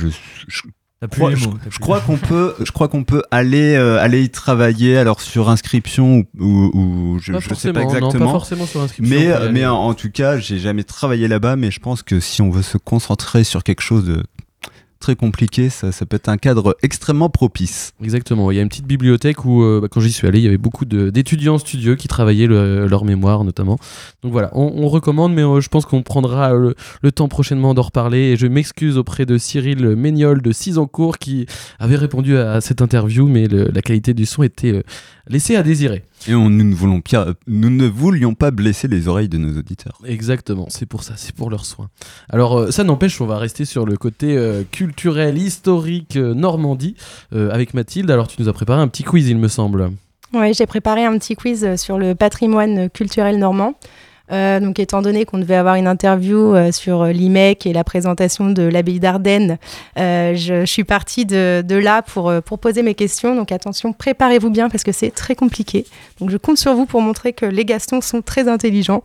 plus 1.07 1.19
crois, 1.19 1.29
les 1.29 1.35
je- 1.37 1.47
mots, 1.47 1.53
t'as 1.57 1.63
je 1.65 1.69
plus 1.69 1.79
crois 1.79 2.01
qu'on 2.01 2.17
peut, 2.17 2.55
je 2.59 2.71
crois 2.71 2.87
qu'on 2.89 3.03
peut 3.05 3.21
aller, 3.31 3.75
euh, 3.75 3.97
aller 3.99 4.21
y 4.23 4.29
travailler 4.29 4.97
alors 4.97 5.21
sur 5.21 5.49
inscription 5.49 6.25
ou, 6.37 6.43
ou- 6.43 6.71
ou 6.73 7.19
je, 7.19 7.31
je 7.39 7.53
sais 7.53 7.71
pas 7.71 7.83
non, 7.83 7.89
pas 7.89 7.95
exactement. 7.97 8.31
forcément 8.31 8.65
sur 8.65 8.81
inscription, 8.81 9.15
Mais, 9.17 9.31
euh, 9.31 9.49
mais 9.51 9.65
en, 9.65 9.75
en 9.77 9.93
tout 9.93 10.11
cas, 10.11 10.37
j'ai 10.39 10.59
jamais 10.59 10.83
travaillé 10.83 11.27
là-bas, 11.29 11.55
mais 11.55 11.71
je 11.71 11.79
pense 11.79 12.03
que 12.03 12.19
si 12.19 12.41
on 12.41 12.49
veut 12.49 12.63
se 12.63 12.77
concentrer 12.77 13.43
sur 13.45 13.63
quelque 13.63 13.81
chose 13.81 14.03
de 14.05 14.23
très 14.99 15.15
compliqué, 15.15 15.69
ça, 15.69 15.91
ça 15.91 16.05
peut 16.05 16.17
être 16.17 16.29
un 16.29 16.37
cadre 16.37 16.75
extrêmement 16.83 17.29
propice. 17.29 17.93
Exactement. 18.03 18.51
Il 18.51 18.55
y 18.55 18.59
a 18.59 18.61
une 18.61 18.69
petite 18.69 18.85
bibliothèque 18.85 19.45
où, 19.45 19.63
euh, 19.63 19.79
bah, 19.81 19.87
quand 19.89 20.01
j'y 20.01 20.11
suis 20.11 20.27
allé, 20.27 20.39
il 20.39 20.43
y 20.43 20.47
avait 20.47 20.57
beaucoup 20.57 20.85
d'étudiants 20.85 21.57
studieux 21.57 21.95
qui 21.95 22.07
travaillaient 22.07 22.47
le- 22.47 22.87
leur 22.87 23.05
mémoire, 23.05 23.43
notamment. 23.43 23.77
Donc 24.23 24.33
voilà, 24.33 24.51
on, 24.53 24.87
recommande, 24.89 25.33
mais 25.33 25.43
euh, 25.43 25.61
je 25.61 25.69
pense 25.69 25.85
qu'on 25.85 26.03
prendra 26.03 26.53
euh, 26.53 26.73
le, 27.01 27.11
temps 27.11 27.27
prochainement 27.27 27.73
d'en 27.73 27.83
reparler. 27.83 28.19
Et 28.19 28.35
je 28.35 28.47
m'excuse 28.47 28.97
auprès 28.97 29.25
de 29.25 29.37
Cyril 29.37 29.95
Méniol 29.95 30.41
de 30.41 30.51
Cisancourt 30.51 31.17
qui 31.17 31.45
avait 31.79 31.95
répondu 31.95 32.37
à 32.37 32.59
cette 32.59 32.81
interview, 32.81 33.27
mais 33.27 33.47
la 33.47 33.81
qualité 33.81 34.13
du 34.13 34.25
son 34.25 34.43
était 34.43 34.83
euh, 35.29 35.33
laissée 35.33 35.55
à 35.55 35.63
désirer. 35.63 36.03
Et 36.27 36.35
on- 36.35 36.49
nous, 36.49 36.63
ne 36.63 36.73
voulons 36.75 37.01
pia- 37.01 37.33
nous 37.47 37.69
ne 37.69 37.87
voulions 37.87 38.33
pas 38.33 38.51
blesser 38.51 38.87
les 38.87 39.07
oreilles 39.07 39.29
de 39.29 39.37
nos 39.37 39.57
auditeurs. 39.57 39.97
Exactement, 40.05 40.67
c'est 40.69 40.85
pour 40.85 41.03
ça, 41.03 41.13
c'est 41.15 41.33
pour 41.35 41.49
leurs 41.49 41.65
soins. 41.65 41.89
Alors 42.29 42.57
euh, 42.57 42.71
ça 42.71 42.83
n'empêche, 42.83 43.19
on 43.21 43.25
va 43.25 43.37
rester 43.37 43.65
sur 43.65 43.85
le 43.85 43.95
côté 43.97 44.37
euh, 44.37 44.63
culturel, 44.69 45.37
historique, 45.37 46.15
euh, 46.17 46.33
Normandie, 46.33 46.95
euh, 47.33 47.49
avec 47.51 47.73
Mathilde. 47.73 48.09
Alors 48.11 48.27
tu 48.27 48.41
nous 48.41 48.49
as 48.49 48.53
préparé 48.53 48.81
un 48.81 48.87
petit 48.87 49.03
quiz, 49.03 49.27
il 49.29 49.37
me 49.37 49.47
semble. 49.47 49.91
Oui, 50.33 50.53
j'ai 50.53 50.67
préparé 50.67 51.05
un 51.05 51.17
petit 51.17 51.35
quiz 51.35 51.63
euh, 51.63 51.75
sur 51.77 51.97
le 51.97 52.13
patrimoine 52.15 52.89
culturel 52.89 53.39
normand. 53.39 53.73
Euh, 54.31 54.59
donc, 54.59 54.79
étant 54.79 55.01
donné 55.01 55.25
qu'on 55.25 55.37
devait 55.37 55.55
avoir 55.55 55.75
une 55.75 55.87
interview 55.87 56.53
euh, 56.55 56.71
sur 56.71 57.01
euh, 57.01 57.11
l'IMEC 57.11 57.65
et 57.65 57.73
la 57.73 57.83
présentation 57.83 58.49
de 58.49 58.63
l'abbaye 58.63 58.99
d'Ardennes, 58.99 59.57
euh, 59.97 60.35
je, 60.35 60.61
je 60.61 60.71
suis 60.71 60.83
partie 60.83 61.25
de, 61.25 61.63
de 61.65 61.75
là 61.75 62.01
pour, 62.01 62.31
pour 62.43 62.59
poser 62.59 62.83
mes 62.83 62.95
questions. 62.95 63.35
Donc, 63.35 63.51
attention, 63.51 63.93
préparez-vous 63.93 64.49
bien 64.49 64.69
parce 64.69 64.83
que 64.83 64.91
c'est 64.91 65.11
très 65.11 65.35
compliqué. 65.35 65.85
Donc, 66.19 66.29
je 66.29 66.37
compte 66.37 66.57
sur 66.57 66.73
vous 66.73 66.85
pour 66.85 67.01
montrer 67.01 67.33
que 67.33 67.45
les 67.45 67.65
Gastons 67.65 68.01
sont 68.01 68.21
très 68.21 68.47
intelligents 68.47 69.03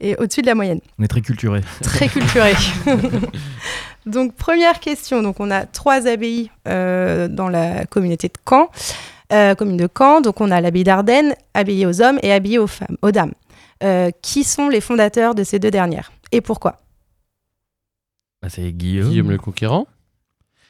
et 0.00 0.14
au-dessus 0.16 0.42
de 0.42 0.46
la 0.46 0.54
moyenne. 0.54 0.80
On 0.98 1.04
est 1.04 1.08
très 1.08 1.22
culturé. 1.22 1.60
Très 1.82 2.08
culturé. 2.08 2.52
donc, 4.06 4.34
première 4.34 4.80
question. 4.80 5.22
Donc, 5.22 5.40
on 5.40 5.50
a 5.50 5.64
trois 5.64 6.06
abbayes 6.06 6.50
dans 6.64 7.48
la 7.48 7.84
communauté 7.86 8.28
de 8.28 8.34
Caen, 8.48 8.68
euh, 9.32 9.54
commune 9.54 9.76
de 9.76 9.88
Caen. 9.96 10.20
Donc, 10.20 10.40
on 10.40 10.50
a 10.50 10.60
l'abbaye 10.60 10.84
d'Ardennes, 10.84 11.34
abbaye 11.54 11.86
aux 11.86 12.00
hommes 12.00 12.18
et 12.22 12.32
abbaye 12.32 12.58
aux 12.58 12.66
femmes, 12.66 12.96
aux 13.02 13.10
dames. 13.10 13.32
Euh, 13.82 14.10
qui 14.22 14.42
sont 14.42 14.68
les 14.68 14.80
fondateurs 14.80 15.34
de 15.34 15.44
ces 15.44 15.58
deux 15.58 15.70
dernières 15.70 16.10
et 16.32 16.40
pourquoi? 16.40 16.80
Ah, 18.42 18.48
c'est 18.48 18.72
Guillaume. 18.72 19.10
Guillaume 19.10 19.30
le 19.30 19.38
Conquérant. 19.38 19.86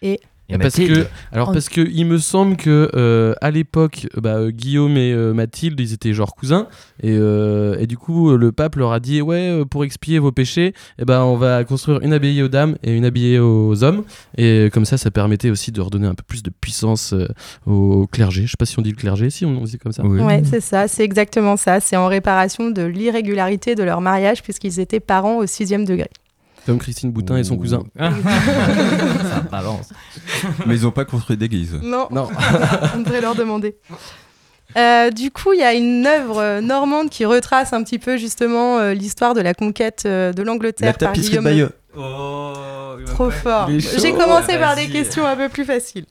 Et 0.02 0.20
Et 0.48 0.58
parce 0.58 0.78
Mathilde. 0.78 1.04
que, 1.04 1.08
alors 1.32 1.52
parce 1.52 1.68
que 1.68 1.80
il 1.80 2.06
me 2.06 2.18
semble 2.18 2.56
que 2.56 2.88
euh, 2.94 3.34
à 3.40 3.50
l'époque, 3.50 4.06
bah, 4.16 4.36
euh, 4.36 4.50
Guillaume 4.50 4.96
et 4.96 5.12
euh, 5.12 5.32
Mathilde, 5.32 5.78
ils 5.80 5.92
étaient 5.92 6.12
genre 6.12 6.36
cousins, 6.36 6.68
et, 7.02 7.10
euh, 7.18 7.76
et 7.80 7.86
du 7.88 7.96
coup 7.98 8.36
le 8.36 8.52
pape 8.52 8.76
leur 8.76 8.92
a 8.92 9.00
dit 9.00 9.20
ouais 9.22 9.62
pour 9.68 9.82
expier 9.84 10.20
vos 10.20 10.30
péchés, 10.30 10.72
eh 11.00 11.04
ben 11.04 11.22
on 11.22 11.36
va 11.36 11.64
construire 11.64 12.00
une 12.02 12.12
abbaye 12.12 12.42
aux 12.42 12.48
dames 12.48 12.76
et 12.84 12.92
une 12.96 13.04
abbaye 13.04 13.38
aux 13.40 13.82
hommes, 13.82 14.04
et 14.38 14.70
comme 14.72 14.84
ça 14.84 14.96
ça 14.98 15.10
permettait 15.10 15.50
aussi 15.50 15.72
de 15.72 15.80
redonner 15.80 16.06
un 16.06 16.14
peu 16.14 16.22
plus 16.26 16.44
de 16.44 16.50
puissance 16.50 17.12
euh, 17.12 17.26
au 17.66 18.06
clergé. 18.06 18.42
Je 18.46 18.52
sais 18.52 18.56
pas 18.56 18.66
si 18.66 18.78
on 18.78 18.82
dit 18.82 18.90
le 18.90 18.96
clergé, 18.96 19.30
si 19.30 19.44
on, 19.44 19.50
on 19.60 19.64
dit 19.64 19.78
comme 19.78 19.92
ça. 19.92 20.04
Ouais, 20.06 20.42
c'est 20.44 20.60
ça, 20.60 20.86
c'est 20.86 21.02
exactement 21.02 21.56
ça. 21.56 21.80
C'est 21.80 21.96
en 21.96 22.06
réparation 22.06 22.70
de 22.70 22.82
l'irrégularité 22.82 23.74
de 23.74 23.82
leur 23.82 24.00
mariage 24.00 24.42
puisqu'ils 24.44 24.78
étaient 24.78 25.00
parents 25.00 25.38
au 25.38 25.46
sixième 25.46 25.84
degré. 25.84 26.08
Comme 26.66 26.78
Christine 26.78 27.12
Boutin 27.12 27.36
et 27.36 27.44
son 27.44 27.56
cousin. 27.56 27.84
Ça 27.96 29.40
balance. 29.50 29.90
Mais 30.66 30.74
ils 30.74 30.86
ont 30.86 30.90
pas 30.90 31.04
construit 31.04 31.36
d'église. 31.36 31.78
Non, 31.82 32.08
on 32.10 32.98
devrait 33.00 33.20
leur 33.20 33.34
demander. 33.34 33.76
Euh, 34.76 35.10
du 35.10 35.30
coup, 35.30 35.52
il 35.52 35.60
y 35.60 35.62
a 35.62 35.72
une 35.72 36.04
œuvre 36.06 36.38
euh, 36.40 36.60
normande 36.60 37.08
qui 37.08 37.24
retrace 37.24 37.72
un 37.72 37.82
petit 37.82 37.98
peu 37.98 38.16
justement 38.16 38.78
euh, 38.78 38.94
l'histoire 38.94 39.32
de 39.32 39.40
la 39.40 39.54
conquête 39.54 40.02
euh, 40.06 40.32
de 40.32 40.42
l'Angleterre 40.42 40.94
La 41.00 41.06
par 41.06 41.12
de. 41.14 41.40
Bayeux. 41.40 41.70
Trop 43.06 43.30
fort. 43.30 43.70
J'ai 43.70 44.12
commencé 44.12 44.58
par 44.58 44.76
des 44.76 44.88
questions 44.88 45.24
un 45.24 45.36
peu 45.36 45.48
plus 45.48 45.64
faciles. 45.64 46.06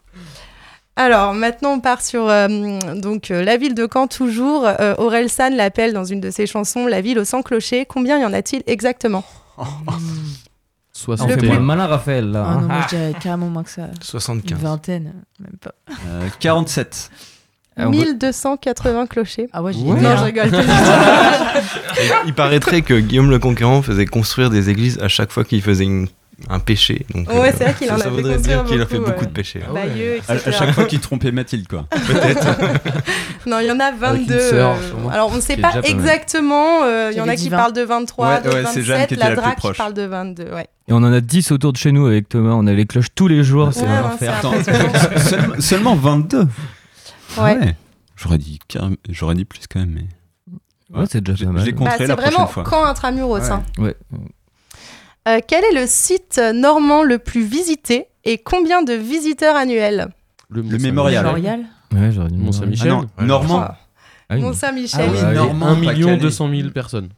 Alors 0.97 1.33
maintenant 1.33 1.73
on 1.73 1.79
part 1.81 2.01
sur 2.01 2.29
euh, 2.29 2.47
donc 2.95 3.29
euh, 3.29 3.43
la 3.43 3.57
ville 3.57 3.75
de 3.75 3.87
Caen 3.91 4.07
toujours. 4.07 4.65
Euh, 4.65 4.95
Aurel 4.97 5.29
San 5.29 5.53
l'appelle 5.53 5.91
dans 5.91 6.05
une 6.05 6.21
de 6.21 6.31
ses 6.31 6.47
chansons 6.47 6.87
la 6.87 7.01
ville 7.01 7.19
aux 7.19 7.25
100 7.25 7.41
clochers. 7.41 7.85
Combien 7.85 8.17
y 8.17 8.23
en 8.25 8.31
a-t-il 8.31 8.63
exactement? 8.65 9.25
On 11.07 11.27
fait 11.27 11.35
le 11.41 11.59
malin, 11.59 11.87
Raphaël, 11.87 12.31
là. 12.31 12.45
Ah 12.47 12.53
non, 12.55 12.59
hein. 12.61 12.67
moi 12.67 12.77
je 12.89 12.95
dirais 12.95 13.13
carrément 13.21 13.47
moins 13.47 13.63
que 13.63 13.69
ça. 13.69 13.87
75. 14.01 14.57
Une 14.57 14.63
vingtaine, 14.63 15.13
même 15.39 15.57
pas. 15.61 15.73
Euh, 16.07 16.27
47. 16.39 17.11
Ah, 17.77 17.87
1280 17.89 19.05
clochers. 19.07 19.47
Ah 19.51 19.61
ouais, 19.61 19.73
j'ai 19.73 19.81
Non, 19.83 19.95
dit 19.95 20.01
merde. 20.01 20.19
je 20.19 20.23
rigole. 20.23 20.49
Il 22.25 22.33
paraîtrait 22.33 22.81
que 22.81 22.99
Guillaume 22.99 23.29
le 23.29 23.39
Conquérant 23.39 23.81
faisait 23.81 24.05
construire 24.05 24.49
des 24.49 24.69
églises 24.69 24.97
à 25.01 25.07
chaque 25.09 25.31
fois 25.31 25.43
qu'il 25.43 25.61
faisait 25.61 25.83
une- 25.83 26.07
un 26.49 26.59
péché. 26.59 27.05
Donc, 27.13 27.29
Ouais, 27.29 27.49
euh, 27.49 27.51
c'est 27.57 27.63
vrai 27.63 27.73
qu'il 27.73 27.91
en 27.91 27.97
ça 27.97 28.01
a 28.01 28.03
fait 28.03 28.09
voudrait 28.09 28.37
dire 28.37 28.63
qu'il 28.65 28.81
a 28.81 28.85
fait 28.85 28.99
beaucoup, 28.99 29.25
de 29.25 29.31
péchés. 29.31 29.61
Ouais. 29.71 29.87
Bayeux, 29.87 30.19
À, 30.27 30.51
chaque 30.51 30.71
fois 30.73 30.85
qu'il 30.85 30.99
trompait 30.99 31.31
Mathilde, 31.31 31.67
quoi. 31.67 31.85
Peut-être. 32.07 32.47
Non, 33.47 33.59
il 33.59 33.67
y 33.67 33.71
en 33.71 33.79
a 33.79 33.91
22. 33.91 34.39
sœur, 34.39 34.71
euh, 34.75 35.09
alors, 35.11 35.31
on 35.31 35.35
ne 35.35 35.41
sait 35.41 35.55
pas 35.57 35.73
exactement. 35.83 36.83
euh, 36.83 37.09
Il 37.13 37.17
y 37.17 37.21
en 37.21 37.27
a 37.27 37.35
qui 37.35 37.49
20. 37.49 37.57
parlent 37.57 37.73
de 37.73 37.81
23, 37.83 38.27
Ouais, 38.27 38.41
de 38.41 38.49
ouais, 38.49 38.63
c'est 38.73 38.81
Jeanne 38.81 38.97
27. 39.01 39.07
qui 39.07 39.13
était 39.13 39.29
La 39.29 39.35
Drac 39.35 39.59
qui 39.59 39.71
parle 39.73 39.93
de 39.93 40.01
22. 40.01 40.43
Ouais. 40.51 40.67
Et 40.87 40.93
on 40.93 40.97
en 40.97 41.13
a 41.13 41.21
10 41.21 41.51
autour 41.51 41.71
de 41.71 41.77
chez 41.77 41.91
nous 41.91 42.07
avec 42.07 42.27
Thomas. 42.27 42.53
On 42.53 42.65
a 42.65 42.73
les 42.73 42.85
cloches 42.87 43.13
tous 43.13 43.27
les 43.27 43.43
jours. 43.43 43.71
C'est 43.73 43.85
un 43.85 45.59
seulement 45.59 45.95
22. 45.95 46.47
Ah 47.37 47.43
Ouais. 47.43 47.75
J'aurais 48.15 48.37
dit, 48.37 48.59
carré- 48.67 48.97
j'aurais 49.09 49.35
dit 49.35 49.45
plus 49.45 49.61
quand 49.71 49.79
même. 49.79 49.91
Mais... 49.93 50.97
Ouais, 50.99 51.05
c'est 51.09 51.21
déjà 51.21 51.45
pas 51.45 51.51
mal. 51.51 51.61
Je 51.61 51.65
les 51.67 51.71
Bah, 51.73 51.95
la 51.99 52.15
vraiment 52.15 52.31
prochaine 52.45 52.47
fois. 52.47 52.63
quand 52.63 52.85
intramuros. 52.85 53.39
Ouais. 53.41 53.49
hein. 53.51 53.63
Ouais. 53.77 53.95
Euh, 55.27 55.39
quel 55.45 55.63
est 55.63 55.73
le 55.79 55.87
site 55.87 56.39
normand 56.53 57.03
le 57.03 57.17
plus 57.19 57.43
visité 57.43 58.05
et 58.25 58.37
combien 58.37 58.83
de 58.83 58.93
visiteurs 58.93 59.55
annuels 59.55 60.07
Le 60.49 60.61
mémorial. 60.63 61.23
Mémorial 61.25 61.65
Ouais, 61.93 62.11
j'aurais 62.11 62.29
dit 62.29 62.37
Mont 62.37 62.51
Saint-Michel. 62.51 62.89
Ah 62.91 62.95
non, 63.21 63.25
Normand. 63.25 63.59
Ah 63.61 63.77
oui. 64.31 64.41
Mont 64.41 64.53
Saint-Michel, 64.53 65.09
Ah 65.09 65.29
oui, 65.29 65.35
Normand, 65.35 65.65
1 65.67 65.73
pas 65.75 65.79
million 65.93 66.07
Calais. 66.09 66.19
200 66.21 66.49
000 66.49 66.69
personnes. 66.69 67.09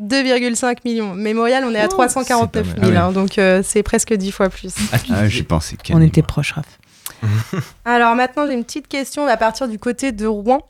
2,5 0.00 0.76
millions. 0.84 1.14
Mémorial, 1.14 1.64
on 1.64 1.74
est 1.74 1.80
à 1.80 1.86
Oh, 1.86 1.88
349 1.88 2.66
c'est 2.66 2.70
000, 2.80 2.80
pas 2.80 2.86
mal. 2.88 2.96
hein, 2.96 3.12
donc 3.12 3.38
euh, 3.38 3.62
c'est 3.64 3.82
presque 3.82 4.12
10 4.14 4.30
fois 4.30 4.48
plus. 4.50 4.74
Ah, 5.10 5.28
j'ai 5.28 5.42
pensé 5.42 5.76
On 5.90 6.00
était 6.02 6.22
proches, 6.22 6.52
Raph. 6.52 6.78
Alors 7.84 8.14
maintenant, 8.14 8.46
j'ai 8.46 8.52
une 8.54 8.64
petite 8.64 8.88
question. 8.88 9.22
On 9.22 9.26
va 9.26 9.36
partir 9.38 9.68
du 9.68 9.78
côté 9.78 10.12
de 10.12 10.26
Rouen. 10.26 10.60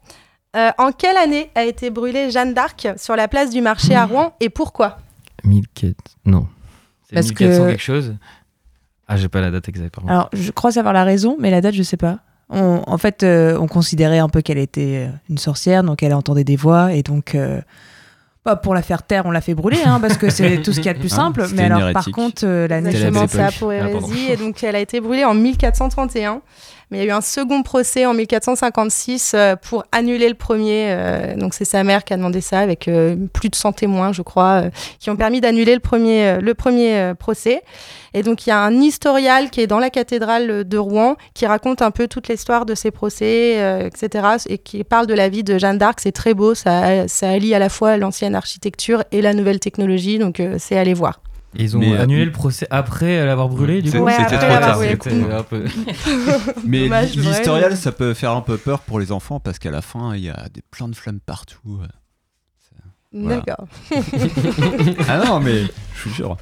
Euh, 0.56 0.70
en 0.78 0.92
quelle 0.92 1.16
année 1.16 1.50
a 1.56 1.64
été 1.64 1.90
brûlée 1.90 2.30
Jeanne 2.30 2.54
d'Arc 2.54 2.86
sur 2.96 3.16
la 3.16 3.26
place 3.28 3.50
du 3.50 3.60
marché 3.60 3.94
à 3.94 4.04
Rouen 4.06 4.34
et 4.40 4.48
pourquoi? 4.48 4.98
1400. 5.44 5.94
Non. 6.24 6.46
Parce 7.16 7.28
1400 7.28 7.64
que- 7.64 7.68
quelque 7.70 7.82
chose. 7.82 8.14
Ah, 9.08 9.16
j'ai 9.16 9.28
pas 9.28 9.40
la 9.40 9.50
date 9.50 9.68
exacte. 9.68 9.96
Alors, 10.08 10.28
je 10.32 10.50
crois 10.50 10.72
savoir 10.72 10.92
la 10.94 11.04
raison, 11.04 11.36
mais 11.38 11.50
la 11.50 11.60
date, 11.60 11.74
je 11.74 11.82
sais 11.82 11.96
pas. 11.96 12.18
On- 12.50 12.82
en 12.86 12.98
fait, 12.98 13.22
euh, 13.22 13.58
on 13.60 13.66
considérait 13.68 14.18
un 14.18 14.28
peu 14.28 14.40
qu'elle 14.40 14.58
était 14.58 15.08
euh, 15.08 15.16
une 15.30 15.38
sorcière, 15.38 15.82
donc 15.84 16.02
elle 16.02 16.14
entendait 16.14 16.44
des 16.44 16.56
voix, 16.56 16.92
et 16.92 17.02
donc, 17.02 17.34
euh, 17.34 17.60
bah, 18.44 18.54
pour 18.56 18.74
la 18.74 18.82
faire 18.82 19.02
taire, 19.04 19.26
on 19.26 19.30
l'a 19.32 19.40
fait 19.40 19.54
brûler, 19.54 19.80
hein, 19.84 19.98
parce 20.00 20.16
que 20.16 20.30
c'est 20.30 20.58
tout 20.62 20.72
ce 20.72 20.76
qu'il 20.78 20.86
y 20.86 20.88
a 20.88 20.94
de 20.94 21.00
plus 21.00 21.12
Ah, 21.12 21.16
simple. 21.16 21.46
mais 21.54 21.64
alors, 21.64 21.92
par 21.92 22.06
contre, 22.10 22.44
euh, 22.46 22.68
Exactement, 22.68 23.22
la 23.22 23.26
c'est 23.28 23.36
belle 23.36 23.46
à 23.46 23.48
époque. 23.48 23.58
pour 23.58 23.70
Ah, 23.70 23.74
hérésie. 23.76 24.26
et 24.32 24.36
donc, 24.36 24.62
elle 24.62 24.76
a 24.76 24.80
été 24.80 25.00
brûlée 25.00 25.24
en 25.24 25.34
1431. 25.34 26.40
Mais 26.90 26.98
il 26.98 27.00
y 27.04 27.04
a 27.04 27.08
eu 27.08 27.16
un 27.16 27.20
second 27.20 27.64
procès 27.64 28.06
en 28.06 28.14
1456 28.14 29.32
euh, 29.34 29.56
pour 29.56 29.84
annuler 29.90 30.28
le 30.28 30.36
premier. 30.36 30.86
euh, 30.90 31.34
donc, 31.34 31.52
c'est 31.52 31.64
sa 31.64 31.82
mère 31.82 32.04
qui 32.04 32.12
a 32.12 32.16
demandé 32.16 32.40
ça 32.40 32.60
avec 32.60 32.86
euh, 32.86 33.16
plus 33.32 33.48
de 33.48 33.56
100 33.56 33.72
témoins, 33.72 34.12
je 34.12 34.22
crois, 34.22 34.64
qui 35.00 35.10
ont 35.10 35.16
permis 35.16 35.40
d'annuler 35.40 35.74
le 35.74 35.80
premier, 35.80 36.38
le 36.40 36.54
premier 36.54 37.12
procès. 37.18 37.62
Et 38.14 38.22
donc, 38.22 38.46
il 38.46 38.50
y 38.50 38.52
a 38.52 38.60
un 38.60 38.80
historial 38.80 39.50
qui 39.50 39.60
est 39.60 39.66
dans 39.66 39.80
la 39.80 39.90
cathédrale 39.90 40.64
de 40.64 40.78
Rouen 40.78 41.16
qui 41.34 41.44
raconte 41.44 41.82
un 41.82 41.90
peu 41.90 42.06
toute 42.06 42.28
l'histoire 42.28 42.66
de 42.66 42.74
ces 42.74 42.90
procès, 42.90 43.86
etc. 43.86 44.26
Et 44.48 44.58
qui 44.58 44.84
parle 44.84 45.06
de 45.06 45.14
la 45.14 45.28
vie 45.28 45.42
de 45.42 45.58
Jeanne 45.58 45.78
d'Arc. 45.78 46.00
C'est 46.00 46.12
très 46.12 46.34
beau. 46.34 46.54
Ça, 46.54 47.08
ça 47.08 47.30
allie 47.30 47.54
à 47.54 47.58
la 47.58 47.68
fois 47.68 47.96
l'ancienne 47.96 48.34
architecture 48.34 49.02
et 49.10 49.22
la 49.22 49.34
nouvelle 49.34 49.60
technologie. 49.60 50.18
Donc, 50.18 50.40
c'est 50.58 50.76
à 50.76 50.80
aller 50.80 50.94
voir. 50.94 51.20
Et 51.58 51.62
Ils 51.64 51.76
ont 51.76 51.80
Mais, 51.80 51.92
euh, 51.94 52.02
annulé 52.02 52.24
le 52.24 52.32
procès 52.32 52.66
après 52.70 53.24
l'avoir 53.24 53.48
brûlé, 53.48 53.82
du 53.82 53.90
coup 53.90 53.98
Ouais, 53.98 54.12
c'était 54.18 54.38
trop 54.38 54.48
tard. 54.48 54.80
un 54.80 55.42
peu- 55.42 55.64
Mais 56.64 56.88
l'historial, 57.06 57.70
mais- 57.70 57.76
ça 57.76 57.92
peut 57.92 58.14
faire 58.14 58.32
un 58.32 58.40
peu 58.42 58.56
peur 58.56 58.80
pour 58.80 59.00
les 59.00 59.12
enfants 59.12 59.40
parce 59.40 59.58
qu'à 59.58 59.70
la 59.70 59.82
fin, 59.82 60.14
il 60.14 60.22
y 60.22 60.30
a 60.30 60.48
des 60.52 60.62
plein 60.70 60.88
de 60.88 60.94
flammes 60.94 61.20
partout. 61.24 61.58
Voilà. 61.64 61.92
D'accord. 63.12 63.66
ah 65.08 65.24
non, 65.24 65.40
mais 65.40 65.62
je 65.62 66.08
vous 66.08 66.14
jure. 66.14 66.36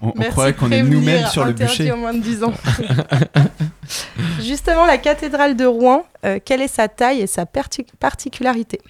On, 0.00 0.08
on 0.08 0.12
de 0.18 0.52
qu'on 0.52 0.70
est 0.72 0.82
nous-mêmes 0.82 1.26
sur 1.26 1.44
le 1.44 1.52
bûcher. 1.52 1.92
moins 1.92 2.14
de 2.14 2.20
10 2.20 2.42
ans. 2.42 2.52
Justement, 4.40 4.86
la 4.86 4.98
cathédrale 4.98 5.56
de 5.56 5.64
Rouen, 5.64 6.04
euh, 6.24 6.38
quelle 6.44 6.62
est 6.62 6.68
sa 6.68 6.88
taille 6.88 7.20
et 7.20 7.26
sa 7.26 7.46
parti- 7.46 7.86
particularité? 8.00 8.80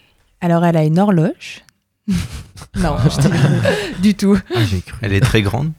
Alors, 0.41 0.65
elle 0.65 0.77
a 0.77 0.85
une 0.85 0.99
horloge. 0.99 1.63
non, 2.77 2.97
je 3.05 3.21
dis 3.29 4.01
du 4.01 4.15
tout. 4.15 4.39
Ah, 4.55 4.61
j'ai 4.65 4.81
cru. 4.81 4.97
Elle 5.03 5.13
est 5.13 5.21
très 5.21 5.43
grande. 5.43 5.73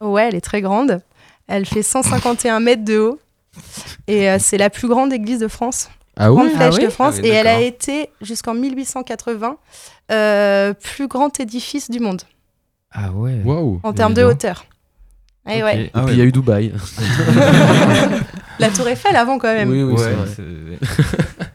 Ouais, 0.00 0.28
elle 0.28 0.34
est 0.34 0.40
très 0.40 0.60
grande. 0.62 1.00
Elle 1.48 1.66
fait 1.66 1.82
151 1.82 2.60
mètres 2.60 2.84
de 2.84 2.98
haut. 2.98 3.18
Et 4.06 4.30
euh, 4.30 4.36
c'est 4.38 4.58
la 4.58 4.70
plus 4.70 4.86
grande 4.88 5.12
église 5.12 5.40
de 5.40 5.48
France. 5.48 5.90
Ah 6.16 6.28
grande 6.28 6.46
oui 6.46 6.54
flèche 6.54 6.74
Ah 6.74 6.76
oui 6.78 6.84
de 6.84 6.90
France. 6.90 7.14
Ah 7.18 7.20
oui, 7.22 7.28
et 7.28 7.32
elle 7.32 7.46
a 7.48 7.60
été, 7.60 8.10
jusqu'en 8.20 8.54
1880, 8.54 9.56
euh, 10.12 10.72
plus 10.74 11.08
grand 11.08 11.38
édifice 11.40 11.90
du 11.90 11.98
monde 12.00 12.22
Ah 12.92 13.10
ouais. 13.12 13.40
Waouh. 13.44 13.80
en 13.82 13.92
termes 13.92 14.14
de 14.14 14.22
hauteur. 14.22 14.64
Et 15.48 15.58
Ok. 15.62 15.64
ouais. 15.64 15.80
Et 15.84 15.90
Ah 15.94 16.00
puis 16.02 16.06
ouais. 16.10 16.12
il 16.14 16.18
y 16.18 16.22
a 16.22 16.24
eu 16.24 16.32
Dubaï. 16.32 16.72
La 18.58 18.68
tour 18.70 18.86
Eiffel 18.88 19.16
avant 19.16 19.38
quand 19.38 19.52
même. 19.52 19.70
Oui, 19.70 19.82
oui, 19.82 19.94
c'est 19.96 20.04
Ouais, 20.04 20.12
vrai. 20.12 20.28
c'est- 20.36 21.49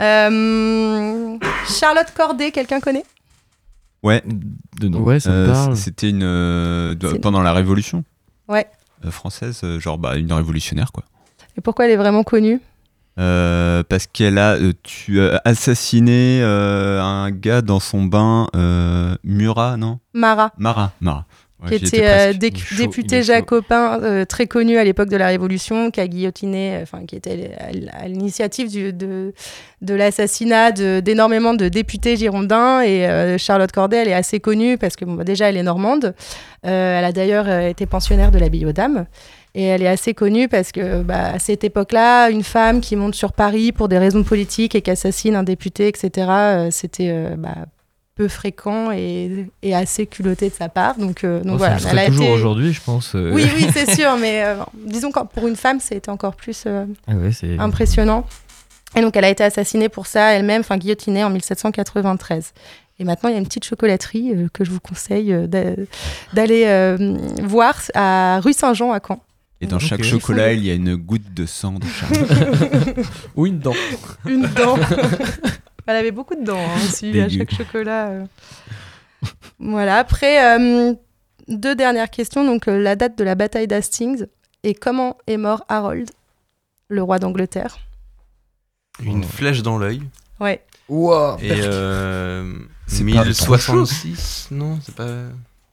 Euh, 0.00 1.36
Charlotte 1.66 2.12
Corday, 2.16 2.50
quelqu'un 2.50 2.80
connaît? 2.80 3.04
Ouais. 4.02 4.22
De 4.80 4.88
nom. 4.88 5.00
Ouais, 5.00 5.18
ça 5.20 5.30
me 5.30 5.34
Euh, 5.34 5.52
parle. 5.52 5.76
C'était 5.76 6.10
une 6.10 6.22
euh, 6.22 6.94
de- 6.94 7.18
pendant 7.18 7.42
la 7.42 7.52
Révolution 7.52 8.04
Ouais. 8.48 8.66
euh, 9.04 9.10
française, 9.10 9.62
genre 9.78 9.98
bah, 9.98 10.16
une 10.16 10.32
révolutionnaire 10.32 10.92
quoi. 10.92 11.02
Et 11.56 11.60
pourquoi 11.60 11.86
elle 11.86 11.90
est 11.92 11.96
vraiment 11.96 12.22
connue? 12.22 12.60
Euh, 13.18 13.82
parce 13.88 14.06
qu'elle 14.06 14.38
a 14.38 14.52
euh, 14.54 14.72
tu 14.84 15.20
assassiné 15.44 16.38
euh, 16.40 17.02
un 17.02 17.32
gars 17.32 17.62
dans 17.62 17.80
son 17.80 18.04
bain, 18.04 18.46
euh, 18.54 19.16
Murat, 19.24 19.76
non? 19.76 19.98
Mara. 20.14 20.52
Mara, 20.56 20.92
Mara. 21.00 21.24
Ouais, 21.60 21.70
qui 21.70 21.86
était 21.86 22.06
euh, 22.06 22.32
dé- 22.32 22.52
chaud, 22.54 22.76
député 22.76 23.24
jacobin 23.24 24.00
euh, 24.00 24.24
très 24.24 24.46
connu 24.46 24.78
à 24.78 24.84
l'époque 24.84 25.08
de 25.08 25.16
la 25.16 25.26
Révolution, 25.26 25.90
qui 25.90 26.00
a 26.00 26.06
guillotiné, 26.06 26.76
euh, 26.76 26.82
enfin 26.82 27.04
qui 27.04 27.16
était 27.16 27.50
à 27.92 28.06
l'initiative 28.06 28.96
de, 28.96 29.32
de 29.82 29.94
l'assassinat 29.94 30.70
d'énormément 31.00 31.54
de, 31.54 31.68
députés 31.68 32.16
girondins. 32.16 32.82
Et 32.82 33.36
Charlotte 33.38 33.72
Corday, 33.72 33.96
elle 34.02 34.08
est 34.08 34.14
assez 34.14 34.38
connue 34.38 34.78
parce 34.78 34.94
que 34.94 35.04
bon, 35.04 35.14
bah, 35.14 35.24
déjà 35.24 35.48
elle 35.48 35.56
est 35.56 35.64
normande. 35.64 36.14
Elle 36.62 37.04
a 37.04 37.12
d'ailleurs 37.12 37.48
été 37.48 37.86
pensionnaire 37.86 38.30
de 38.30 38.38
l'abbaye 38.38 38.64
aux 38.64 38.72
Dames. 38.72 39.06
Et 39.54 39.64
elle 39.64 39.82
est 39.82 39.88
assez 39.88 40.14
connue 40.14 40.46
parce 40.46 40.70
que 40.70 41.02
bah, 41.02 41.32
à 41.34 41.38
cette 41.40 41.64
époque-là, 41.64 42.30
une 42.30 42.44
femme 42.44 42.80
qui 42.80 42.94
monte 42.94 43.16
sur 43.16 43.32
Paris 43.32 43.72
pour 43.72 43.88
des 43.88 43.98
raisons 43.98 44.22
politiques 44.22 44.76
et 44.76 44.82
qui 44.82 44.90
assassine 44.92 45.34
un 45.34 45.42
député, 45.42 45.88
etc., 45.88 46.68
c'était 46.70 47.34
bah, 47.36 47.56
peu 48.18 48.28
fréquent 48.28 48.90
et, 48.90 49.46
et 49.62 49.74
assez 49.74 50.04
culotté 50.06 50.48
de 50.50 50.54
sa 50.54 50.68
part. 50.68 50.96
Donc, 50.98 51.22
euh, 51.24 51.38
donc 51.38 51.52
Bon, 51.52 51.56
voilà, 51.58 51.78
ça 51.78 51.90
elle 51.92 51.98
a 52.00 52.06
toujours 52.06 52.24
été- 52.24 52.32
aujourd'hui, 52.34 52.72
je 52.72 52.80
pense. 52.82 53.14
euh. 53.14 53.30
Oui, 53.32 53.46
oui, 53.56 53.66
c'est 53.72 53.90
sûr, 53.94 54.16
mais 54.20 54.44
euh, 54.44 54.56
disons 54.74 55.10
que 55.12 55.20
pour 55.24 55.46
une 55.46 55.56
femme, 55.56 55.78
c'était 55.80 56.10
encore 56.10 56.34
plus 56.34 56.64
euh, 56.66 56.84
Ah 57.06 57.14
ouais, 57.14 57.30
impressionnant. 57.58 58.26
Et 58.96 59.00
donc, 59.02 59.16
elle 59.16 59.24
a 59.24 59.30
été 59.30 59.44
assassinée 59.44 59.88
pour 59.88 60.06
ça 60.06 60.32
elle-même, 60.34 60.60
enfin 60.60 60.76
guillotinée 60.78 61.22
en 61.22 61.30
1793. 61.30 62.52
Et 62.98 63.04
maintenant, 63.04 63.28
il 63.30 63.34
y 63.34 63.36
a 63.36 63.38
une 63.38 63.46
petite 63.46 63.64
chocolaterie 63.64 64.32
euh, 64.34 64.48
que 64.52 64.64
je 64.64 64.70
vous 64.72 64.80
conseille 64.80 65.32
euh, 65.32 65.46
d'a- 65.46 65.76
d'aller 66.32 66.64
euh, 66.66 67.16
voir 67.44 67.76
à 67.94 68.40
rue 68.40 68.52
Saint-Jean 68.52 68.90
à 68.92 68.98
Caen. 69.06 69.22
Et 69.60 69.66
dans 69.66 69.78
chaque 69.78 70.02
chocolat, 70.04 70.52
il 70.52 70.64
y 70.64 70.70
a 70.70 70.74
une 70.74 70.94
goutte 70.96 71.32
de 71.34 71.44
sang 71.46 71.74
de 71.74 71.86
Charles. 71.86 72.26
Ou 73.36 73.46
une 73.46 73.58
dent. 73.60 73.74
Une 74.26 74.42
dent. 74.42 74.76
Elle 75.88 75.96
avait 75.96 76.10
beaucoup 76.10 76.34
de 76.34 76.44
dents 76.44 76.58
hein, 76.60 76.76
aussi 76.84 77.18
à 77.18 77.30
chaque 77.30 77.50
chocolat. 77.52 78.08
euh. 78.08 78.24
Voilà, 79.58 79.96
après, 79.96 80.58
euh, 80.58 80.92
deux 81.48 81.74
dernières 81.74 82.10
questions. 82.10 82.44
Donc, 82.44 82.68
euh, 82.68 82.78
la 82.78 82.94
date 82.94 83.16
de 83.16 83.24
la 83.24 83.34
bataille 83.34 83.66
d'Hastings 83.66 84.26
et 84.64 84.74
comment 84.74 85.16
est 85.26 85.38
mort 85.38 85.64
Harold, 85.70 86.10
le 86.88 87.02
roi 87.02 87.18
d'Angleterre. 87.18 87.78
Une 89.02 89.24
flèche 89.24 89.62
dans 89.62 89.78
l'œil. 89.78 90.02
Ouais. 90.40 90.62
Et 91.40 91.52
euh, 91.52 92.52
C'est 92.86 93.02
pas 93.04 93.24
trop 93.58 93.72
1066, 93.72 94.48
non, 94.50 94.78
c'est 94.84 94.94
pas. 94.94 95.08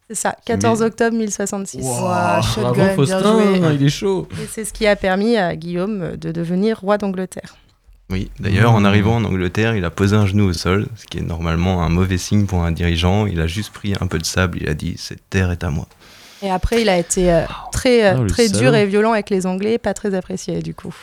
C'est 0.07 0.16
ça, 0.16 0.38
14 0.45 0.82
octobre 0.82 1.18
1066. 1.18 1.82
Wow, 1.84 1.91
Bravo 1.99 2.86
Faustin, 2.95 3.72
il 3.74 3.84
est 3.84 3.89
chaud. 3.89 4.30
Et 4.41 4.47
c'est 4.47 4.63
ce 4.63 4.72
qui 4.72 4.88
a 4.88 4.95
permis 4.95 5.36
à 5.36 5.55
Guillaume 5.57 6.16
de 6.16 6.32
devenir 6.32 6.80
roi 6.80 6.97
d'Angleterre. 6.97 7.55
Oui, 8.12 8.30
d'ailleurs, 8.39 8.74
en 8.74 8.82
Mmh. 8.82 8.86
arrivant 8.86 9.16
en 9.16 9.24
Angleterre, 9.24 9.76
il 9.76 9.84
a 9.84 9.89
posé 9.89 10.16
un 10.16 10.28
genou 10.28 10.45
au 10.45 10.53
sol, 10.53 10.86
ce 10.95 11.06
qui 11.06 11.18
est 11.18 11.22
normalement 11.22 11.84
un 11.84 11.89
mauvais 11.89 12.18
signe 12.20 12.45
pour 12.45 12.64
un 12.64 12.72
dirigeant. 12.72 13.26
Il 13.26 13.41
a 13.41 13.47
juste 13.47 13.74
pris 13.74 13.93
un 13.99 14.06
peu 14.08 14.20
de 14.20 14.26
sable, 14.26 14.60
il 14.62 14.70
a 14.70 14.74
dit 14.76 14.93
Cette 14.97 15.28
terre 15.30 15.49
est 15.51 15.64
à 15.64 15.72
moi. 15.72 15.88
Et 16.43 16.51
après, 16.51 16.82
il 16.84 16.89
a 16.89 16.97
été 16.99 17.34
euh, 17.34 17.41
très, 17.72 18.06
euh, 18.06 18.18
Ah, 18.24 18.28
très 18.28 18.49
dur 18.49 18.76
et 18.76 18.86
violent 18.86 19.14
avec 19.14 19.32
les 19.32 19.47
Anglais, 19.47 19.80
pas 19.80 19.93
très 19.95 20.14
apprécié 20.14 20.62
du 20.62 20.76
coup. 20.76 20.93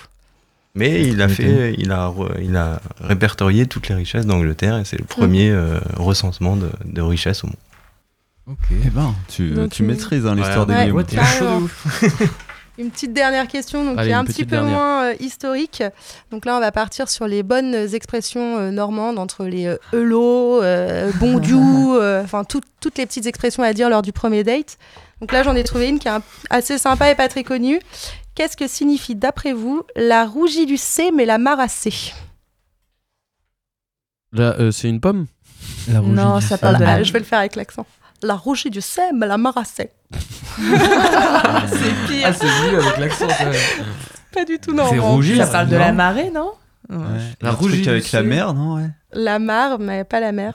Mais 0.75 1.03
il 1.07 1.21
a 1.21 1.29
fait, 1.29 1.75
il 1.77 1.91
a, 1.91 2.13
il 2.41 2.57
a 2.57 2.81
répertorié 3.01 3.67
toutes 3.67 3.89
les 3.89 3.95
richesses 3.97 4.25
d'Angleterre 4.25 4.79
et 4.79 4.85
c'est 4.85 4.99
le 4.99 5.05
premier 5.05 5.51
euh, 5.51 5.81
recensement 5.97 6.57
de, 6.57 6.71
de 6.85 7.03
richesses 7.03 7.43
au 7.45 7.49
monde. 7.49 8.57
Eh 8.71 8.91
ben, 8.91 9.15
tu, 9.29 9.51
Donc, 9.51 9.71
tu 9.71 9.83
maîtrises 9.83 10.27
hein, 10.27 10.35
l'histoire 10.35 10.67
Ouais, 10.69 10.87
des 10.87 10.91
ouais, 10.93 11.05
Guillaume. 11.05 11.23
carrément. 11.39 11.69
Une 12.79 12.91
petite 12.91 13.13
dernière 13.13 13.49
question, 13.49 13.85
donc 13.85 13.99
Allez, 13.99 14.09
qui 14.09 14.13
est 14.13 14.17
un 14.17 14.25
petit 14.25 14.45
peu 14.45 14.57
dernière. 14.57 14.73
moins 14.75 15.05
euh, 15.11 15.15
historique. 15.21 15.83
Donc 16.31 16.47
là, 16.47 16.57
on 16.57 16.61
va 16.61 16.73
partir 16.73 17.11
sur 17.11 17.27
les 17.27 17.43
bonnes 17.43 17.75
expressions 17.75 18.59
euh, 18.59 18.71
normandes 18.71 19.19
entre 19.19 19.45
les 19.45 19.67
euh, 19.67 19.77
hello, 19.93 20.63
euh, 20.63 21.13
bon 21.21 21.39
Dieu, 21.39 21.57
euh, 21.61 22.23
enfin 22.25 22.45
tout- 22.45 22.63
toutes 22.81 22.97
les 22.97 23.05
petites 23.05 23.27
expressions 23.27 23.63
à 23.63 23.73
dire 23.75 23.91
lors 23.91 24.01
du 24.03 24.13
premier 24.13 24.43
date. 24.43 24.79
Donc 25.21 25.33
là, 25.33 25.43
j'en 25.43 25.55
ai 25.55 25.65
trouvé 25.65 25.89
une 25.91 25.99
qui 25.99 26.09
est 26.09 26.13
un- 26.13 26.23
assez 26.49 26.79
sympa 26.79 27.11
et 27.11 27.15
pas 27.15 27.29
très 27.29 27.45
connue. 27.45 27.79
Qu'est-ce 28.35 28.57
que 28.57 28.67
signifie, 28.67 29.15
d'après 29.15 29.53
vous, 29.53 29.83
la 29.95 30.25
rougie 30.25 30.65
du 30.65 30.79
C 30.79 31.11
mais 31.15 31.27
la 31.27 31.37
marassée 31.37 32.15
Là, 34.33 34.57
euh, 34.59 34.71
c'est 34.71 34.89
une 34.89 35.01
pomme? 35.01 35.27
Non, 35.89 36.41
ça 36.41 36.57
parle 36.57 36.79
de 36.79 36.85
Ah, 36.85 36.97
la... 36.99 37.03
Je 37.03 37.13
vais 37.13 37.19
le 37.19 37.25
faire 37.27 37.39
avec 37.41 37.55
l'accent. 37.55 37.85
La 38.23 38.35
rougie 38.35 38.71
du 38.71 38.81
C 38.81 39.03
mais 39.15 39.27
la 39.27 39.37
marassée. 39.37 39.91
c'est 41.69 42.07
pire. 42.13 42.27
Ah, 42.27 42.33
c'est 42.33 42.47
mieux 42.47 42.79
avec 42.81 42.99
l'accent. 42.99 43.27
Pas 44.33 44.45
du 44.45 44.59
tout 44.59 44.73
normand. 44.73 44.93
C'est 44.93 44.99
rougi, 44.99 45.37
Ça 45.37 45.47
parle 45.47 45.69
de 45.69 45.77
la 45.77 45.91
non 45.91 45.97
marée, 45.97 46.31
non 46.35 46.53
La 47.41 47.51
rougie 47.53 47.89
avec 47.89 48.11
la 48.13 48.23
mer, 48.23 48.55
non 48.55 48.77
ouais. 48.77 48.91
La 49.15 49.39
mare, 49.39 49.79
mais 49.79 50.05
pas 50.05 50.21
la 50.21 50.33
mer. 50.33 50.55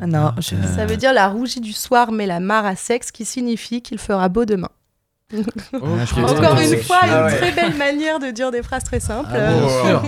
Ah 0.00 0.06
Non, 0.06 0.32
je- 0.38 0.54
Ça 0.74 0.86
veut 0.86 0.96
dire 0.96 1.12
la 1.12 1.28
rougie 1.28 1.60
du 1.60 1.72
soir, 1.72 2.10
mais 2.10 2.26
la 2.26 2.40
mare 2.40 2.64
à 2.66 2.74
sexe, 2.76 3.10
qui 3.10 3.24
signifie 3.24 3.82
qu'il 3.82 3.98
fera 3.98 4.28
beau 4.28 4.44
demain. 4.44 4.70
Encore 5.74 6.58
une 6.60 6.76
fois, 6.78 7.00
une 7.04 7.12
Ah 7.12 7.28
très 7.30 7.52
belle 7.52 7.74
manière 7.76 8.18
de 8.18 8.30
dire 8.30 8.50
des 8.50 8.62
phrases 8.62 8.84
très 8.84 9.00
simples. 9.00 9.30
Ah. 9.32 10.02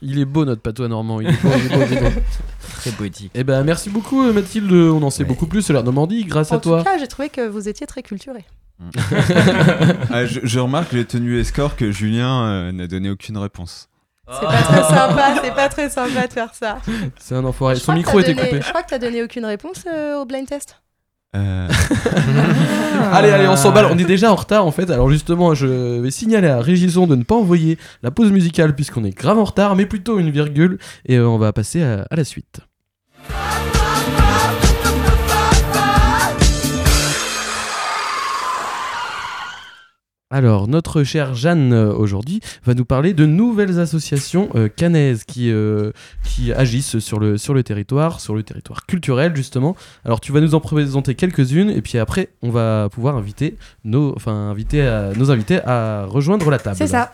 Il 0.00 0.18
est 0.18 0.24
beau 0.24 0.44
notre 0.44 0.62
patois 0.62 0.88
normand, 0.88 1.20
il 1.20 1.28
est 1.28 1.42
beau, 1.42 1.48
il 1.56 1.66
est 1.72 1.76
beau, 1.76 1.84
il 1.90 1.96
est 1.96 2.00
beau. 2.00 2.20
Très 2.78 2.90
poétique. 2.92 3.32
Eh 3.34 3.42
ben 3.42 3.64
merci 3.64 3.90
beaucoup 3.90 4.22
euh, 4.24 4.32
Mathilde, 4.32 4.70
on 4.72 5.02
en 5.02 5.10
sait 5.10 5.24
beaucoup 5.24 5.46
plus 5.46 5.62
sur 5.62 5.74
la 5.74 5.82
Normandie 5.82 6.24
grâce 6.24 6.52
En 6.52 6.56
à 6.56 6.60
toi. 6.60 6.78
tout 6.78 6.84
cas, 6.84 6.96
j'ai 6.98 7.08
trouvé 7.08 7.28
que 7.28 7.48
vous 7.48 7.68
étiez 7.68 7.86
très 7.88 8.02
culturé. 8.02 8.44
Ah, 10.12 10.24
je, 10.26 10.40
je 10.44 10.58
remarque 10.60 10.90
que 10.90 10.96
j'ai 10.96 11.04
tenu 11.04 11.36
les 11.36 11.44
scores 11.44 11.74
que 11.76 11.90
Julien 11.90 12.44
euh, 12.44 12.72
n'a 12.72 12.86
donné 12.86 13.10
aucune 13.10 13.36
réponse. 13.36 13.88
C'est 14.30 14.46
pas 14.46 14.62
très 14.62 14.82
sympa, 14.82 15.34
c'est 15.42 15.54
pas 15.54 15.68
très 15.68 15.88
sympa 15.90 16.26
de 16.26 16.32
faire 16.32 16.54
ça. 16.54 16.78
C'est 17.18 17.34
un 17.34 17.44
enfoiré. 17.44 17.74
Je 17.76 17.80
Son 17.80 17.94
micro 17.94 18.20
était 18.20 18.34
donné- 18.34 18.48
coupé. 18.50 18.62
Je 18.62 18.68
crois 18.68 18.82
que 18.82 18.90
t'as 18.90 18.98
donné 18.98 19.22
aucune 19.22 19.44
réponse 19.46 19.84
euh, 19.92 20.20
au 20.20 20.26
blind 20.26 20.46
test. 20.46 20.80
Euh, 21.36 21.68
Allez, 23.12 23.30
allez, 23.30 23.48
on 23.48 23.56
s'emballe. 23.56 23.86
On 23.90 23.98
est 23.98 24.04
déjà 24.04 24.32
en 24.32 24.34
retard 24.34 24.66
en 24.66 24.70
fait. 24.70 24.90
Alors 24.90 25.10
justement, 25.10 25.54
je 25.54 26.00
vais 26.00 26.10
signaler 26.10 26.48
à 26.48 26.60
Régison 26.60 27.06
de 27.06 27.14
ne 27.16 27.22
pas 27.22 27.34
envoyer 27.34 27.78
la 28.02 28.10
pause 28.10 28.32
musicale 28.32 28.74
puisqu'on 28.74 29.04
est 29.04 29.16
grave 29.16 29.38
en 29.38 29.44
retard, 29.44 29.76
mais 29.76 29.86
plutôt 29.86 30.18
une 30.18 30.30
virgule. 30.30 30.78
Et 31.06 31.16
euh, 31.16 31.28
on 31.28 31.38
va 31.38 31.52
passer 31.52 31.82
à, 31.82 32.06
à 32.10 32.16
la 32.16 32.24
suite. 32.24 32.60
Alors, 40.30 40.68
notre 40.68 41.04
chère 41.04 41.34
Jeanne, 41.34 41.72
euh, 41.72 41.90
aujourd'hui, 41.92 42.40
va 42.62 42.74
nous 42.74 42.84
parler 42.84 43.14
de 43.14 43.24
nouvelles 43.24 43.80
associations 43.80 44.50
euh, 44.54 44.68
canaises 44.68 45.24
qui, 45.24 45.50
euh, 45.50 45.92
agissent 46.54 46.98
sur 46.98 47.18
le, 47.18 47.38
sur 47.38 47.62
territoire, 47.64 48.20
sur 48.20 48.34
le 48.34 48.42
territoire 48.42 48.84
culturel, 48.84 49.34
justement. 49.34 49.74
Alors, 50.04 50.20
tu 50.20 50.32
vas 50.32 50.42
nous 50.42 50.54
en 50.54 50.60
présenter 50.60 51.14
quelques-unes, 51.14 51.70
et 51.70 51.80
puis 51.80 51.96
après, 51.96 52.28
on 52.42 52.50
va 52.50 52.88
pouvoir 52.90 53.16
inviter 53.16 53.56
nos, 53.84 54.16
inviter 54.26 54.82
invités 54.82 55.60
à 55.64 56.04
rejoindre 56.04 56.50
la 56.50 56.58
table. 56.58 56.76
C'est 56.76 56.88
ça. 56.88 57.10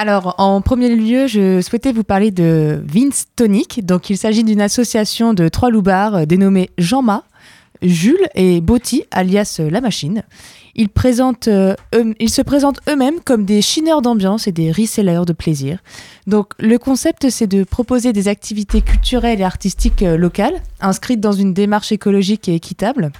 Alors, 0.00 0.34
en 0.38 0.62
premier 0.62 0.96
lieu, 0.96 1.26
je 1.26 1.60
souhaitais 1.60 1.92
vous 1.92 2.04
parler 2.04 2.30
de 2.30 2.82
Vince 2.84 3.26
Tonic. 3.36 3.84
Donc, 3.84 4.08
il 4.08 4.16
s'agit 4.16 4.44
d'une 4.44 4.62
association 4.62 5.34
de 5.34 5.48
trois 5.48 5.68
loupards 5.68 6.14
euh, 6.14 6.24
dénommés 6.24 6.70
Jean-Ma, 6.78 7.24
Jules 7.82 8.26
et 8.34 8.60
Botti, 8.62 9.04
alias 9.10 9.60
La 9.70 9.82
Machine. 9.82 10.24
Euh, 11.48 11.74
ils 12.18 12.30
se 12.30 12.42
présentent 12.42 12.80
eux-mêmes 12.88 13.20
comme 13.24 13.44
des 13.44 13.62
chineurs 13.62 14.02
d'ambiance 14.02 14.46
et 14.46 14.52
des 14.52 14.70
resellers 14.70 15.24
de 15.26 15.32
plaisir. 15.32 15.78
Donc, 16.26 16.52
le 16.58 16.78
concept, 16.78 17.28
c'est 17.30 17.46
de 17.46 17.64
proposer 17.64 18.12
des 18.12 18.28
activités 18.28 18.80
culturelles 18.80 19.40
et 19.40 19.44
artistiques 19.44 20.02
euh, 20.02 20.16
locales, 20.16 20.62
inscrites 20.80 21.20
dans 21.20 21.32
une 21.32 21.52
démarche 21.52 21.92
écologique 21.92 22.48
et 22.48 22.54
équitable. 22.54 23.10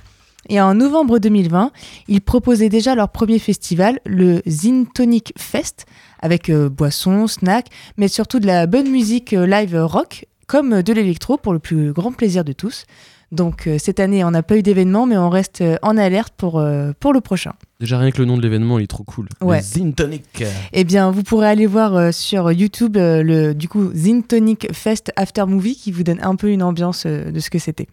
Et 0.48 0.60
en 0.60 0.74
novembre 0.74 1.18
2020, 1.18 1.70
ils 2.08 2.20
proposaient 2.20 2.70
déjà 2.70 2.94
leur 2.94 3.10
premier 3.10 3.38
festival, 3.38 4.00
le 4.06 4.40
Zin 4.48 4.84
Tonic 4.94 5.32
Fest, 5.36 5.86
avec 6.20 6.48
euh, 6.48 6.68
boissons, 6.68 7.26
snacks, 7.26 7.68
mais 7.96 8.08
surtout 8.08 8.40
de 8.40 8.46
la 8.46 8.66
bonne 8.66 8.88
musique 8.88 9.32
live 9.32 9.76
rock, 9.76 10.26
comme 10.46 10.82
de 10.82 10.92
l'électro 10.92 11.36
pour 11.36 11.52
le 11.52 11.58
plus 11.58 11.92
grand 11.92 12.12
plaisir 12.12 12.42
de 12.44 12.52
tous. 12.52 12.84
Donc 13.32 13.68
euh, 13.68 13.78
cette 13.78 14.00
année, 14.00 14.24
on 14.24 14.32
n'a 14.32 14.42
pas 14.42 14.56
eu 14.56 14.62
d'événement, 14.62 15.06
mais 15.06 15.16
on 15.16 15.30
reste 15.30 15.60
euh, 15.60 15.76
en 15.82 15.96
alerte 15.96 16.34
pour, 16.36 16.58
euh, 16.58 16.90
pour 16.98 17.12
le 17.12 17.20
prochain. 17.20 17.52
Déjà, 17.78 17.98
rien 17.98 18.10
que 18.10 18.18
le 18.18 18.24
nom 18.24 18.36
de 18.36 18.42
l'événement, 18.42 18.78
il 18.78 18.84
est 18.84 18.88
trop 18.88 19.04
cool. 19.04 19.28
Ouais. 19.40 19.58
Le 19.58 19.62
Zin 19.62 19.92
Tonic. 19.92 20.44
Eh 20.72 20.84
bien, 20.84 21.10
vous 21.10 21.22
pourrez 21.22 21.46
aller 21.46 21.66
voir 21.66 22.12
sur 22.12 22.50
YouTube 22.50 22.96
le 22.96 23.52
du 23.52 23.68
coup 23.68 23.90
Zin 23.94 24.22
Tonic 24.22 24.72
Fest 24.72 25.12
After 25.16 25.46
Movie 25.46 25.76
qui 25.76 25.92
vous 25.92 26.02
donne 26.02 26.20
un 26.22 26.34
peu 26.34 26.50
une 26.50 26.62
ambiance 26.62 27.06
de 27.06 27.38
ce 27.38 27.50
que 27.50 27.58
c'était. 27.58 27.86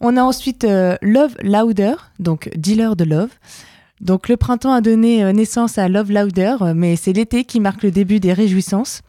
On 0.00 0.16
a 0.16 0.22
ensuite 0.22 0.66
Love 1.02 1.36
Louder, 1.42 1.94
donc 2.18 2.50
dealer 2.56 2.96
de 2.96 3.04
love. 3.04 3.30
Donc 4.00 4.30
le 4.30 4.38
printemps 4.38 4.72
a 4.72 4.80
donné 4.80 5.30
naissance 5.34 5.76
à 5.76 5.88
Love 5.88 6.10
Louder, 6.10 6.56
mais 6.74 6.96
c'est 6.96 7.12
l'été 7.12 7.44
qui 7.44 7.60
marque 7.60 7.82
le 7.82 7.90
début 7.90 8.18
des 8.18 8.32
réjouissances. 8.32 9.02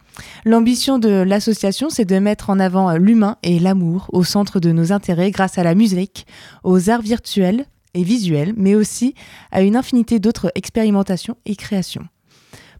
L'ambition 0.44 0.98
de 0.98 1.08
l'association, 1.08 1.88
c'est 1.90 2.04
de 2.04 2.18
mettre 2.18 2.50
en 2.50 2.58
avant 2.58 2.96
l'humain 2.96 3.36
et 3.42 3.58
l'amour 3.58 4.08
au 4.12 4.24
centre 4.24 4.60
de 4.60 4.72
nos 4.72 4.92
intérêts 4.92 5.30
grâce 5.30 5.58
à 5.58 5.64
la 5.64 5.74
musique, 5.74 6.26
aux 6.64 6.90
arts 6.90 7.02
virtuels 7.02 7.66
et 7.94 8.02
visuels, 8.02 8.54
mais 8.56 8.74
aussi 8.74 9.14
à 9.50 9.62
une 9.62 9.76
infinité 9.76 10.18
d'autres 10.18 10.50
expérimentations 10.54 11.36
et 11.46 11.56
créations. 11.56 12.06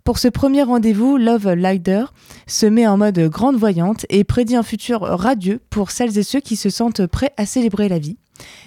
Pour 0.04 0.18
ce 0.18 0.26
premier 0.26 0.64
rendez-vous, 0.64 1.16
Love 1.16 1.52
Lighter 1.52 2.06
se 2.48 2.66
met 2.66 2.88
en 2.88 2.96
mode 2.96 3.20
grande 3.28 3.56
voyante 3.56 4.04
et 4.08 4.24
prédit 4.24 4.56
un 4.56 4.64
futur 4.64 5.02
radieux 5.02 5.60
pour 5.70 5.92
celles 5.92 6.18
et 6.18 6.24
ceux 6.24 6.40
qui 6.40 6.56
se 6.56 6.70
sentent 6.70 7.06
prêts 7.06 7.32
à 7.36 7.46
célébrer 7.46 7.88
la 7.88 8.00
vie. 8.00 8.16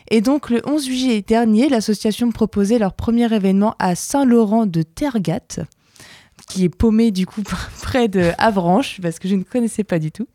Et 0.09 0.21
donc 0.21 0.49
le 0.49 0.61
11 0.65 0.85
juillet 0.85 1.21
dernier, 1.21 1.67
l'association 1.67 2.31
proposait 2.31 2.79
leur 2.79 2.93
premier 2.93 3.33
événement 3.33 3.75
à 3.79 3.95
Saint-Laurent 3.95 4.65
de 4.65 4.81
Tergat, 4.81 5.65
qui 6.47 6.65
est 6.65 6.69
paumé 6.69 7.11
du 7.11 7.25
coup 7.25 7.41
près 7.81 8.07
de 8.07 8.31
Avranches, 8.37 8.99
parce 9.01 9.19
que 9.19 9.27
je 9.27 9.35
ne 9.35 9.43
connaissais 9.43 9.83
pas 9.83 9.99
du 9.99 10.11
tout. 10.11 10.27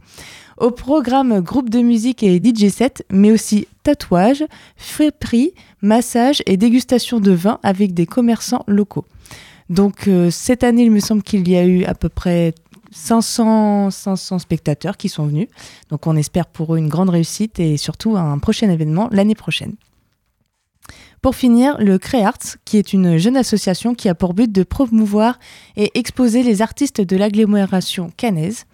Au 0.59 0.71
programme 0.71 1.41
groupe 1.41 1.71
de 1.71 1.81
musique 1.81 2.23
et 2.23 2.41
DJ 2.43 2.69
set, 2.69 3.05
mais 3.11 3.33
aussi 3.33 3.67
tatouage, 3.83 4.45
friperie, 4.77 5.53
massage 5.81 6.43
et 6.47 6.57
dégustation 6.57 7.21
de 7.21 7.33
vin 7.33 7.59
avec 7.63 7.95
des 7.95 8.07
commerçants 8.07 8.65
locaux. 8.67 9.07
Donc 9.71 10.09
euh, 10.09 10.31
cette 10.31 10.65
année, 10.65 10.83
il 10.83 10.91
me 10.91 11.01
semble 11.01 11.23
qu'il 11.23 11.49
y 11.49 11.57
a 11.57 11.65
eu 11.65 11.85
à 11.85 11.95
peu 11.95 12.09
près 12.09 12.55
500, 12.91 13.91
500 13.91 14.41
spectateurs 14.41 14.97
qui 14.97 15.09
sont 15.09 15.27
venus. 15.27 15.49
Donc 15.91 16.07
on 16.07 16.17
espère 16.17 16.47
pour 16.47 16.75
eux 16.75 16.79
une 16.79 16.89
grande 16.89 17.11
réussite 17.11 17.61
et 17.61 17.77
surtout 17.77 18.17
un 18.17 18.39
prochain 18.39 18.69
événement 18.69 19.09
l'année 19.13 19.35
prochaine. 19.35 19.75
Pour 21.23 21.35
finir, 21.35 21.77
le 21.79 21.99
CréArts, 21.99 22.57
qui 22.64 22.79
est 22.79 22.95
une 22.95 23.18
jeune 23.18 23.37
association 23.37 23.95
qui 23.95 24.09
a 24.09 24.14
pour 24.14 24.33
but 24.33 24.51
de 24.51 24.62
promouvoir 24.62 25.39
et 25.77 25.91
exposer 25.99 26.43
les 26.43 26.62
artistes 26.62 27.03
de 27.03 27.14
l'agglomération 27.14 28.11
cannaise. 28.16 28.64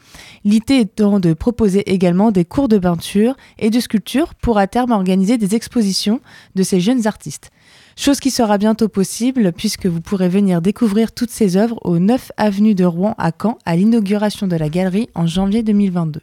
L'idée 0.45 0.77
étant 0.77 1.19
de 1.19 1.35
proposer 1.35 1.93
également 1.93 2.31
des 2.31 2.45
cours 2.45 2.69
de 2.69 2.79
peinture 2.79 3.37
et 3.59 3.71
de 3.71 3.81
sculpture 3.81 4.35
pour 4.37 4.59
à 4.59 4.69
terme 4.69 4.93
organiser 4.93 5.39
des 5.39 5.57
expositions 5.57 6.21
de 6.55 6.63
ces 6.63 6.79
jeunes 6.79 7.09
artistes. 7.09 7.51
Chose 7.97 8.21
qui 8.21 8.31
sera 8.31 8.59
bientôt 8.59 8.89
possible 8.89 9.53
puisque 9.53 9.87
vous 9.87 10.01
pourrez 10.01 10.29
venir 10.29 10.63
découvrir 10.63 11.11
toutes 11.11 11.31
ces 11.31 11.57
œuvres 11.57 11.81
au 11.83 11.99
9 11.99 12.31
avenue 12.37 12.77
de 12.77 12.85
Rouen 12.85 13.17
à 13.19 13.33
Caen 13.33 13.59
à 13.65 13.75
l'inauguration 13.75 14.47
de 14.47 14.55
la 14.55 14.69
galerie 14.69 15.09
en 15.17 15.27
janvier 15.27 15.65
2022. 15.65 16.21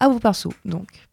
À 0.00 0.08
vous 0.08 0.18
Parceau, 0.18 0.52
donc. 0.64 1.03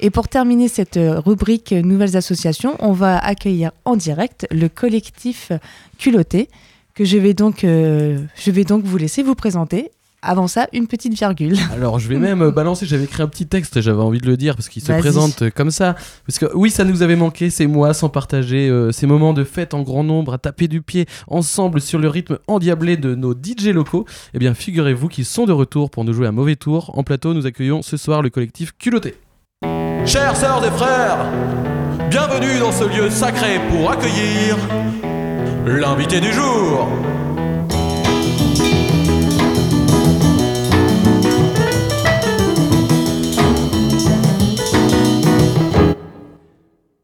Et 0.00 0.10
pour 0.10 0.28
terminer 0.28 0.68
cette 0.68 0.96
euh, 0.96 1.20
rubrique 1.20 1.72
euh, 1.72 1.82
Nouvelles 1.82 2.16
associations, 2.16 2.76
on 2.78 2.92
va 2.92 3.18
accueillir 3.18 3.72
en 3.84 3.96
direct 3.96 4.46
le 4.50 4.68
collectif 4.68 5.50
Culotté, 5.98 6.48
que 6.94 7.04
je 7.04 7.18
vais 7.18 7.34
donc, 7.34 7.64
euh, 7.64 8.18
je 8.36 8.50
vais 8.50 8.64
donc 8.64 8.84
vous 8.84 8.96
laisser 8.96 9.22
vous 9.22 9.34
présenter. 9.34 9.90
Avant 10.20 10.48
ça, 10.48 10.66
une 10.72 10.88
petite 10.88 11.14
virgule. 11.14 11.56
Alors, 11.72 12.00
je 12.00 12.08
vais 12.08 12.18
même 12.18 12.50
balancer. 12.50 12.86
J'avais 12.86 13.04
écrit 13.04 13.22
un 13.22 13.28
petit 13.28 13.46
texte, 13.46 13.80
j'avais 13.80 14.02
envie 14.02 14.18
de 14.18 14.26
le 14.26 14.36
dire 14.36 14.56
parce 14.56 14.68
qu'il 14.68 14.82
se 14.82 14.90
présente 14.90 15.50
comme 15.50 15.70
ça. 15.70 15.94
Parce 16.26 16.40
que 16.40 16.46
oui, 16.54 16.70
ça 16.70 16.84
nous 16.84 17.02
avait 17.02 17.14
manqué 17.14 17.50
ces 17.50 17.68
mois 17.68 17.94
sans 17.94 18.08
partager 18.08 18.68
euh, 18.68 18.90
ces 18.90 19.06
moments 19.06 19.32
de 19.32 19.44
fête 19.44 19.74
en 19.74 19.82
grand 19.82 20.02
nombre, 20.02 20.34
à 20.34 20.38
taper 20.38 20.66
du 20.66 20.82
pied 20.82 21.06
ensemble 21.28 21.80
sur 21.80 22.00
le 22.00 22.08
rythme 22.08 22.38
endiablé 22.48 22.96
de 22.96 23.14
nos 23.14 23.32
DJ 23.32 23.68
locaux. 23.68 24.06
Eh 24.34 24.40
bien, 24.40 24.54
figurez-vous 24.54 25.06
qu'ils 25.06 25.24
sont 25.24 25.44
de 25.44 25.52
retour 25.52 25.88
pour 25.88 26.04
nous 26.04 26.12
jouer 26.12 26.26
un 26.26 26.32
mauvais 26.32 26.56
tour. 26.56 26.90
En 26.98 27.04
plateau, 27.04 27.32
nous 27.32 27.46
accueillons 27.46 27.82
ce 27.82 27.96
soir 27.96 28.20
le 28.20 28.30
collectif 28.30 28.72
Culotté. 28.76 29.14
Chères 30.08 30.36
sœurs 30.36 30.64
et 30.64 30.70
frères, 30.70 31.18
bienvenue 32.08 32.58
dans 32.60 32.72
ce 32.72 32.84
lieu 32.84 33.10
sacré 33.10 33.60
pour 33.68 33.90
accueillir 33.90 34.56
l'invité 35.66 36.18
du 36.18 36.32
jour. 36.32 36.88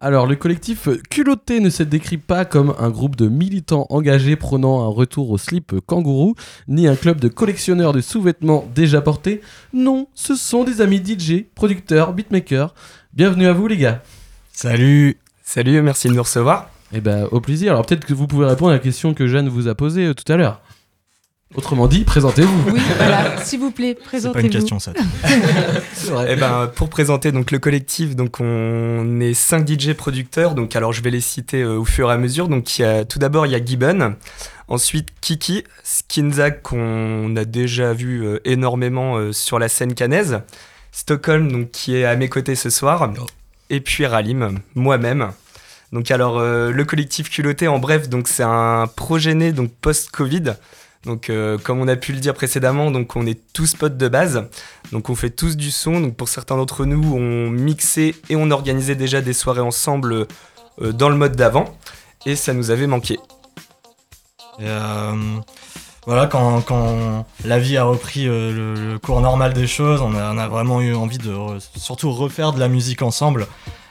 Alors, 0.07 0.26
le 0.26 0.36
collectif 0.36 0.90
Culotté 1.09 1.61
ne 1.61 1.70
se 1.70 1.82
décrit 1.82 2.18
pas 2.18 2.44
comme 2.44 2.74
un 2.78 2.90
groupe 2.90 3.16
de 3.16 3.26
militants 3.26 3.86
engagés 3.88 4.36
prônant 4.36 4.82
un 4.82 4.88
retour 4.88 5.30
au 5.30 5.38
slip 5.38 5.80
kangourou, 5.86 6.34
ni 6.68 6.86
un 6.86 6.94
club 6.94 7.20
de 7.20 7.28
collectionneurs 7.28 7.94
de 7.94 8.02
sous-vêtements 8.02 8.68
déjà 8.74 9.00
portés. 9.00 9.40
Non, 9.72 10.09
ce 10.14 10.34
sont 10.34 10.64
des 10.64 10.82
amis 10.82 11.02
DJ, 11.02 11.46
producteurs, 11.55 12.12
beatmakers. 12.12 12.74
Bienvenue 13.14 13.46
à 13.46 13.55
vous, 13.55 13.66
les 13.66 13.78
gars. 13.78 14.02
Salut. 14.52 15.16
Salut, 15.42 15.80
merci 15.80 16.09
de 16.09 16.12
nous 16.12 16.22
recevoir. 16.22 16.68
Eh 16.92 17.00
ben, 17.00 17.26
au 17.30 17.40
plaisir. 17.40 17.72
Alors, 17.72 17.86
peut-être 17.86 18.05
que 18.05 18.12
vous 18.12 18.26
pouvez 18.26 18.44
répondre 18.44 18.72
à 18.72 18.74
la 18.74 18.80
question 18.80 19.14
que 19.14 19.26
Jeanne 19.26 19.48
vous 19.48 19.68
a 19.68 19.74
posée 19.74 20.09
euh, 20.09 20.14
tout 20.14 20.30
à 20.30 20.36
l'heure. 20.36 20.61
Autrement 21.55 21.86
dit, 21.86 22.05
présentez-vous. 22.05 22.70
Oui, 22.72 22.80
voilà, 22.96 23.36
s'il 23.44 23.61
vous 23.61 23.70
plaît, 23.70 23.94
présentez-vous. 23.94 24.48
Eh 26.28 26.36
ben, 26.36 26.70
pour 26.74 26.88
présenter 26.88 27.32
donc 27.32 27.50
le 27.50 27.59
collectif, 27.59 28.16
donc 28.16 28.40
on 28.40 29.20
est 29.20 29.34
5 29.34 29.66
DJ 29.68 29.92
producteurs. 29.92 30.55
Donc 30.55 30.74
alors 30.76 30.92
je 30.92 31.02
vais 31.02 31.11
les 31.11 31.20
citer 31.20 31.62
euh, 31.62 31.78
au 31.78 31.84
fur 31.84 32.11
et 32.11 32.12
à 32.12 32.18
mesure. 32.18 32.48
Donc 32.48 32.78
il 32.78 32.82
y 32.82 32.84
a, 32.84 33.05
tout 33.05 33.18
d'abord 33.18 33.46
il 33.46 33.52
y 33.52 33.55
a 33.55 33.64
Gibbon, 33.64 34.16
ensuite 34.68 35.09
Kiki, 35.20 35.64
Skinzag 35.82 36.62
qu'on 36.62 37.34
a 37.36 37.44
déjà 37.44 37.92
vu 37.92 38.24
euh, 38.24 38.40
énormément 38.44 39.16
euh, 39.16 39.32
sur 39.32 39.59
la 39.59 39.68
scène 39.68 39.94
cannaise, 39.94 40.40
Stockholm 40.92 41.50
donc 41.50 41.70
qui 41.70 41.96
est 41.96 42.05
à 42.05 42.16
mes 42.16 42.28
côtés 42.28 42.55
ce 42.55 42.70
soir, 42.70 43.12
et 43.70 43.80
puis 43.80 44.07
Ralim, 44.07 44.59
moi-même. 44.74 45.32
Donc 45.92 46.11
alors 46.11 46.38
euh, 46.38 46.70
le 46.70 46.84
collectif 46.84 47.30
culotté 47.30 47.68
en 47.68 47.78
bref 47.78 48.09
donc 48.09 48.26
c'est 48.26 48.42
un 48.42 48.86
projet 48.86 49.34
né 49.34 49.52
donc 49.52 49.70
post-Covid. 49.80 50.55
Donc 51.05 51.28
euh, 51.28 51.59
comme 51.59 51.80
on 51.80 51.88
a 51.88 51.96
pu 51.96 52.12
le 52.12 52.20
dire 52.20 52.34
précédemment, 52.34 52.90
donc 52.90 53.14
on 53.16 53.26
est 53.26 53.40
tous 53.52 53.74
potes 53.74 53.96
de 53.96 54.09
base. 54.09 54.44
Donc 54.92 55.11
on 55.11 55.14
fait 55.14 55.30
tous 55.30 55.57
du 55.57 55.70
son. 55.70 56.00
Donc 56.00 56.16
pour 56.16 56.28
certains 56.28 56.57
d'entre 56.57 56.84
nous, 56.84 57.14
on 57.14 57.50
mixait 57.50 58.14
et 58.28 58.36
on 58.36 58.50
organisait 58.50 58.94
déjà 58.94 59.20
des 59.20 59.32
soirées 59.32 59.61
ensemble 59.61 60.26
euh, 60.82 60.92
dans 60.92 61.09
le 61.09 61.16
mode 61.16 61.36
d'avant 61.36 61.76
et 62.26 62.36
ça 62.36 62.55
nous 62.55 62.70
avait 62.70 62.86
manqué. 62.86 63.18
Euh, 64.61 65.12
voilà, 66.07 66.26
quand, 66.26 67.26
la 67.44 67.59
vie 67.59 67.76
a 67.76 67.84
repris 67.84 68.26
le, 68.26 68.98
cours 69.02 69.20
normal 69.22 69.52
des 69.55 69.66
choses, 69.66 70.02
on 70.02 70.14
a, 70.14 70.48
vraiment 70.48 70.82
eu 70.82 70.94
envie 70.94 71.16
de 71.16 71.34
surtout 71.76 72.12
refaire 72.12 72.52
de 72.52 72.61
la 72.61 72.68
musique 72.68 73.00
ensemble, 73.00 73.46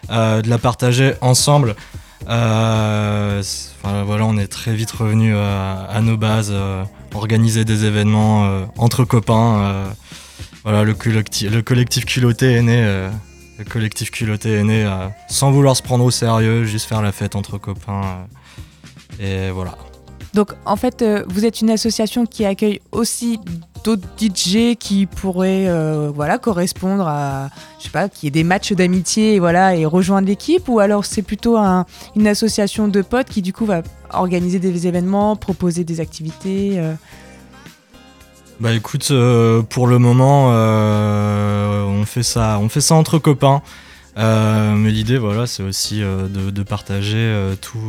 de 0.10 0.48
la 0.48 0.58
partager 0.60 1.16
ensemble. 1.22 1.76
Voilà, 2.28 3.42
on 3.84 4.38
est 4.38 4.48
très 4.48 4.76
vite 4.76 4.92
revenu 4.92 5.36
à, 5.36 6.00
nos 6.02 6.16
bases, 6.16 6.54
organiser 7.14 7.66
des 7.66 7.86
événements 7.86 8.46
euh, 8.46 8.66
entre 8.78 9.04
copains. 9.06 9.58
euh, 9.60 9.86
voilà, 10.64 10.84
le, 10.84 10.94
collecti- 10.94 11.50
le 11.50 11.62
collectif 11.62 12.06
culotté 12.06 12.54
est 12.54 12.62
né. 12.62 12.78
euh, 12.78 13.10
le 13.60 13.66
collectif 13.66 14.10
culotté 14.12 14.54
est 14.54 14.64
né 14.64 14.90
sans 15.30 15.52
vouloir 15.52 15.76
se 15.76 15.84
prendre 15.84 16.04
au 16.04 16.12
sérieux, 16.12 16.64
juste 16.66 16.88
faire 16.88 17.02
la 17.02 17.12
fête 17.12 17.36
entre 17.36 17.58
copains. 17.58 18.26
et 19.20 19.52
voilà. 19.52 19.78
Donc, 20.34 20.54
en 20.66 20.76
fait, 20.76 21.06
vous 21.28 21.46
êtes 21.46 21.62
une 21.62 21.70
association 21.70 22.26
qui 22.26 22.46
accueille 22.46 22.80
aussi 22.92 23.40
d'autres 23.84 24.08
DJ 24.18 24.76
qui 24.80 25.06
pourraient 25.06 25.68
euh, 25.68 26.12
voilà, 26.14 26.38
correspondre 26.38 27.08
à, 27.08 27.50
je 27.80 27.86
sais 27.86 27.90
pas, 27.90 28.10
qu'il 28.10 28.26
y 28.26 28.28
ait 28.28 28.32
des 28.32 28.44
matchs 28.44 28.74
d'amitié 28.74 29.36
et, 29.36 29.40
voilà, 29.40 29.76
et 29.76 29.86
rejoindre 29.86 30.28
l'équipe 30.28 30.68
Ou 30.70 30.80
alors 30.80 31.06
c'est 31.06 31.22
plutôt 31.22 31.58
un- 31.58 31.86
une 32.16 32.28
association 32.28 32.88
de 32.88 33.02
potes 33.02 33.28
qui, 33.28 33.42
du 33.42 33.52
coup, 33.54 33.66
va 33.66 33.82
organiser 34.14 34.60
des 34.60 34.88
événements, 34.88 35.36
proposer 35.36 35.84
des 35.84 36.00
activités 36.00 36.80
euh. 36.80 36.94
Bah 38.60 38.72
écoute, 38.72 39.10
euh, 39.12 39.62
pour 39.64 39.88
le 39.88 39.98
moment, 40.00 40.48
on 40.50 42.06
fait 42.06 42.24
ça, 42.24 42.60
on 42.62 42.70
fait 42.70 42.82
ça 42.82 42.96
entre 42.96 43.18
copains. 43.18 43.62
Mais 44.16 44.92
l'idée, 44.92 45.18
voilà, 45.18 45.48
c'est 45.48 45.64
aussi 45.64 46.00
de, 46.00 46.64
partager 46.64 47.36
tout, 47.62 47.80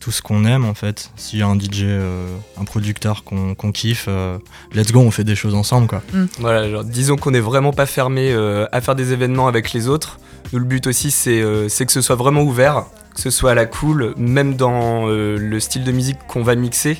tout 0.00 0.10
ce 0.10 0.22
qu'on 0.22 0.44
aime 0.44 0.64
en 0.64 0.74
fait. 0.74 1.10
S'il 1.16 1.38
y 1.38 1.42
a 1.42 1.46
un 1.46 1.58
DJ, 1.58 1.82
euh, 1.82 2.26
un 2.58 2.64
producteur 2.64 3.22
qu'on 3.22 3.54
qu'on 3.54 3.70
kiffe, 3.70 4.06
euh, 4.08 4.38
let's 4.74 4.90
go, 4.90 5.00
on 5.00 5.10
fait 5.10 5.24
des 5.24 5.36
choses 5.36 5.54
ensemble 5.54 5.86
quoi. 5.86 6.02
Voilà, 6.38 6.68
genre, 6.68 6.84
disons 6.84 7.16
qu'on 7.16 7.30
n'est 7.30 7.40
vraiment 7.40 7.72
pas 7.72 7.86
fermé 7.86 8.32
euh, 8.32 8.66
à 8.72 8.80
faire 8.80 8.96
des 8.96 9.12
événements 9.12 9.46
avec 9.46 9.72
les 9.72 9.88
autres. 9.88 10.18
Nous, 10.52 10.58
le 10.58 10.64
but 10.64 10.86
aussi, 10.86 11.10
c'est 11.10 11.40
euh, 11.42 11.68
c'est 11.68 11.86
que 11.86 11.92
ce 11.92 12.00
soit 12.00 12.16
vraiment 12.16 12.42
ouvert, 12.42 12.86
que 13.14 13.20
ce 13.20 13.30
soit 13.30 13.52
à 13.52 13.54
la 13.54 13.66
cool, 13.66 14.14
même 14.16 14.56
dans 14.56 15.08
euh, 15.08 15.36
le 15.36 15.60
style 15.60 15.84
de 15.84 15.92
musique 15.92 16.18
qu'on 16.26 16.42
va 16.42 16.54
mixer. 16.56 16.98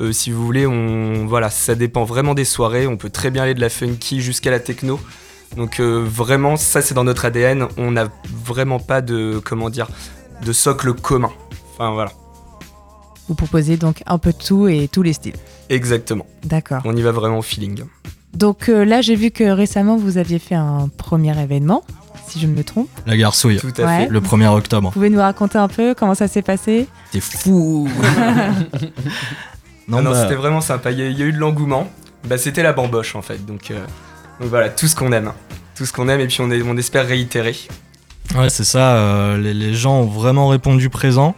Euh, 0.00 0.12
si 0.12 0.30
vous 0.30 0.44
voulez, 0.44 0.66
on, 0.66 1.26
voilà, 1.26 1.50
ça 1.50 1.74
dépend 1.74 2.04
vraiment 2.04 2.34
des 2.34 2.44
soirées. 2.44 2.86
On 2.86 2.96
peut 2.96 3.10
très 3.10 3.30
bien 3.30 3.42
aller 3.42 3.54
de 3.54 3.60
la 3.60 3.68
funky 3.68 4.20
jusqu'à 4.20 4.50
la 4.50 4.60
techno. 4.60 5.00
Donc 5.56 5.80
euh, 5.80 6.02
vraiment, 6.06 6.56
ça 6.56 6.80
c'est 6.80 6.94
dans 6.94 7.04
notre 7.04 7.24
ADN. 7.24 7.66
On 7.76 7.90
n'a 7.90 8.08
vraiment 8.44 8.78
pas 8.78 9.00
de, 9.00 9.40
comment 9.44 9.70
dire, 9.70 9.88
de 10.44 10.52
socle 10.52 10.92
commun. 10.94 11.30
Enfin 11.74 11.90
voilà, 11.92 12.12
Vous 13.32 13.36
proposez 13.36 13.78
donc 13.78 14.02
un 14.04 14.18
peu 14.18 14.30
de 14.32 14.36
tout 14.36 14.68
et 14.68 14.88
tous 14.92 15.02
les 15.02 15.14
styles. 15.14 15.36
exactement. 15.70 16.26
D'accord. 16.44 16.82
On 16.84 16.94
y 16.94 17.00
va 17.00 17.12
vraiment 17.12 17.38
au 17.38 17.42
feeling. 17.42 17.82
Donc 18.34 18.68
euh, 18.68 18.84
là, 18.84 19.00
j'ai 19.00 19.14
vu 19.14 19.30
que 19.30 19.44
récemment, 19.44 19.96
vous 19.96 20.18
aviez 20.18 20.38
fait 20.38 20.54
un 20.54 20.90
premier 20.98 21.32
événement, 21.42 21.82
si 22.28 22.38
je 22.38 22.46
ne 22.46 22.52
me 22.54 22.62
trompe. 22.62 22.88
La 23.06 23.16
garçouille, 23.16 23.56
Tout 23.56 23.72
à 23.78 23.88
fait. 24.00 24.08
le 24.10 24.20
1er 24.20 24.48
Vous 24.50 24.56
octobre. 24.58 24.90
pouvez 24.92 25.08
nous 25.08 25.18
raconter 25.18 25.56
un 25.56 25.68
peu 25.68 25.94
comment 25.94 26.14
ça 26.14 26.28
s'est 26.28 26.42
passé? 26.42 26.86
T'es 27.10 27.20
fou 27.20 27.88
Non, 29.88 30.02
Non, 30.02 30.10
bah- 30.10 30.22
c'était 30.22 30.34
vraiment 30.34 30.60
sympa. 30.60 30.90
Il 30.90 30.98
y, 30.98 31.02
a, 31.02 31.08
il 31.08 31.18
y 31.18 31.22
a 31.22 31.26
eu 31.26 31.32
de 31.32 31.38
l'engouement. 31.38 31.88
Bah, 32.28 32.36
c'était 32.38 32.62
la 32.62 32.72
bamboche 32.74 33.16
en 33.16 33.22
fait. 33.22 33.44
Donc, 33.46 33.70
euh, 33.70 33.78
donc 34.40 34.48
voilà, 34.50 34.68
tout 34.68 34.86
ce 34.88 34.94
qu'on 34.94 35.10
aime. 35.12 35.32
Tout 35.74 35.86
ce 35.86 35.92
qu'on 35.92 36.08
aime 36.08 36.20
et 36.20 36.26
puis 36.26 36.40
on, 36.42 36.50
est- 36.50 36.62
on 36.62 36.76
espère 36.76 37.06
réitérer. 37.06 37.56
Ouais, 38.36 38.50
c'est 38.50 38.64
ça. 38.64 38.96
euh, 38.96 39.38
les, 39.38 39.54
les 39.54 39.74
gens 39.74 40.00
ont 40.00 40.06
vraiment 40.06 40.48
répondu 40.48 40.88
présent. 40.90 41.34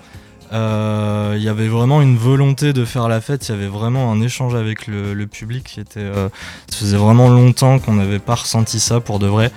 Euh, 0.54 1.34
Il 1.36 1.42
y 1.42 1.48
avait 1.48 1.68
vraiment 1.68 2.00
une 2.00 2.16
volonté 2.16 2.72
de 2.72 2.84
faire 2.84 3.08
la 3.08 3.20
fête. 3.20 3.48
Il 3.48 3.52
y 3.52 3.54
avait 3.54 3.66
vraiment 3.66 4.10
un 4.12 4.20
échange 4.20 4.54
avec 4.54 4.86
le, 4.86 5.12
le 5.12 5.26
public 5.26 5.64
qui 5.64 5.80
était. 5.80 6.00
euh, 6.00 6.28
ça 6.70 6.76
faisait 6.78 6.96
vraiment 6.96 7.28
longtemps 7.28 7.78
qu'on 7.78 7.94
n'avait 7.94 8.18
pas 8.20 8.36
ressenti 8.36 8.78
ça 8.80 9.00
pour 9.00 9.18
de 9.18 9.26
vrai. 9.26 9.50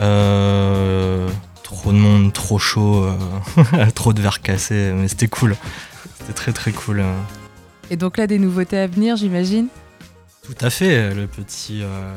Euh, 0.00 1.28
trop 1.62 1.92
de 1.92 1.96
monde, 1.98 2.32
trop 2.32 2.58
chaud, 2.58 3.06
trop 3.94 4.12
de 4.12 4.20
verres 4.20 4.40
cassés, 4.42 4.92
mais 4.94 5.08
c'était 5.08 5.28
cool. 5.28 5.56
C'était 6.20 6.32
très 6.32 6.52
très 6.52 6.72
cool. 6.72 7.04
Et 7.90 7.96
donc 7.96 8.16
là, 8.16 8.26
des 8.26 8.38
nouveautés 8.38 8.78
à 8.78 8.86
venir, 8.86 9.16
j'imagine? 9.16 9.66
Tout 10.42 10.54
à 10.64 10.70
fait, 10.70 11.14
le 11.14 11.26
petit, 11.26 11.82
euh, 11.82 12.16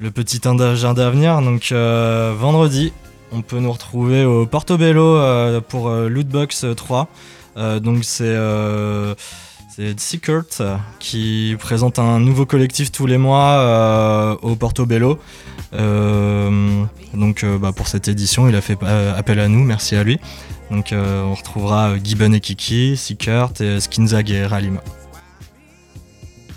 le 0.00 0.10
petit 0.10 0.40
agenda 0.48 1.06
à 1.06 1.10
venir. 1.10 1.40
Donc 1.42 1.68
euh, 1.72 2.34
vendredi, 2.38 2.92
on 3.32 3.42
peut 3.42 3.58
nous 3.58 3.72
retrouver 3.72 4.24
au 4.24 4.46
Portobello 4.46 5.16
euh, 5.16 5.60
pour 5.60 5.88
euh, 5.88 6.08
Lootbox 6.08 6.66
3. 6.76 7.08
Euh, 7.56 7.80
donc 7.80 8.04
c'est 8.04 8.24
euh, 8.24 9.14
C'est 9.74 9.98
Secret 9.98 10.42
euh, 10.60 10.76
qui 10.98 11.56
présente 11.58 11.98
un 11.98 12.18
nouveau 12.20 12.46
collectif 12.46 12.92
tous 12.92 13.06
les 13.06 13.18
mois 13.18 13.52
euh, 13.58 14.36
au 14.42 14.56
Portobello. 14.56 15.18
Euh, 15.74 16.84
donc 17.14 17.44
euh, 17.44 17.58
bah, 17.58 17.72
pour 17.72 17.88
cette 17.88 18.08
édition, 18.08 18.48
il 18.48 18.54
a 18.54 18.60
fait 18.60 18.78
euh, 18.82 19.16
appel 19.18 19.40
à 19.40 19.48
nous, 19.48 19.64
merci 19.64 19.96
à 19.96 20.04
lui. 20.04 20.18
Donc 20.70 20.92
euh, 20.92 21.22
on 21.24 21.34
retrouvera 21.34 21.90
euh, 21.90 21.98
Gibbon 22.02 22.32
et 22.32 22.40
Kiki, 22.40 22.96
Secret 22.96 23.48
et 23.60 23.80
Skinzag 23.80 24.30
et 24.30 24.46
Ralima. 24.46 24.80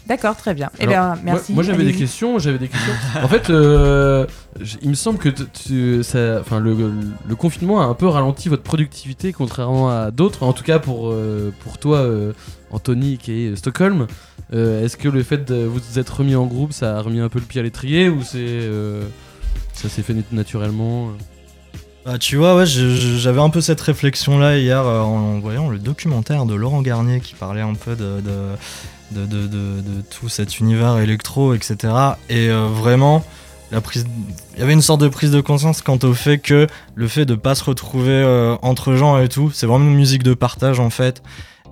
D'accord, 0.08 0.36
très 0.36 0.56
bien. 0.56 0.72
Eh 0.80 0.88
bien, 0.88 1.16
merci. 1.24 1.54
Moi, 1.54 1.64
moi, 1.64 1.72
j'avais 1.72 1.86
des 1.86 1.94
questions. 1.94 2.40
J'avais 2.40 2.58
des 2.58 2.68
questions. 2.68 2.94
en 3.24 3.28
fait, 3.28 3.52
euh, 3.52 4.26
il 4.82 4.90
me 4.90 4.96
semble 4.96 5.20
que 5.20 5.30
tu- 5.30 6.02
enfin, 6.42 6.60
le, 6.60 7.36
confinement 7.38 7.82
a 7.82 7.86
un 7.86 7.94
peu 7.94 8.08
ralenti 8.08 8.50
votre 8.50 8.64
productivité, 8.64 9.32
contrairement 9.34 9.90
à 9.90 10.12
d'autres. 10.12 10.44
En 10.44 10.54
tout 10.54 10.64
cas, 10.64 10.80
pour 10.80 11.10
euh, 11.12 11.54
pour 11.64 11.78
toi, 11.78 11.98
euh, 12.00 12.34
Anthony, 12.72 13.18
qui 13.18 13.32
est 13.32 13.56
Stockholm. 13.56 14.08
Euh, 14.54 14.84
Est-ce 14.84 14.98
que 14.98 15.08
le 15.08 15.22
fait 15.24 15.48
de 15.48 15.64
vous 15.66 16.00
être 16.00 16.10
remis 16.18 16.36
en 16.36 16.46
groupe, 16.48 16.74
ça 16.74 16.98
a 16.98 17.02
remis 17.02 17.20
un 17.20 17.30
peu 17.30 17.40
le 17.40 17.46
pied 17.46 17.60
à 17.60 17.64
l'étrier 17.64 18.10
ou 18.10 18.24
c'est 18.24 18.68
ça 19.74 19.88
s'est 19.90 20.02
fait 20.02 20.14
nat- 20.16 20.24
naturellement 20.32 21.10
Bah, 22.06 22.18
tu 22.18 22.36
vois, 22.38 22.66
j'avais 22.66 23.40
un 23.42 23.50
peu 23.52 23.62
cette 23.62 23.80
réflexion-là 23.82 24.58
hier 24.58 24.84
en 24.84 25.40
voyant 25.40 25.70
le 25.70 25.78
documentaire 25.78 26.46
de 26.46 26.56
Laurent 26.56 26.82
Garnier 26.82 27.20
qui 27.22 27.36
parlait 27.36 27.62
un 27.62 27.76
peu 27.76 27.96
de, 27.96 28.20
de, 28.22 30.02
tout 30.10 30.28
cet 30.30 30.60
univers 30.60 30.98
électro, 30.98 31.54
etc. 31.54 31.94
Et 32.30 32.50
vraiment, 32.50 33.24
il 33.72 34.60
y 34.60 34.62
avait 34.62 34.74
une 34.74 34.82
sorte 34.82 35.02
de 35.02 35.08
prise 35.08 35.32
de 35.32 35.42
conscience 35.42 35.82
quant 35.82 36.00
au 36.04 36.14
fait 36.14 36.40
que 36.40 36.68
le 36.96 37.08
fait 37.08 37.26
de 37.26 37.36
pas 37.36 37.56
se 37.56 37.64
retrouver 37.64 38.12
euh, 38.12 38.56
entre 38.62 38.96
gens 38.96 39.20
et 39.20 39.30
tout, 39.30 39.52
c'est 39.54 39.68
vraiment 39.68 39.86
une 39.86 39.96
musique 39.96 40.24
de 40.24 40.34
partage 40.34 40.80
en 40.80 40.90
fait. 40.90 41.22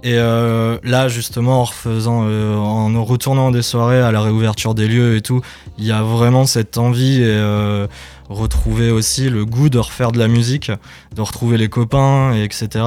Et 0.04 0.14
euh, 0.14 0.78
là, 0.84 1.08
justement, 1.08 1.62
en 1.62 1.64
refaisant, 1.64 2.26
euh, 2.26 2.56
en 2.56 3.04
retournant 3.04 3.50
des 3.50 3.64
soirées 3.64 4.00
à 4.00 4.12
la 4.12 4.22
réouverture 4.22 4.76
des 4.76 4.88
lieux 4.88 5.16
et 5.16 5.22
tout, 5.22 5.42
il 5.80 5.86
y 5.86 5.92
a 5.92 6.04
vraiment 6.04 6.46
cette 6.46 6.78
envie 6.78 7.20
et 7.24 7.88
retrouver 8.30 8.92
aussi 8.92 9.30
le 9.30 9.44
goût 9.46 9.70
de 9.70 9.80
refaire 9.80 10.12
de 10.12 10.20
la 10.20 10.28
musique, 10.28 10.72
de 11.16 11.22
retrouver 11.22 11.58
les 11.58 11.68
copains, 11.68 12.34
et 12.36 12.44
etc. 12.44 12.86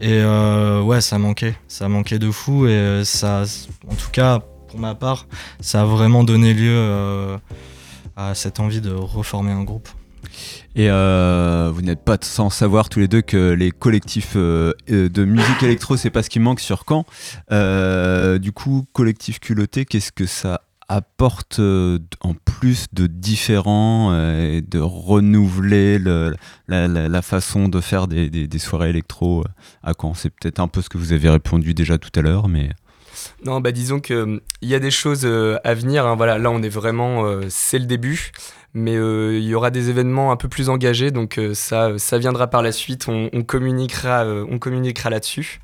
Et 0.00 0.22
ouais, 0.24 1.00
ça 1.00 1.18
manquait, 1.18 1.56
ça 1.66 1.88
manquait 1.88 2.20
de 2.20 2.30
fou. 2.30 2.68
Et 2.68 3.02
ça, 3.04 3.42
en 3.90 3.94
tout 3.96 4.10
cas, 4.12 4.38
pour 4.68 4.78
ma 4.78 4.94
part, 4.94 5.26
ça 5.60 5.80
a 5.80 5.84
vraiment 5.84 6.22
donné 6.22 6.54
lieu 6.54 7.36
à 8.16 8.34
cette 8.34 8.60
envie 8.60 8.80
de 8.80 8.90
reformer 8.92 9.52
un 9.52 9.62
groupe. 9.64 9.88
Et 10.74 10.90
euh, 10.90 11.70
vous 11.72 11.82
n'êtes 11.82 12.02
pas 12.02 12.16
sans 12.20 12.50
savoir 12.50 12.88
tous 12.88 12.98
les 12.98 13.08
deux 13.08 13.20
que 13.22 13.52
les 13.52 13.70
collectifs 13.70 14.32
euh, 14.36 14.72
euh, 14.90 15.08
de 15.08 15.24
musique 15.24 15.62
électro, 15.62 15.96
c'est 15.96 16.10
pas 16.10 16.22
ce 16.22 16.30
qui 16.30 16.40
manque 16.40 16.60
sur 16.60 16.84
Caen. 16.88 17.04
Du 18.38 18.52
coup, 18.52 18.86
collectif 18.92 19.38
culotté, 19.38 19.84
qu'est-ce 19.84 20.12
que 20.12 20.26
ça 20.26 20.62
apporte 20.88 21.60
en 21.60 22.34
plus 22.44 22.86
de 22.92 23.06
différents 23.06 24.14
et 24.14 24.60
de 24.62 24.78
renouveler 24.80 25.98
le- 25.98 26.34
la, 26.68 27.22
façon 27.22 27.68
de 27.68 27.80
faire 27.80 28.06
des, 28.06 28.28
des- 28.28 28.58
soirées 28.58 28.90
électro 28.90 29.44
à 29.82 29.92
Caen? 29.98 30.14
C'est 30.14 30.30
peut-être 30.30 30.60
un 30.60 30.68
peu 30.68 30.82
ce 30.82 30.88
que 30.88 30.98
vous 30.98 31.12
avez 31.12 31.28
répondu 31.30 31.74
déjà 31.74 31.98
tout 31.98 32.10
à 32.18 32.22
l'heure, 32.22 32.48
mais... 32.48 32.70
Non, 33.44 33.60
bah 33.60 33.72
disons 33.72 34.00
que 34.00 34.22
hum, 34.22 34.40
il 34.62 34.68
y 34.68 34.74
a 34.74 34.78
des 34.78 34.90
choses 34.90 35.24
euh, 35.24 35.58
à 35.64 35.74
venir. 35.74 36.06
hein. 36.06 36.16
Voilà, 36.16 36.38
là 36.38 36.50
on 36.50 36.62
est 36.62 36.68
vraiment, 36.68 37.24
euh, 37.24 37.42
c'est 37.48 37.78
le 37.78 37.86
début, 37.86 38.32
mais 38.72 38.96
euh, 38.96 39.38
il 39.38 39.44
y 39.44 39.54
aura 39.54 39.70
des 39.70 39.90
événements 39.90 40.32
un 40.32 40.36
peu 40.36 40.48
plus 40.48 40.68
engagés, 40.68 41.10
donc 41.10 41.40
ça, 41.54 41.92
viendra 42.18 42.48
par 42.48 42.62
la 42.62 42.72
suite. 42.72 43.06
On, 43.08 43.42
communiquera, 43.42 44.24
là-dessus. 45.10 45.60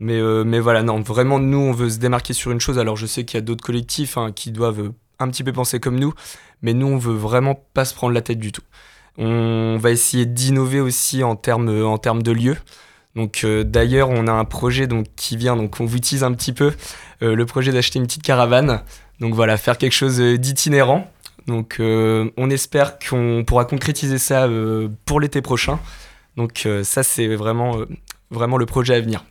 Mais, 0.00 0.20
voilà, 0.60 0.82
non, 0.82 1.00
vraiment 1.00 1.38
nous 1.38 1.58
on 1.58 1.72
veut 1.72 1.90
se 1.90 1.98
démarquer 1.98 2.32
sur 2.32 2.50
une 2.50 2.60
chose. 2.60 2.78
Alors 2.78 2.96
je 2.96 3.06
sais 3.06 3.24
qu'il 3.24 3.36
y 3.36 3.42
a 3.42 3.42
d'autres 3.42 3.64
collectifs 3.64 4.16
hein, 4.18 4.32
qui 4.32 4.50
doivent 4.50 4.92
un 5.18 5.28
petit 5.28 5.44
peu 5.44 5.52
penser 5.52 5.78
comme 5.78 5.98
nous, 5.98 6.12
mais 6.62 6.74
nous 6.74 6.88
on 6.88 6.98
veut 6.98 7.14
vraiment 7.14 7.54
pas 7.74 7.84
se 7.84 7.94
prendre 7.94 8.12
la 8.12 8.22
tête 8.22 8.38
du 8.38 8.52
tout. 8.52 8.62
On 9.18 9.76
va 9.78 9.90
essayer 9.90 10.26
d'innover 10.26 10.80
aussi 10.80 11.22
en 11.22 11.36
termes 11.36 11.84
en 11.84 11.98
termes 11.98 12.22
de 12.22 12.32
lieux. 12.32 12.56
Donc 13.14 13.42
euh, 13.44 13.62
d'ailleurs, 13.62 14.08
on 14.10 14.26
a 14.26 14.32
un 14.32 14.44
projet 14.44 14.86
donc 14.86 15.06
qui 15.16 15.36
vient, 15.36 15.56
donc 15.56 15.80
on 15.80 15.84
vous 15.84 15.96
utilise 15.96 16.24
un 16.24 16.32
petit 16.32 16.52
peu 16.52 16.72
euh, 17.22 17.34
le 17.34 17.46
projet 17.46 17.72
d'acheter 17.72 17.98
une 17.98 18.06
petite 18.06 18.22
caravane. 18.22 18.82
Donc 19.20 19.34
voilà, 19.34 19.56
faire 19.56 19.78
quelque 19.78 19.92
chose 19.92 20.20
euh, 20.20 20.38
d'itinérant. 20.38 21.10
Donc 21.46 21.78
on 21.80 22.50
espère 22.50 23.00
qu'on 23.00 23.42
pourra 23.44 23.64
concrétiser 23.64 24.18
ça 24.18 24.48
pour 25.06 25.18
l'été 25.18 25.42
prochain. 25.42 25.80
Donc 26.36 26.68
ça 26.84 27.02
c'est 27.02 27.34
vraiment 27.34 27.78
vraiment 28.30 28.58
le 28.58 28.64
projet 28.64 28.94
à 28.94 29.00
venir. 29.00 29.24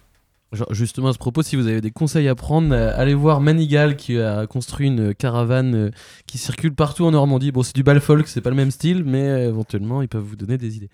Justement 0.72 1.08
à 1.08 1.14
ce 1.14 1.18
propos, 1.18 1.42
si 1.42 1.56
vous 1.56 1.68
avez 1.68 1.80
des 1.80 1.92
conseils 1.92 2.28
à 2.28 2.36
prendre, 2.36 2.76
allez 2.76 3.14
voir 3.14 3.40
Manigal 3.40 3.96
qui 3.96 4.20
a 4.20 4.46
construit 4.46 4.88
une 4.88 5.16
caravane 5.16 5.92
qui 6.28 6.38
circule 6.38 6.76
partout 6.76 7.06
en 7.06 7.12
Normandie. 7.12 7.54
Bon, 7.54 7.64
c'est 7.64 7.76
du 7.76 7.84
bal 7.84 8.02
folk, 8.02 8.28
c'est 8.28 8.42
pas 8.42 8.50
le 8.50 8.58
même 8.58 8.72
style, 8.72 9.06
mais 9.06 9.46
éventuellement 9.46 10.02
ils 10.02 10.10
peuvent 10.10 10.22
vous 10.22 10.36
donner 10.36 10.58
des 10.58 10.76
idées. 10.76 10.90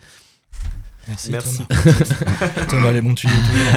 Merci, 1.08 1.32
Merci. 1.32 1.58
Thomas. 1.68 2.66
Thomas, 2.70 2.92
les 2.92 3.02
bons 3.02 3.14
tuyaux. 3.14 3.34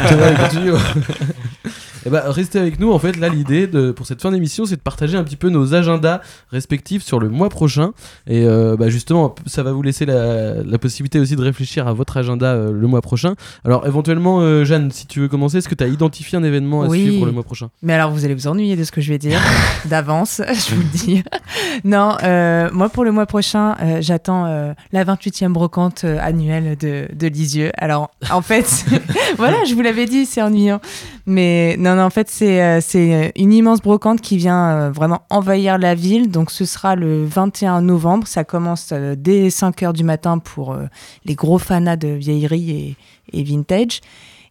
Thomas, 0.09 0.31
les 0.31 0.37
bons 0.37 0.49
tuyaux. 0.49 0.79
Eh 2.07 2.11
ben, 2.11 2.23
restez 2.27 2.59
avec 2.59 2.81
nous. 2.81 2.93
En 2.93 2.99
fait, 2.99 3.17
là, 3.19 3.29
l'idée 3.29 3.67
de, 3.67 3.91
pour 3.91 4.07
cette 4.07 4.23
fin 4.23 4.31
d'émission, 4.33 4.65
c'est 4.65 4.77
de 4.77 4.81
partager 4.81 5.17
un 5.17 5.25
petit 5.25 5.37
peu 5.37 5.49
nos 5.51 5.75
agendas 5.75 6.21
respectifs 6.51 7.03
sur 7.03 7.19
le 7.21 7.29
mois 7.29 7.49
prochain. 7.49 7.93
Et 8.27 8.45
euh, 8.47 8.77
bah, 8.77 8.89
justement, 8.89 9.35
ça 9.47 9.63
va 9.63 9.73
vous 9.73 9.83
laisser 9.83 10.07
la, 10.07 10.63
la 10.63 10.79
possibilité 10.79 11.19
aussi 11.19 11.37
de 11.37 11.43
réfléchir 11.43 11.87
à 11.89 11.93
votre 11.93 12.17
agenda 12.17 12.55
euh, 12.55 12.73
le 12.73 12.87
mois 12.87 13.03
prochain. 13.03 13.35
Alors, 13.65 13.87
éventuellement, 13.87 14.41
euh, 14.41 14.65
Jeanne, 14.65 14.91
si 14.91 15.07
tu 15.07 15.21
veux 15.21 15.29
commencer, 15.29 15.59
est-ce 15.59 15.69
que 15.69 15.75
tu 15.75 15.85
as 15.85 15.89
identifié 15.89 16.39
un 16.39 16.45
événement 16.45 16.83
à 16.83 16.87
Oui. 16.89 17.03
suivre 17.03 17.27
le 17.27 17.33
mois 17.33 17.43
prochain? 17.43 17.69
Mais 17.83 17.93
alors, 17.93 18.11
vous 18.11 18.25
allez 18.25 18.35
vous 18.35 18.47
ennuyer 18.47 18.77
de 18.77 18.85
ce 18.85 18.93
que 18.93 19.01
je 19.01 19.13
vais 19.13 19.19
dire 19.19 19.41
d'avance, 19.87 20.41
je 20.47 20.75
vous 20.75 20.81
le 20.83 20.99
dis. 20.99 21.23
non, 21.85 22.17
moi, 22.73 22.89
pour 22.89 23.05
le 23.05 23.13
mois 23.13 23.27
prochain, 23.27 23.77
j'attends 24.01 24.75
la 24.93 25.05
28e 25.05 25.49
brocante 25.53 26.05
annuelle 26.05 26.77
de, 26.79 27.09
de 27.15 27.27
Lisieux. 27.27 27.71
Alors, 27.77 28.11
en 28.31 28.43
fait, 28.43 28.85
voilà, 29.37 29.65
je 29.65 29.75
vous 29.75 29.83
l'avais 29.83 30.07
dit, 30.07 30.27
c'est 30.27 30.43
ennuyant. 30.43 30.81
Mais 31.27 31.77
non, 31.79 31.97
non, 31.97 32.03
en 32.03 32.11
fait, 32.11 32.29
c'est 32.31 32.63
euh, 32.63 32.81
c'est 32.81 33.33
une 33.37 33.53
immense 33.53 33.81
brocante 33.81 34.21
qui 34.21 34.37
vient 34.37 34.71
euh, 34.71 34.91
vraiment 34.91 35.23
envahir 35.31 35.79
la 35.79 35.95
ville. 35.95 36.31
Donc, 36.31 36.51
ce 36.51 36.65
sera 36.65 36.97
le 36.97 37.25
21 37.25 37.83
novembre. 37.83 38.27
Ça 38.27 38.45
commence 38.45 38.91
euh, 38.93 39.15
dès 39.17 39.51
5 39.51 39.83
heures 39.83 39.93
du 39.93 40.05
matin 40.05 40.39
pour 40.39 40.73
euh, 40.73 40.87
les 41.25 41.35
gros 41.35 41.59
fanats 41.59 41.97
de 41.97 42.09
vieillerie 42.09 42.97
et, 43.33 43.39
et 43.39 43.43
vintage. 43.43 44.01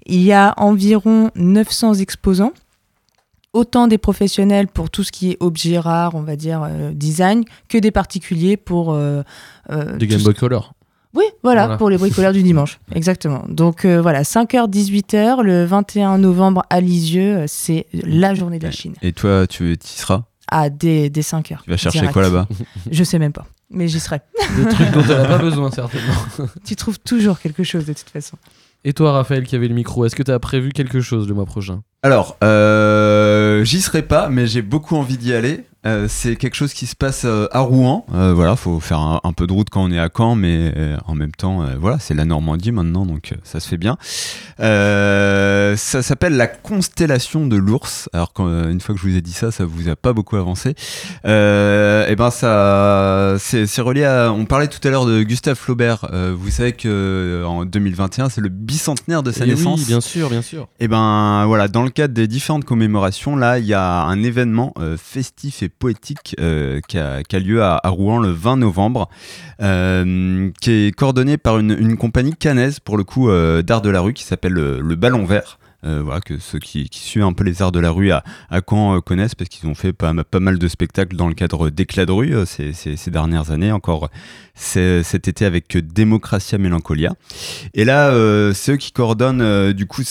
Il 0.06 0.22
y 0.22 0.32
a 0.32 0.54
environ 0.58 1.32
900 1.36 1.96
exposants 1.96 2.54
autant 3.54 3.88
des 3.88 3.98
professionnels 3.98 4.68
pour 4.68 4.90
tout 4.90 5.04
ce 5.04 5.12
qui 5.12 5.32
est 5.32 5.38
objet 5.40 5.80
rare, 5.80 6.16
on 6.16 6.22
va 6.22 6.36
dire 6.36 6.64
euh, 6.64 6.92
design, 6.94 7.44
que 7.68 7.78
des 7.78 7.92
particuliers 7.92 8.58
pour 8.58 8.94
euh, 8.94 9.24
euh, 9.70 9.98
Des 9.98 10.08
tout 10.08 10.14
Game 10.14 10.24
Boy 10.24 10.34
Color. 10.34 10.74
Oui, 11.16 11.24
voilà, 11.44 11.64
Voilà. 11.64 11.78
pour 11.78 11.90
les 11.90 11.98
bricoleurs 11.98 12.34
du 12.34 12.44
dimanche, 12.44 12.80
exactement. 12.96 13.44
Donc 13.50 13.84
euh, 13.86 14.02
voilà, 14.02 14.22
5h, 14.24 14.70
18h, 14.70 15.42
le 15.42 15.66
21 15.66 16.18
novembre 16.20 16.64
à 16.70 16.82
Lisieux, 16.82 17.38
euh, 17.40 17.46
c'est 17.48 17.88
la 17.94 18.36
journée 18.36 18.60
de 18.60 18.66
la 18.66 18.72
Chine. 18.72 18.94
Et 19.02 19.12
toi, 19.14 19.48
tu 19.48 19.74
y 19.74 19.78
seras? 19.84 20.24
À 20.52 20.70
dès, 20.70 21.10
dès 21.10 21.22
5h. 21.22 21.64
Tu 21.64 21.70
vas 21.70 21.78
chercher 21.78 22.08
quoi 22.08 22.22
là-bas? 22.22 22.48
Je 22.92 23.04
sais 23.04 23.20
même 23.20 23.34
pas, 23.34 23.46
mais 23.70 23.88
j'y 23.88 24.00
serai. 24.00 24.20
Des 24.56 24.68
trucs 24.68 24.92
dont 24.92 25.02
elle 25.04 25.22
n'a 25.22 25.28
pas 25.28 25.38
besoin, 25.38 25.70
certainement. 25.72 26.14
tu 26.66 26.76
trouves 26.76 27.00
toujours 27.00 27.40
quelque 27.40 27.64
chose 27.64 27.86
de 27.86 27.94
toute 27.94 28.10
façon. 28.10 28.38
Et 28.86 28.94
toi, 28.94 29.12
Raphaël, 29.12 29.46
qui 29.46 29.56
avait 29.56 29.68
le 29.68 29.76
micro, 29.76 30.06
est-ce 30.06 30.16
que 30.16 30.24
tu 30.24 30.32
as 30.32 30.40
prévu 30.40 30.70
quelque 30.72 31.02
chose 31.02 31.28
le 31.28 31.34
mois 31.34 31.46
prochain? 31.46 31.82
Alors, 32.02 32.38
euh, 32.44 33.64
j'y 33.66 33.82
serai 33.82 34.02
pas, 34.04 34.30
mais 34.30 34.48
j'ai 34.48 34.62
beaucoup 34.62 34.96
envie 34.96 35.18
d'y 35.18 35.34
aller. 35.34 35.66
Euh, 35.86 36.08
c'est 36.10 36.36
quelque 36.36 36.56
chose 36.56 36.74
qui 36.74 36.86
se 36.88 36.96
passe 36.96 37.22
euh, 37.24 37.48
à 37.52 37.62
Rouen. 37.62 38.06
Euh, 38.14 38.34
voilà, 38.34 38.58
faut 38.58 38.82
faire 38.82 39.00
un, 39.00 39.22
un 39.24 39.32
peu 39.32 39.48
de 39.48 39.54
route 39.54 39.70
quand 39.70 39.82
on 39.84 39.92
est 39.92 40.00
à 40.00 40.10
Caen, 40.16 40.36
mais 40.36 40.74
euh, 40.76 40.98
en 41.08 41.16
même 41.16 41.32
temps, 41.32 41.66
voilà, 41.80 42.00
c'est 42.00 42.14
la 42.14 42.26
Normandie 42.26 42.74
maintenant, 42.74 43.06
donc 43.06 43.34
ça 43.44 43.60
se 43.62 43.68
fait 43.70 43.78
bien. 43.78 43.98
Ça 44.60 46.02
s'appelle 46.02 46.36
la 46.36 46.48
constellation 46.48 47.48
de 47.48 47.56
l'ours. 47.56 48.10
Alors, 48.14 48.34
quand, 48.34 48.48
une 48.70 48.82
fois 48.82 48.94
que 48.94 49.02
je 49.02 49.08
vous 49.08 49.16
ai 49.16 49.22
dit 49.22 49.32
ça, 49.32 49.52
ça 49.52 49.64
vous 49.66 49.88
a 49.90 49.96
pas 49.96 50.12
beaucoup 50.14 50.36
avancé. 50.36 50.72
Et 51.24 52.16
ben, 52.16 52.30
ça, 52.32 53.36
c'est 53.40 53.66
c'est 53.66 53.82
relié 53.82 54.04
à. 54.04 54.32
On 54.34 54.46
parlait 54.46 54.68
tout 54.68 54.86
à 54.86 54.92
l'heure 54.92 55.06
de 55.06 55.24
Gustave 55.24 55.56
Flaubert. 55.56 56.08
Vous 56.36 56.50
savez 56.50 56.74
que 56.74 57.44
en 57.48 57.66
2021, 57.66 58.30
c'est 58.30 58.42
le 58.42 58.50
bicentenaire 58.50 59.24
de 59.24 59.32
sa 59.32 59.46
Eh 59.46 59.50
oui, 59.50 59.56
naissance. 59.56 59.86
bien 59.86 60.02
sûr, 60.02 60.30
bien 60.30 60.42
sûr. 60.42 60.68
Et 60.80 60.88
ben 60.88 61.46
voilà, 61.46 61.68
dans 61.68 61.84
le 61.84 61.90
cadre 61.90 62.14
des 62.14 62.28
différentes 62.28 62.66
commémorations, 62.66 63.36
là, 63.36 63.60
il 63.60 63.66
y 63.66 63.74
a 63.74 64.02
un 64.04 64.22
événement 64.24 64.74
festif 64.98 65.64
et 65.64 65.69
poétique 65.70 66.36
euh, 66.40 66.80
qui, 66.88 66.98
a, 66.98 67.22
lieu 67.40 67.64
à, 67.64 67.80
Rouen 67.86 68.20
le 68.20 68.32
20 68.32 68.58
novembre, 68.58 69.10
euh, 69.62 70.50
qui 70.62 70.72
est 70.72 70.96
coordonné 70.96 71.38
par 71.38 71.60
une, 71.60 71.98
compagnie 71.98 72.36
cannaise, 72.36 72.80
pour 72.80 72.98
le 72.98 73.04
coup, 73.04 73.30
euh, 73.30 73.62
d'art 73.62 73.82
de 73.82 73.90
la 73.90 74.02
rue, 74.02 74.14
qui 74.14 74.24
s'appelle 74.24 74.54
le, 74.54 74.82
le 74.82 74.96
Ballon 74.96 75.26
Vert. 75.26 75.60
Euh, 75.86 76.02
voilà, 76.04 76.20
que 76.20 76.38
ceux 76.40 76.60
qui, 76.60 76.90
suivent 76.92 77.24
un 77.24 77.32
peu 77.32 77.46
les 77.46 77.62
arts 77.62 77.72
de 77.72 77.80
la 77.80 77.92
rue 77.92 78.12
à, 78.12 78.24
à 78.50 78.60
Caen 78.68 78.98
euh, 78.98 79.00
connaissent, 79.00 79.36
parce 79.36 79.50
qu'ils 79.50 79.70
ont 79.70 79.76
fait 79.76 79.94
pas, 79.94 80.14
mal 80.14 80.60
de 80.60 80.68
spectacles 80.68 81.16
dans 81.16 81.30
le 81.30 81.34
cadre 81.34 81.70
d'éclats 81.70 82.06
de 82.06 82.12
rue 82.12 82.36
euh, 82.36 82.46
ces, 82.46 83.12
dernières 83.12 83.52
années, 83.52 83.72
encore 83.72 84.10
cet 84.56 85.30
été 85.30 85.46
avec 85.46 85.78
Démocratia 85.78 86.58
Melancolia. 86.58 87.14
Et 87.74 87.86
là, 87.86 88.12
c'est 88.54 88.74
eux 88.74 88.78
qui 88.78 88.92
coordonnent 88.92 89.72
du 89.72 89.86
coup 89.86 90.04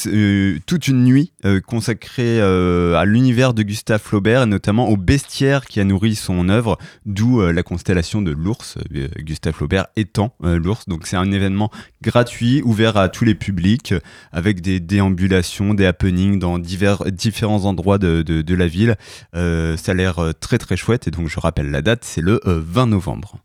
toute 0.67 0.89
une 0.89 1.05
nuit 1.05 1.33
consacrée 1.67 2.41
à 2.41 3.05
l'univers 3.05 3.53
de 3.53 3.63
Gustave 3.63 4.01
Flaubert 4.01 4.45
et 4.45 4.47
notamment 4.47 4.89
au 4.89 4.97
bestiaire 4.97 5.67
qui 5.67 5.81
a 5.81 5.85
nourri 5.85 6.15
son 6.15 6.49
œuvre, 6.49 6.79
d'où 7.05 7.43
la 7.43 7.63
constellation 7.63 8.23
de 8.23 8.31
l'ours, 8.31 8.79
Gustave 9.19 9.53
Flaubert 9.53 9.89
étant 9.97 10.35
l'ours. 10.41 10.89
Donc 10.89 11.07
c'est 11.07 11.17
un 11.17 11.31
événement 11.31 11.71
gratuit, 12.01 12.63
ouvert 12.65 12.97
à 12.97 13.11
tous 13.11 13.27
les 13.27 13.35
publics, 13.35 13.93
avec 14.33 14.63
des 14.63 14.81
déambulations, 14.81 15.58
des 15.75 15.87
happenings 15.87 16.39
dans 16.39 16.59
divers, 16.59 17.05
différents 17.11 17.65
endroits 17.65 17.99
de, 17.99 18.23
de- 18.23 18.43
de 18.43 18.55
la 18.55 18.67
ville. 18.67 18.97
Euh, 19.35 19.77
ça 19.77 19.93
a 19.93 19.95
l'air 19.95 20.19
euh, 20.19 20.33
très 20.33 20.59
très 20.59 20.77
chouette 20.77 21.09
et 21.09 21.11
donc 21.11 21.29
je 21.29 21.39
rappelle 21.41 21.71
la 21.71 21.83
date, 21.83 22.05
c'est 22.05 22.21
le 22.23 22.41
euh, 22.47 22.61
20 22.65 22.87
novembre. 22.87 23.37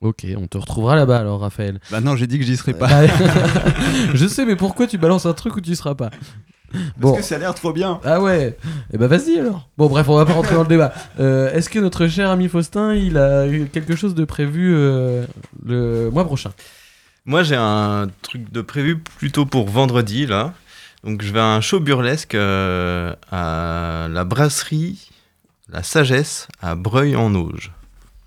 Ok, 0.00 0.24
on 0.36 0.46
te 0.46 0.56
retrouvera 0.56 0.96
là-bas 0.96 1.18
alors, 1.18 1.40
Raphaël. 1.40 1.78
Bah 1.90 2.00
non, 2.00 2.16
j'ai 2.16 2.26
dit 2.26 2.38
que 2.38 2.44
j'y 2.44 2.56
serais 2.56 2.72
pas. 2.72 2.86
Bah, 2.88 3.12
je 4.14 4.26
sais, 4.26 4.46
mais 4.46 4.56
pourquoi 4.56 4.86
tu 4.86 4.96
balances 4.98 5.26
un 5.26 5.34
truc 5.34 5.56
où 5.56 5.60
tu 5.60 5.70
y 5.70 5.76
seras 5.76 5.94
pas? 5.94 6.10
Parce 7.00 7.16
que 7.16 7.22
ça 7.24 7.34
a 7.34 7.38
l'air 7.38 7.52
trop 7.54 7.72
bien. 7.72 8.00
Ah 8.04 8.20
ouais 8.20 8.56
Eh 8.92 8.96
bah 8.96 9.08
vas-y 9.08 9.38
alors. 9.38 9.68
Bon 9.76 9.88
bref, 9.88 10.08
on 10.08 10.14
va 10.16 10.24
pas 10.24 10.34
rentrer 10.34 10.54
dans 10.54 10.62
le 10.62 10.68
débat. 10.68 10.92
Euh, 11.18 11.52
Est-ce 11.52 11.68
que 11.68 11.80
notre 11.80 12.06
cher 12.06 12.30
ami 12.30 12.48
Faustin, 12.48 12.94
il 12.94 13.18
a 13.18 13.46
eu 13.48 13.66
quelque 13.66 13.96
chose 13.96 14.14
de 14.14 14.24
prévu 14.24 14.72
euh, 14.72 15.26
le 15.66 16.10
mois 16.10 16.24
prochain? 16.24 16.52
Moi, 17.26 17.42
j'ai 17.42 17.56
un 17.56 18.06
truc 18.22 18.50
de 18.52 18.60
prévu 18.62 18.98
plutôt 18.98 19.44
pour 19.46 19.68
vendredi, 19.68 20.26
là. 20.26 20.54
Donc, 21.04 21.22
je 21.22 21.32
vais 21.32 21.40
à 21.40 21.46
un 21.46 21.60
show 21.60 21.80
burlesque 21.80 22.34
euh, 22.34 23.14
à 23.30 24.08
la 24.10 24.24
brasserie 24.24 25.10
La 25.68 25.82
Sagesse 25.82 26.48
à 26.60 26.74
Breuil-en-Auge. 26.74 27.72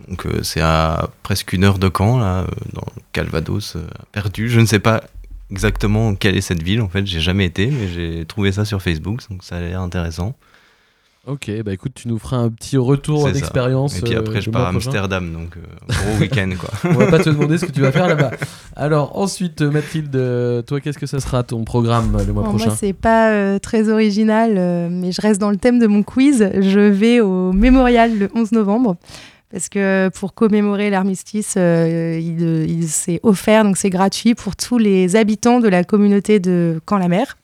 Donc, 0.07 0.25
euh, 0.25 0.41
c'est 0.43 0.61
à 0.61 1.09
presque 1.21 1.53
une 1.53 1.63
heure 1.63 1.77
de 1.77 1.87
camp, 1.87 2.17
là, 2.17 2.39
euh, 2.39 2.47
dans 2.73 2.85
le 2.95 3.01
Calvados, 3.11 3.77
perdu. 4.11 4.49
Je 4.49 4.59
ne 4.59 4.65
sais 4.65 4.79
pas 4.79 5.03
exactement 5.51 6.15
quelle 6.15 6.35
est 6.35 6.41
cette 6.41 6.63
ville, 6.63 6.81
en 6.81 6.89
fait, 6.89 7.05
j'ai 7.05 7.21
jamais 7.21 7.45
été, 7.45 7.67
mais 7.67 7.87
j'ai 7.87 8.25
trouvé 8.25 8.51
ça 8.51 8.65
sur 8.65 8.81
Facebook, 8.81 9.21
donc 9.29 9.43
ça 9.43 9.57
a 9.57 9.59
l'air 9.59 9.79
intéressant. 9.79 10.35
Ok, 11.25 11.49
bah 11.63 11.71
écoute, 11.71 11.93
tu 11.95 12.09
nous 12.09 12.19
feras 12.19 12.35
un 12.35 12.49
petit 12.49 12.75
retour 12.75 13.31
d'expérience. 13.31 13.97
Et 13.97 14.01
puis 14.01 14.13
après, 14.13 14.39
euh, 14.39 14.41
je 14.41 14.49
pars 14.49 14.65
à. 14.65 14.69
Amsterdam, 14.69 15.31
donc 15.31 15.55
euh, 15.55 15.61
gros 15.87 16.19
week-end, 16.19 16.49
quoi. 16.59 16.69
On 16.83 16.95
va 16.95 17.07
pas 17.07 17.19
te 17.19 17.29
demander 17.29 17.57
ce 17.57 17.63
que 17.65 17.71
tu 17.71 17.79
vas 17.79 17.93
faire 17.93 18.09
là-bas. 18.09 18.31
Alors 18.75 19.17
ensuite, 19.17 19.61
euh, 19.61 19.71
Mathilde, 19.71 20.13
euh, 20.17 20.61
toi, 20.63 20.81
qu'est-ce 20.81 20.97
que 20.97 21.05
ça 21.05 21.21
sera 21.21 21.43
ton 21.43 21.63
programme 21.63 22.13
euh, 22.19 22.25
le 22.25 22.33
mois 22.33 22.43
Bon, 22.43 22.49
prochain 22.49 22.65
Moi, 22.65 22.75
c'est 22.77 22.91
pas 22.91 23.31
euh, 23.31 23.57
très 23.57 23.87
original, 23.87 24.55
euh, 24.57 24.89
mais 24.91 25.13
je 25.13 25.21
reste 25.21 25.39
dans 25.39 25.49
le 25.49 25.55
thème 25.55 25.79
de 25.79 25.87
mon 25.87 26.03
quiz. 26.03 26.49
Je 26.59 26.79
vais 26.81 27.21
au 27.21 27.53
mémorial 27.53 28.19
le 28.19 28.29
11 28.35 28.51
novembre. 28.51 28.97
Parce 29.49 29.69
que 29.69 30.09
pour 30.09 30.33
commémorer 30.33 30.89
l'armistice, 30.89 31.53
il, 31.57 32.65
il 32.67 32.87
s'est 32.89 33.19
offert, 33.23 33.63
donc 33.63 33.77
c'est 33.77 33.91
gratuit 33.91 34.33
pour 34.33 34.55
tous 34.55 34.79
les 34.79 35.15
habitants 35.15 35.59
de 35.59 35.69
la 35.69 35.83
communauté 35.83 36.39
de 36.39 36.81
Camp-la-Mer. 36.85 37.37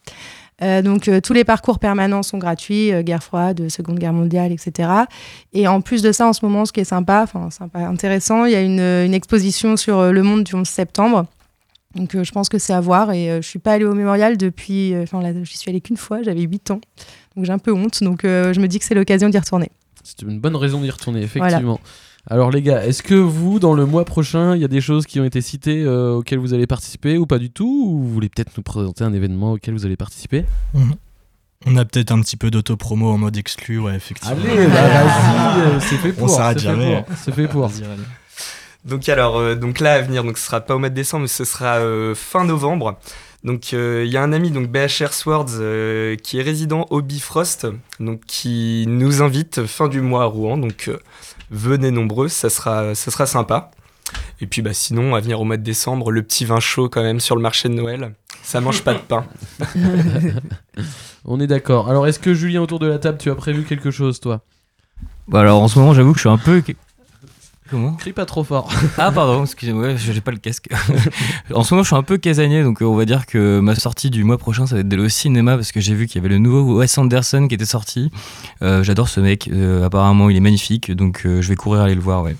Euh, 0.61 0.81
donc 0.81 1.07
euh, 1.07 1.21
tous 1.21 1.33
les 1.33 1.43
parcours 1.43 1.79
permanents 1.79 2.23
sont 2.23 2.37
gratuits, 2.37 2.91
euh, 2.91 3.01
guerre 3.01 3.23
froide, 3.23 3.69
Seconde 3.69 3.99
Guerre 3.99 4.13
mondiale, 4.13 4.51
etc. 4.51 4.89
Et 5.53 5.67
en 5.67 5.81
plus 5.81 6.01
de 6.01 6.11
ça, 6.11 6.27
en 6.27 6.33
ce 6.33 6.45
moment, 6.45 6.65
ce 6.65 6.73
qui 6.73 6.79
est 6.79 6.85
sympa, 6.85 7.21
enfin 7.23 7.49
sympa, 7.49 7.79
intéressant, 7.79 8.45
il 8.45 8.51
y 8.51 8.55
a 8.55 8.61
une, 8.61 8.79
une 8.79 9.13
exposition 9.13 9.77
sur 9.77 10.11
le 10.11 10.23
monde 10.23 10.43
du 10.43 10.55
11 10.55 10.67
septembre. 10.67 11.25
Donc 11.95 12.21
je 12.21 12.31
pense 12.31 12.49
que 12.49 12.59
c'est 12.59 12.73
à 12.73 12.81
voir 12.81 13.11
et 13.13 13.39
je 13.41 13.47
suis 13.47 13.57
pas 13.57 13.73
allée 13.73 13.85
au 13.85 13.95
mémorial 13.95 14.37
depuis, 14.37 14.93
enfin 15.01 15.23
là, 15.23 15.31
j'y 15.43 15.57
suis 15.57 15.71
allée 15.71 15.81
qu'une 15.81 15.97
fois, 15.97 16.21
j'avais 16.21 16.41
8 16.41 16.71
ans. 16.71 16.81
Donc 17.35 17.45
j'ai 17.45 17.51
un 17.51 17.57
peu 17.57 17.73
honte, 17.73 18.03
donc 18.03 18.21
je 18.23 18.59
me 18.59 18.67
dis 18.67 18.77
que 18.77 18.85
c'est 18.85 18.93
l'occasion 18.93 19.27
d'y 19.29 19.39
retourner. 19.39 19.71
C'est 20.03 20.21
une 20.21 20.39
bonne 20.39 20.55
raison 20.55 20.81
d'y 20.81 20.89
retourner, 20.91 21.21
effectivement. 21.21 21.79
Alors 22.27 22.51
les 22.51 22.61
gars, 22.61 22.85
est-ce 22.85 23.01
que 23.01 23.15
vous, 23.15 23.59
dans 23.59 23.73
le 23.73 23.85
mois 23.85 24.05
prochain, 24.05 24.55
il 24.55 24.61
y 24.61 24.65
a 24.65 24.67
des 24.67 24.81
choses 24.81 25.05
qui 25.05 25.19
ont 25.19 25.25
été 25.25 25.41
citées 25.41 25.83
euh, 25.83 26.15
auxquelles 26.15 26.39
vous 26.39 26.53
allez 26.53 26.67
participer 26.67 27.17
ou 27.17 27.25
pas 27.25 27.39
du 27.39 27.49
tout 27.49 27.85
Ou 27.87 27.99
vous 28.03 28.13
voulez 28.13 28.29
peut-être 28.29 28.51
nous 28.57 28.63
présenter 28.63 29.03
un 29.03 29.13
événement 29.13 29.53
auquel 29.53 29.73
vous 29.73 29.85
allez 29.85 29.95
participer? 29.95 30.45
On 31.65 31.75
a 31.75 31.85
peut-être 31.85 32.11
un 32.11 32.21
petit 32.21 32.37
peu 32.37 32.51
d'auto-promo 32.51 33.09
en 33.09 33.17
mode 33.17 33.37
exclu, 33.37 33.79
ouais, 33.79 33.95
effectivement. 33.95 34.35
Allez, 34.35 34.67
bah, 34.67 34.87
vas-y, 34.87 35.61
euh, 35.61 35.79
c'est 35.79 35.97
fait 35.97 36.09
On 36.17 36.25
pour, 36.25 36.29
s'arrête 36.29 36.59
c'est 36.59 36.65
fait 36.67 36.71
jamais. 36.71 37.03
pour, 37.03 37.15
c'est 37.17 37.31
fait 37.33 37.47
pour. 37.47 37.65
Allez. 37.65 38.03
Donc 38.85 39.09
alors, 39.09 39.37
euh, 39.37 39.55
donc 39.55 39.79
là 39.79 39.95
à 39.95 40.01
venir, 40.01 40.23
donc 40.23 40.37
ce 40.37 40.45
sera 40.45 40.61
pas 40.61 40.75
au 40.75 40.79
mois 40.79 40.89
de 40.89 40.95
décembre, 40.95 41.23
mais 41.23 41.27
ce 41.27 41.43
sera 41.45 41.77
euh, 41.79 42.15
fin 42.15 42.45
novembre. 42.45 42.97
Donc 43.43 43.69
euh, 43.73 44.03
il 44.05 44.11
y 44.11 44.17
a 44.17 44.23
un 44.23 44.33
ami 44.33 44.51
donc 44.51 44.67
BHR 44.67 45.13
Swords 45.13 45.47
euh, 45.59 46.15
qui 46.17 46.39
est 46.39 46.41
résident 46.41 46.85
au 46.89 47.01
Bifrost, 47.01 47.67
donc 47.99 48.21
qui 48.25 48.85
nous 48.87 49.21
invite 49.21 49.65
fin 49.65 49.87
du 49.87 50.01
mois 50.01 50.23
à 50.23 50.25
Rouen. 50.25 50.57
Donc 50.57 50.85
euh, 50.89 50.97
venez 51.51 51.91
nombreux, 51.91 52.27
ça 52.27 52.49
sera 52.49 52.95
ça 52.95 53.11
sera 53.11 53.25
sympa. 53.25 53.71
Et 54.41 54.47
puis 54.47 54.61
bah 54.61 54.73
sinon 54.73 55.15
à 55.15 55.19
venir 55.19 55.39
au 55.39 55.45
mois 55.45 55.57
de 55.57 55.63
décembre, 55.63 56.11
le 56.11 56.23
petit 56.23 56.45
vin 56.45 56.59
chaud 56.59 56.89
quand 56.89 57.03
même 57.03 57.19
sur 57.19 57.35
le 57.35 57.41
marché 57.41 57.69
de 57.69 57.73
Noël. 57.73 58.13
Ça 58.41 58.61
mange 58.61 58.83
pas 58.83 58.93
de 58.93 58.99
pain. 58.99 59.25
On 61.25 61.39
est 61.39 61.47
d'accord. 61.47 61.89
Alors 61.89 62.07
est-ce 62.07 62.19
que 62.19 62.33
Julien, 62.33 62.61
autour 62.61 62.79
de 62.79 62.87
la 62.87 62.97
table, 62.97 63.17
tu 63.17 63.29
as 63.29 63.35
prévu 63.35 63.63
quelque 63.63 63.91
chose, 63.91 64.19
toi? 64.19 64.41
Bah 65.27 65.41
alors 65.41 65.61
en 65.61 65.67
ce 65.67 65.77
moment, 65.77 65.93
j'avoue 65.93 66.13
que 66.13 66.17
je 66.17 66.21
suis 66.21 66.29
un 66.29 66.37
peu. 66.37 66.63
Comment 67.69 67.93
Crie 67.93 68.13
pas 68.13 68.25
trop 68.25 68.43
fort. 68.43 68.69
Ah 68.97 69.11
pardon, 69.11 69.43
excusez-moi, 69.43 69.95
j'ai 69.95 70.21
pas 70.21 70.31
le 70.31 70.37
casque. 70.37 70.67
en 71.53 71.63
ce 71.63 71.73
moment, 71.73 71.83
je 71.83 71.87
suis 71.87 71.95
un 71.95 72.03
peu 72.03 72.17
casanier, 72.17 72.63
donc 72.63 72.81
euh, 72.81 72.85
on 72.85 72.95
va 72.95 73.05
dire 73.05 73.25
que 73.25 73.59
ma 73.59 73.75
sortie 73.75 74.09
du 74.09 74.23
mois 74.23 74.37
prochain, 74.37 74.65
ça 74.65 74.75
va 74.75 74.81
être 74.81 74.87
d'aller 74.87 75.03
au 75.03 75.09
cinéma 75.09 75.55
parce 75.55 75.71
que 75.71 75.79
j'ai 75.79 75.93
vu 75.93 76.07
qu'il 76.07 76.21
y 76.21 76.25
avait 76.25 76.33
le 76.33 76.39
nouveau 76.39 76.77
Wes 76.79 76.97
Anderson 76.97 77.47
qui 77.47 77.55
était 77.55 77.65
sorti. 77.65 78.11
Euh, 78.61 78.83
J'adore 78.83 79.09
ce 79.09 79.19
mec, 79.19 79.49
euh, 79.51 79.85
apparemment 79.85 80.29
il 80.29 80.37
est 80.37 80.41
magnifique, 80.41 80.91
donc 80.91 81.25
euh, 81.25 81.41
je 81.41 81.49
vais 81.49 81.55
courir 81.55 81.81
aller 81.81 81.95
le 81.95 82.01
voir, 82.01 82.23
ouais. 82.23 82.35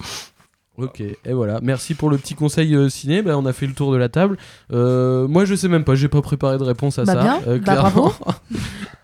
Ok, 0.81 1.01
et 1.01 1.33
voilà. 1.33 1.59
Merci 1.61 1.93
pour 1.93 2.09
le 2.09 2.17
petit 2.17 2.35
conseil 2.35 2.73
euh, 2.75 2.89
ciné. 2.89 3.21
Bah, 3.21 3.37
on 3.37 3.45
a 3.45 3.53
fait 3.53 3.67
le 3.67 3.73
tour 3.73 3.91
de 3.91 3.97
la 3.97 4.09
table. 4.09 4.37
Euh, 4.71 5.27
moi, 5.27 5.45
je 5.45 5.55
sais 5.55 5.67
même 5.67 5.83
pas. 5.83 5.95
J'ai 5.95 6.07
pas 6.07 6.21
préparé 6.21 6.57
de 6.57 6.63
réponse 6.63 6.99
à 6.99 7.03
Bah 7.05 7.13
ça. 7.13 7.21
bien, 7.21 7.39
euh, 7.47 7.59
bah 7.59 7.75
bravo. 7.75 8.13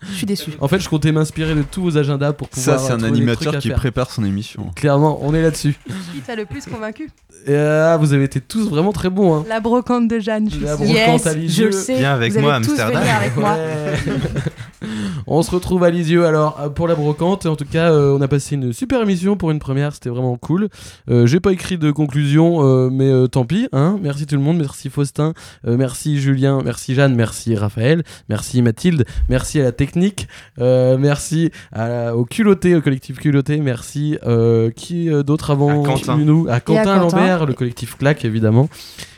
Je 0.07 0.17
suis 0.17 0.25
déçu. 0.27 0.51
En 0.61 0.67
fait, 0.67 0.77
je 0.77 0.87
comptais 0.87 1.11
m'inspirer 1.11 1.55
de 1.55 1.63
tous 1.63 1.81
vos 1.81 1.97
agendas 1.97 2.31
pour 2.31 2.47
pouvoir. 2.47 2.79
Ça, 2.79 2.85
c'est 2.85 2.93
un 2.93 2.97
trouver 2.97 3.11
des 3.13 3.17
animateur 3.17 3.55
à 3.55 3.57
qui 3.57 3.69
faire. 3.69 3.77
prépare 3.77 4.11
son 4.11 4.23
émission. 4.23 4.69
Clairement, 4.75 5.17
on 5.23 5.33
est 5.33 5.41
là-dessus. 5.41 5.75
Qui 6.13 6.19
t'a 6.19 6.35
le 6.35 6.45
plus 6.45 6.63
convaincu 6.67 7.09
Et, 7.47 7.49
euh, 7.49 7.97
vous 7.99 8.13
avez 8.13 8.25
été 8.25 8.39
tous 8.39 8.69
vraiment 8.69 8.91
très 8.93 9.09
bons. 9.09 9.35
Hein. 9.35 9.45
La 9.49 9.59
brocante 9.61 10.07
de 10.07 10.19
Jeanne, 10.19 10.47
je 10.47 10.57
suis 10.57 10.63
La 10.63 10.77
sûre. 10.77 10.85
brocante 10.85 11.25
à 11.25 11.33
Lisieux. 11.33 11.71
je 11.71 11.77
le 11.77 11.81
sais. 11.83 11.95
Viens 11.97 12.13
avec 12.13 12.33
vous 12.33 12.39
moi 12.41 12.53
à 12.53 12.55
allez 12.57 12.65
tous 12.67 12.71
Amsterdam. 12.79 13.01
venir 13.01 13.15
avec 13.15 13.35
moi. 13.35 13.57
On 15.27 15.41
se 15.41 15.51
retrouve 15.51 15.83
à 15.83 15.89
Lisieux 15.89 16.25
alors 16.25 16.59
euh, 16.61 16.69
pour 16.69 16.87
la 16.87 16.95
brocante. 16.95 17.45
En 17.45 17.55
tout 17.55 17.65
cas, 17.65 17.91
euh, 17.91 18.15
on 18.17 18.21
a 18.21 18.27
passé 18.27 18.55
une 18.55 18.73
super 18.73 19.01
émission 19.01 19.35
pour 19.37 19.51
une 19.51 19.59
première, 19.59 19.93
c'était 19.93 20.09
vraiment 20.09 20.37
cool. 20.37 20.67
Euh, 21.09 21.25
J'ai 21.25 21.39
pas 21.39 21.51
écrit 21.51 21.77
de 21.77 21.91
conclusion, 21.91 22.63
euh, 22.63 22.89
mais 22.91 23.09
euh, 23.09 23.27
tant 23.27 23.45
pis. 23.45 23.67
Hein 23.73 23.97
merci 24.01 24.25
tout 24.25 24.35
le 24.35 24.41
monde, 24.41 24.57
merci 24.57 24.89
Faustin, 24.89 25.33
euh, 25.67 25.77
merci 25.77 26.19
Julien, 26.19 26.61
merci 26.63 26.93
Jeanne, 26.95 27.15
merci 27.15 27.55
Raphaël, 27.55 28.03
merci 28.29 28.61
Mathilde, 28.61 29.05
merci 29.29 29.59
à 29.59 29.63
la 29.63 29.71
technique, 29.71 30.27
euh, 30.59 30.97
merci 30.97 31.51
à 31.71 31.87
la- 31.89 32.15
au 32.15 32.25
culotté, 32.25 32.75
au 32.75 32.81
collectif 32.81 33.17
culotté, 33.17 33.57
merci 33.59 34.17
euh, 34.25 34.69
qui 34.71 35.09
euh, 35.09 35.23
d'autre 35.23 35.51
avant 35.51 35.83
À 35.83 35.87
Quentin. 35.87 36.17
nous, 36.17 36.47
à 36.49 36.59
Quentin 36.59 36.99
Quentin. 36.99 37.17
Lambert, 37.17 37.45
le 37.45 37.53
collectif 37.53 37.97
Clac 37.97 38.23
évidemment. 38.25 38.69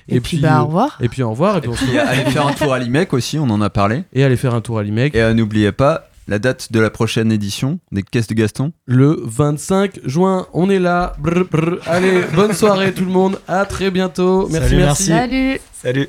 Et 0.10 0.20
puis, 0.20 0.38
bah, 0.38 0.62
au 0.62 0.68
revoir. 0.68 0.98
Et 1.02 1.10
puis 1.10 1.24
au 1.24 1.30
revoir. 1.32 1.58
Et 1.58 1.62
puis 1.62 1.70
on 1.70 1.76
se 1.76 1.86
Et 1.86 2.00
allez 2.00 2.32
faire 2.32 2.48
un 2.48 2.54
tour 2.54 2.74
à 2.74 2.80
l'IMEC 2.80 3.14
aussi, 3.14 3.38
on 3.40 3.50
en 3.50 3.62
a 3.62 3.70
parlé. 3.70 4.04
Et 4.14 4.24
aller 4.24 4.38
faire 4.38 4.56
un 4.56 4.62
tour 4.62 4.80
à 4.80 4.84
l'IMEC. 4.84 5.16
Et 5.16 5.22
euh, 5.22 5.34
n'oubliez 5.34 5.72
pas 5.72 6.10
la 6.28 6.40
date 6.40 6.72
de 6.72 6.80
la 6.80 6.90
prochaine 6.90 7.32
édition 7.32 7.80
des 7.92 8.04
Caisses 8.04 8.28
de 8.28 8.34
Gaston. 8.34 8.74
le 8.86 9.18
25 9.24 10.00
juin. 10.06 10.48
On 10.54 10.70
est 10.70 10.80
là. 10.80 11.14
Brr, 11.20 11.46
brr. 11.50 11.78
Allez, 11.86 12.22
bonne 12.36 12.54
soirée 12.54 12.94
tout 12.94 13.06
le 13.06 13.12
monde. 13.12 13.40
À 13.48 13.66
très 13.66 13.92
bientôt. 13.92 14.48
Merci, 14.52 14.70
Salut, 14.70 14.82
merci. 14.84 15.12
merci. 15.12 15.30
Salut 15.30 15.62
Salut. 15.82 16.06